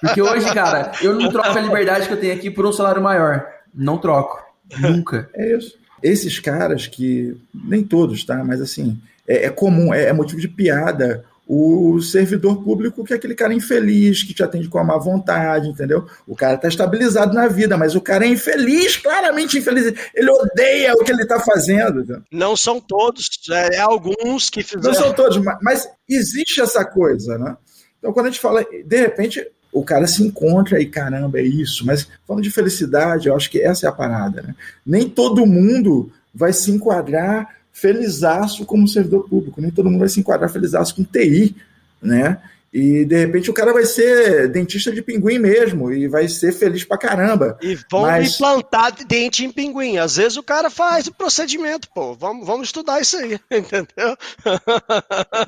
Porque 0.01 0.21
hoje, 0.21 0.53
cara, 0.53 0.91
eu 1.01 1.15
não 1.15 1.29
troco 1.29 1.57
a 1.57 1.61
liberdade 1.61 2.07
que 2.07 2.13
eu 2.13 2.19
tenho 2.19 2.33
aqui 2.33 2.49
por 2.49 2.65
um 2.65 2.73
salário 2.73 3.01
maior. 3.01 3.45
Não 3.73 3.97
troco. 3.97 4.41
Nunca. 4.79 5.29
É 5.35 5.57
isso. 5.57 5.79
Esses 6.01 6.39
caras 6.39 6.87
que, 6.87 7.37
nem 7.53 7.83
todos, 7.83 8.23
tá? 8.23 8.43
Mas 8.43 8.59
assim, 8.59 8.99
é, 9.27 9.45
é 9.45 9.49
comum, 9.49 9.93
é, 9.93 10.05
é, 10.05 10.13
motivo 10.13 10.39
de 10.39 10.47
piada 10.47 11.23
o 11.53 11.99
servidor 11.99 12.63
público 12.63 13.03
que 13.03 13.11
é 13.11 13.17
aquele 13.17 13.35
cara 13.35 13.53
infeliz, 13.53 14.23
que 14.23 14.33
te 14.33 14.41
atende 14.41 14.69
com 14.69 14.79
a 14.79 14.85
má 14.85 14.97
vontade, 14.97 15.67
entendeu? 15.67 16.07
O 16.25 16.33
cara 16.33 16.55
tá 16.57 16.69
estabilizado 16.69 17.33
na 17.33 17.49
vida, 17.49 17.77
mas 17.77 17.93
o 17.93 17.99
cara 17.99 18.25
é 18.25 18.29
infeliz, 18.29 18.95
claramente 18.95 19.57
infeliz. 19.57 19.93
Ele 20.15 20.31
odeia 20.31 20.93
o 20.93 21.03
que 21.03 21.11
ele 21.11 21.25
tá 21.25 21.41
fazendo. 21.41 21.99
Entendeu? 21.99 22.21
Não 22.31 22.55
são 22.55 22.79
todos, 22.79 23.27
é, 23.49 23.75
é 23.75 23.79
alguns 23.81 24.49
que 24.49 24.63
fizeram. 24.63 24.93
Não 24.93 24.93
são 24.93 25.13
todos, 25.13 25.37
mas, 25.39 25.57
mas 25.61 25.89
existe 26.07 26.61
essa 26.61 26.85
coisa, 26.85 27.37
né? 27.37 27.57
Então, 27.99 28.13
quando 28.13 28.27
a 28.27 28.29
gente 28.29 28.39
fala, 28.39 28.63
de 28.63 28.97
repente, 28.97 29.45
o 29.73 29.83
cara 29.83 30.07
se 30.07 30.23
encontra 30.23 30.79
e 30.79 30.85
caramba, 30.85 31.39
é 31.39 31.43
isso. 31.43 31.85
Mas 31.85 32.07
falando 32.25 32.43
de 32.43 32.49
felicidade, 32.49 33.27
eu 33.27 33.35
acho 33.35 33.51
que 33.51 33.61
essa 33.61 33.85
é 33.85 33.89
a 33.89 33.93
parada, 33.93 34.41
né? 34.41 34.55
Nem 34.85 35.09
todo 35.09 35.45
mundo 35.45 36.09
vai 36.33 36.53
se 36.53 36.71
enquadrar 36.71 37.60
felizaço 37.73 38.65
como 38.65 38.87
servidor 38.87 39.27
público, 39.27 39.61
nem 39.61 39.71
todo 39.71 39.89
mundo 39.89 39.99
vai 39.99 40.09
se 40.09 40.19
enquadrar 40.19 40.51
felizaço 40.51 40.95
com 40.95 41.03
TI, 41.03 41.55
né? 42.01 42.37
E 42.73 43.03
de 43.03 43.17
repente 43.17 43.51
o 43.51 43.53
cara 43.53 43.73
vai 43.73 43.85
ser 43.85 44.47
dentista 44.47 44.93
de 44.93 45.01
pinguim 45.01 45.37
mesmo 45.37 45.91
e 45.91 46.07
vai 46.07 46.29
ser 46.29 46.53
feliz 46.53 46.85
pra 46.85 46.97
caramba. 46.97 47.57
E 47.61 47.77
vão 47.91 48.03
mas... 48.03 48.35
implantar 48.35 48.95
dente 49.05 49.43
em 49.43 49.51
pinguim. 49.51 49.97
Às 49.97 50.15
vezes 50.15 50.37
o 50.37 50.43
cara 50.43 50.69
faz 50.69 51.05
o 51.07 51.13
procedimento, 51.13 51.89
pô. 51.93 52.13
Vamos, 52.13 52.47
vamos 52.47 52.67
estudar 52.67 53.01
isso 53.01 53.17
aí, 53.17 53.37
entendeu? 53.51 54.15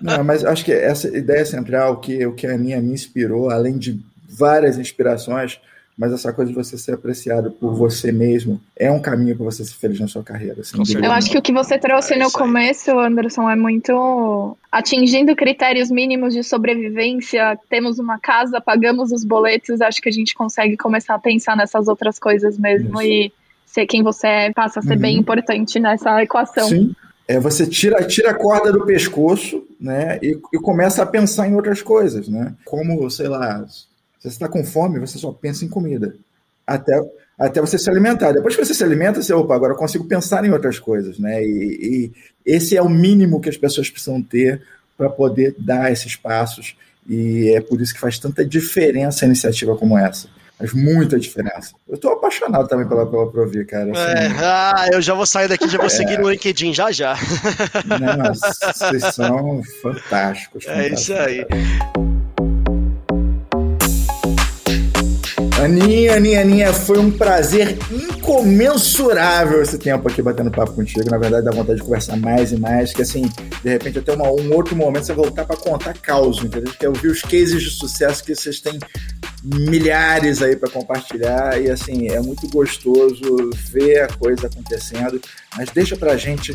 Não, 0.02 0.22
mas 0.22 0.44
acho 0.44 0.66
que 0.66 0.74
essa 0.74 1.08
ideia 1.08 1.46
central, 1.46 2.02
que 2.02 2.26
o 2.26 2.34
que 2.34 2.46
a 2.46 2.58
minha 2.58 2.82
me 2.82 2.92
inspirou, 2.92 3.50
além 3.50 3.78
de 3.78 4.04
várias 4.28 4.78
inspirações, 4.78 5.62
mas 5.98 6.12
essa 6.12 6.34
coisa 6.34 6.52
de 6.52 6.56
você 6.56 6.78
ser 6.78 6.94
apreciado 6.94 7.52
por 7.52 7.74
você 7.74 8.12
mesmo 8.12 8.60
é 8.76 8.92
um 8.92 9.00
caminho 9.00 9.36
para 9.36 9.46
você 9.46 9.64
ser 9.64 9.76
feliz 9.76 10.00
na 10.00 10.08
sua 10.08 10.24
carreira. 10.24 10.62
Eu 11.02 11.12
acho 11.12 11.30
que 11.30 11.38
o 11.38 11.42
que 11.42 11.54
você 11.54 11.78
trouxe 11.78 12.16
é 12.16 12.18
no 12.18 12.32
começo, 12.32 12.98
Anderson, 12.98 13.50
é 13.50 13.56
muito 13.56 14.58
atingindo 14.72 15.36
critérios 15.36 15.92
mínimos 15.92 16.34
de 16.34 16.44
sobrevivência. 16.44 17.58
Temos 17.70 18.00
uma 18.00 18.20
casa, 18.20 18.60
pagamos 18.60 19.12
os 19.12 19.24
boletos, 19.24 19.82
acho 19.82 20.02
que 20.02 20.10
a 20.10 20.12
gente 20.14 20.34
consegue 20.34 20.76
começar 20.76 21.14
a 21.16 21.20
pensar 21.20 21.56
nessas 21.56 21.88
outras 21.88 22.18
coisas 22.18 22.58
mesmo 22.58 23.00
Isso. 23.00 23.12
e 23.12 23.34
ser 23.66 23.86
quem 23.86 24.02
você 24.04 24.28
é 24.28 24.54
passa 24.54 24.80
a 24.80 24.84
ser 24.84 24.96
uhum. 24.96 25.00
bem 25.00 25.18
importante 25.18 25.80
nessa 25.80 26.22
equação. 26.24 26.68
Sim. 26.68 26.96
É, 27.28 27.40
você 27.40 27.66
tira, 27.66 28.04
tira 28.04 28.32
a 28.32 28.34
corda 28.34 28.72
do 28.72 28.86
pescoço, 28.86 29.66
né, 29.80 30.20
e, 30.22 30.38
e 30.54 30.60
começa 30.60 31.02
a 31.02 31.06
pensar 31.06 31.48
em 31.48 31.56
outras 31.56 31.82
coisas, 31.82 32.28
né? 32.28 32.54
Como, 32.66 33.10
sei 33.10 33.30
lá, 33.30 33.66
se 34.24 34.30
você 34.30 34.36
está 34.36 34.48
com 34.48 34.64
fome, 34.64 35.00
você 35.00 35.18
só 35.18 35.34
pensa 35.34 35.66
em 35.66 35.68
comida. 35.68 36.16
Até, 36.66 36.98
até 37.38 37.60
você 37.60 37.78
se 37.78 37.90
alimentar. 37.90 38.32
Depois 38.32 38.56
que 38.56 38.64
você 38.64 38.74
se 38.74 38.82
alimenta, 38.82 39.22
você, 39.22 39.34
opa, 39.34 39.54
agora 39.54 39.74
eu 39.74 39.78
consigo 39.78 40.06
pensar 40.06 40.46
em 40.46 40.52
outras 40.52 40.80
coisas, 40.80 41.20
né? 41.20 41.44
E, 41.44 42.12
e 42.46 42.54
esse 42.54 42.78
é 42.78 42.82
o 42.82 42.88
mínimo 42.88 43.42
que 43.42 43.50
as 43.50 43.58
pessoas 43.58 43.90
precisam 43.90 44.22
ter 44.22 44.62
para 44.98 45.10
poder 45.10 45.54
dar 45.60 45.92
esses 45.92 46.16
passos. 46.16 46.78
E 47.08 47.54
é 47.54 47.60
por 47.60 47.82
isso 47.82 47.94
que 47.94 48.00
faz 48.00 48.18
tanta 48.18 48.46
diferença 48.46 49.26
a 49.26 49.28
iniciativa 49.28 49.76
como 49.76 49.98
essa. 49.98 50.30
Faz 50.58 50.72
muita 50.72 51.20
diferença. 51.20 51.74
Eu 51.86 51.96
estou 51.96 52.14
apaixonado 52.14 52.66
também 52.70 52.88
pela, 52.88 53.06
pela 53.06 53.30
Provir, 53.30 53.68
cara. 53.68 53.92
Assim, 53.92 54.24
é, 54.24 54.38
ah, 54.40 54.88
eu 54.94 55.02
já 55.02 55.14
vou 55.14 55.26
sair 55.26 55.50
daqui, 55.50 55.68
já 55.68 55.78
vou 55.78 55.88
é, 55.88 55.90
seguir 55.90 56.18
no 56.18 56.30
LinkedIn 56.30 56.74
já 56.74 56.94
já. 56.94 57.18
Nossa, 58.24 58.72
vocês 58.72 59.16
são 59.16 59.62
fantásticos. 59.82 60.66
É 60.66 60.90
fantásticos, 60.90 61.02
isso 61.02 61.14
aí. 61.14 62.13
Aninha, 65.64 66.18
Aninha, 66.18 66.42
Aninha, 66.42 66.74
foi 66.74 67.00
um 67.00 67.10
prazer 67.10 67.78
incomensurável 67.90 69.62
esse 69.62 69.78
tempo 69.78 70.10
aqui 70.10 70.22
batendo 70.22 70.52
papo 70.52 70.74
contigo. 70.74 71.10
Na 71.10 71.18
verdade, 71.18 71.46
dá 71.46 71.52
vontade 71.52 71.80
de 71.80 71.86
conversar 71.86 72.18
mais 72.18 72.52
e 72.52 72.58
mais. 72.58 72.92
Que 72.92 73.02
assim, 73.02 73.32
de 73.64 73.70
repente, 73.70 73.98
até 73.98 74.12
uma, 74.12 74.30
um 74.30 74.54
outro 74.54 74.76
momento 74.76 75.06
você 75.06 75.14
voltar 75.14 75.46
para 75.46 75.56
contar 75.56 75.94
causa, 75.94 76.46
entendeu? 76.46 76.74
Que 76.78 76.86
eu 76.86 76.92
vi 76.92 77.08
os 77.08 77.22
cases 77.22 77.64
de 77.64 77.70
sucesso 77.70 78.26
que 78.26 78.36
vocês 78.36 78.60
têm 78.60 78.78
milhares 79.42 80.42
aí 80.42 80.58
para 80.58 80.70
compartilhar. 80.70 81.58
E 81.62 81.72
assim, 81.72 82.10
é 82.10 82.20
muito 82.20 82.46
gostoso 82.50 83.50
ver 83.72 84.02
a 84.02 84.08
coisa 84.10 84.48
acontecendo. 84.48 85.22
Mas 85.56 85.70
deixa 85.70 85.96
pra 85.96 86.18
gente 86.18 86.54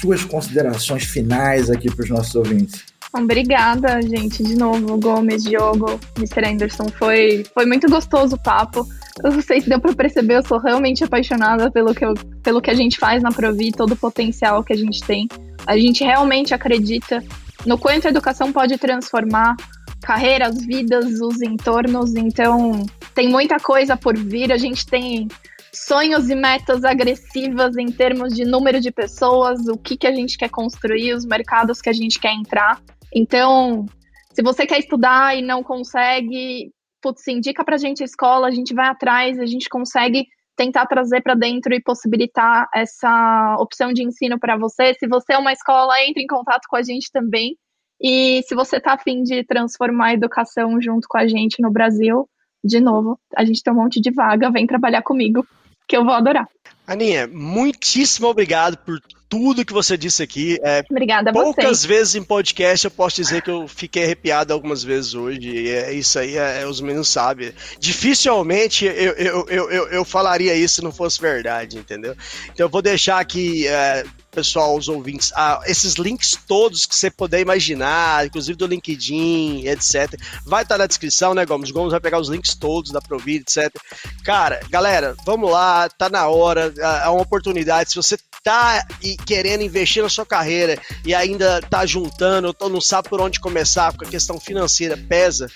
suas 0.00 0.24
considerações 0.24 1.04
finais 1.04 1.68
aqui 1.68 1.94
para 1.94 2.04
os 2.04 2.08
nossos 2.08 2.34
ouvintes. 2.34 2.95
Obrigada, 3.18 4.00
gente, 4.02 4.42
de 4.42 4.56
novo, 4.56 4.98
Gomes, 4.98 5.42
Diogo, 5.42 5.98
Mr. 6.18 6.46
Anderson. 6.46 6.88
Foi, 6.88 7.44
foi 7.54 7.64
muito 7.64 7.88
gostoso 7.88 8.36
o 8.36 8.38
papo. 8.38 8.86
Eu 9.24 9.32
não 9.32 9.40
sei 9.40 9.60
se 9.60 9.68
deu 9.68 9.80
para 9.80 9.94
perceber, 9.94 10.36
eu 10.36 10.46
sou 10.46 10.58
realmente 10.58 11.02
apaixonada 11.02 11.70
pelo 11.70 11.94
que, 11.94 12.04
eu, 12.04 12.14
pelo 12.42 12.60
que 12.60 12.70
a 12.70 12.74
gente 12.74 12.98
faz 12.98 13.22
na 13.22 13.32
Provi, 13.32 13.72
todo 13.72 13.92
o 13.92 13.96
potencial 13.96 14.62
que 14.62 14.72
a 14.72 14.76
gente 14.76 15.02
tem. 15.02 15.26
A 15.66 15.78
gente 15.78 16.04
realmente 16.04 16.52
acredita 16.52 17.24
no 17.64 17.78
quanto 17.78 18.06
a 18.06 18.10
educação 18.10 18.52
pode 18.52 18.76
transformar 18.76 19.56
carreiras, 20.02 20.64
vidas, 20.64 21.20
os 21.20 21.40
entornos. 21.40 22.14
Então, 22.14 22.84
tem 23.14 23.28
muita 23.28 23.58
coisa 23.58 23.96
por 23.96 24.16
vir. 24.16 24.52
A 24.52 24.58
gente 24.58 24.86
tem 24.86 25.26
sonhos 25.72 26.30
e 26.30 26.34
metas 26.34 26.84
agressivas 26.84 27.76
em 27.76 27.86
termos 27.86 28.34
de 28.34 28.44
número 28.44 28.80
de 28.80 28.90
pessoas, 28.90 29.66
o 29.68 29.76
que, 29.76 29.96
que 29.96 30.06
a 30.06 30.12
gente 30.12 30.38
quer 30.38 30.48
construir, 30.48 31.12
os 31.12 31.24
mercados 31.24 31.80
que 31.80 31.88
a 31.88 31.92
gente 31.92 32.18
quer 32.18 32.32
entrar. 32.32 32.80
Então, 33.14 33.86
se 34.32 34.42
você 34.42 34.66
quer 34.66 34.78
estudar 34.78 35.36
e 35.36 35.42
não 35.42 35.62
consegue, 35.62 36.70
putz, 37.00 37.26
indica 37.28 37.64
pra 37.64 37.78
gente 37.78 38.02
a 38.02 38.06
escola, 38.06 38.48
a 38.48 38.50
gente 38.50 38.74
vai 38.74 38.86
atrás, 38.86 39.38
a 39.38 39.46
gente 39.46 39.68
consegue 39.68 40.26
tentar 40.56 40.86
trazer 40.86 41.22
para 41.22 41.34
dentro 41.34 41.74
e 41.74 41.82
possibilitar 41.82 42.68
essa 42.74 43.56
opção 43.58 43.92
de 43.92 44.02
ensino 44.02 44.38
para 44.38 44.56
você. 44.56 44.94
Se 44.94 45.06
você 45.06 45.34
é 45.34 45.38
uma 45.38 45.52
escola, 45.52 46.00
entre 46.02 46.22
em 46.22 46.26
contato 46.26 46.66
com 46.68 46.76
a 46.76 46.82
gente 46.82 47.10
também. 47.12 47.56
E 48.00 48.42
se 48.42 48.54
você 48.54 48.76
está 48.76 48.94
afim 48.94 49.22
de 49.22 49.44
transformar 49.44 50.08
a 50.08 50.14
educação 50.14 50.80
junto 50.80 51.06
com 51.08 51.18
a 51.18 51.26
gente 51.26 51.62
no 51.62 51.70
Brasil, 51.70 52.28
de 52.64 52.80
novo, 52.80 53.18
a 53.34 53.44
gente 53.44 53.62
tem 53.62 53.72
um 53.72 53.76
monte 53.76 54.00
de 54.00 54.10
vaga, 54.10 54.50
vem 54.50 54.66
trabalhar 54.66 55.02
comigo, 55.02 55.46
que 55.86 55.96
eu 55.96 56.04
vou 56.04 56.12
adorar. 56.12 56.48
Aninha, 56.86 57.26
muitíssimo 57.26 58.28
obrigado 58.28 58.76
por 58.78 59.00
tudo 59.28 59.64
que 59.64 59.72
você 59.72 59.96
disse 59.96 60.22
aqui. 60.22 60.58
É, 60.62 60.84
Obrigada 60.90 61.30
a 61.30 61.32
poucas 61.32 61.80
você. 61.80 61.88
vezes 61.88 62.14
em 62.14 62.22
podcast 62.22 62.84
eu 62.84 62.90
posso 62.90 63.16
dizer 63.16 63.42
que 63.42 63.50
eu 63.50 63.66
fiquei 63.66 64.04
arrepiado 64.04 64.52
algumas 64.52 64.82
vezes 64.82 65.14
hoje. 65.14 65.48
E 65.48 65.68
é, 65.70 65.92
isso 65.92 66.18
aí 66.18 66.36
é, 66.36 66.66
os 66.66 66.80
meninos 66.80 67.08
sabem. 67.08 67.52
Dificilmente 67.78 68.84
eu, 68.84 69.12
eu, 69.12 69.46
eu, 69.48 69.70
eu, 69.70 69.88
eu 69.88 70.04
falaria 70.04 70.54
isso 70.54 70.76
se 70.76 70.84
não 70.84 70.92
fosse 70.92 71.20
verdade, 71.20 71.78
entendeu? 71.78 72.16
Então 72.52 72.66
eu 72.66 72.70
vou 72.70 72.82
deixar 72.82 73.18
aqui. 73.18 73.66
É, 73.66 74.04
pessoal, 74.36 74.76
os 74.76 74.86
ouvintes, 74.86 75.32
ah, 75.34 75.62
esses 75.64 75.94
links 75.94 76.38
todos 76.46 76.84
que 76.84 76.94
você 76.94 77.10
puder 77.10 77.40
imaginar, 77.40 78.26
inclusive 78.26 78.58
do 78.58 78.66
LinkedIn, 78.66 79.66
etc. 79.66 80.14
Vai 80.44 80.62
estar 80.62 80.76
na 80.76 80.86
descrição, 80.86 81.32
né, 81.32 81.46
Gomes? 81.46 81.70
Gomes 81.70 81.90
vai 81.90 82.00
pegar 82.00 82.20
os 82.20 82.28
links 82.28 82.54
todos 82.54 82.92
da 82.92 83.00
Provida, 83.00 83.44
etc. 83.48 83.74
Cara, 84.22 84.60
galera, 84.68 85.16
vamos 85.24 85.50
lá, 85.50 85.88
tá 85.88 86.10
na 86.10 86.28
hora, 86.28 86.72
é 86.76 87.08
uma 87.08 87.22
oportunidade. 87.22 87.90
Se 87.90 87.96
você 87.96 88.18
tá 88.44 88.86
querendo 89.26 89.62
investir 89.62 90.02
na 90.02 90.08
sua 90.10 90.26
carreira 90.26 90.78
e 91.02 91.14
ainda 91.14 91.62
tá 91.62 91.86
juntando, 91.86 92.54
ou 92.60 92.68
não 92.68 92.80
sabe 92.80 93.08
por 93.08 93.20
onde 93.22 93.40
começar, 93.40 93.90
porque 93.90 94.06
a 94.06 94.10
questão 94.10 94.38
financeira 94.38 94.98
pesa, 95.08 95.50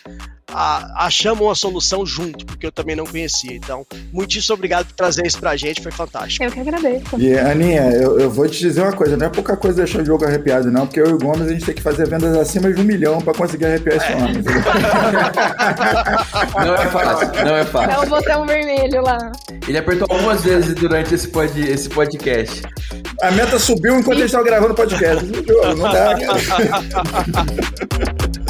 a, 0.53 1.07
achamos 1.07 1.40
uma 1.40 1.55
solução 1.55 2.05
junto, 2.05 2.44
porque 2.44 2.66
eu 2.66 2.72
também 2.72 2.96
não 2.96 3.05
conhecia. 3.05 3.55
Então, 3.55 3.86
muitíssimo 4.12 4.55
obrigado 4.55 4.86
por 4.86 4.94
trazer 4.94 5.26
isso 5.26 5.38
pra 5.38 5.57
gente, 5.57 5.82
foi 5.82 5.92
fantástico. 5.92 6.44
Eu 6.44 6.51
que 6.51 6.61
agradeço. 6.61 7.18
E, 7.18 7.38
Aninha, 7.38 7.90
eu, 7.92 8.20
eu 8.20 8.30
vou 8.30 8.48
te 8.48 8.59
dizer 8.59 8.82
uma 8.82 8.92
coisa, 8.92 9.16
não 9.16 9.26
é 9.26 9.28
pouca 9.28 9.57
coisa 9.57 9.84
deixar 9.84 10.03
o 10.03 10.05
jogo 10.05 10.24
arrepiado, 10.24 10.70
não, 10.70 10.86
porque 10.86 11.01
eu 11.01 11.11
e 11.11 11.12
o 11.12 11.18
Gomes 11.18 11.48
a 11.48 11.53
gente 11.53 11.64
tem 11.64 11.74
que 11.74 11.82
fazer 11.82 12.09
vendas 12.09 12.36
acima 12.36 12.72
de 12.72 12.80
um 12.80 12.84
milhão 12.84 13.20
pra 13.20 13.34
conseguir 13.34 13.66
arrepiar 13.66 13.96
esse 13.96 14.12
homem. 14.12 14.40
Não 16.55 16.74
é 16.74 16.86
fácil, 16.88 17.44
não 17.44 17.57
é 17.57 17.64
fácil. 17.64 17.90
É 17.90 17.98
o 17.98 18.07
botão 18.09 18.46
vermelho 18.46 19.03
lá. 19.03 19.32
Ele 19.66 19.78
apertou 19.78 20.07
algumas 20.11 20.42
vezes 20.42 20.74
durante 20.74 21.14
esse, 21.14 21.28
pod, 21.28 21.61
esse 21.61 21.88
podcast. 21.88 22.62
A 23.22 23.30
meta 23.30 23.59
subiu 23.59 23.98
enquanto 23.98 24.18
a 24.18 24.20
gente 24.22 24.32
tava 24.32 24.44
gravando 24.44 24.72
o 24.72 24.76
podcast. 24.76 25.24
Não 25.24 25.92
dá, 25.92 26.16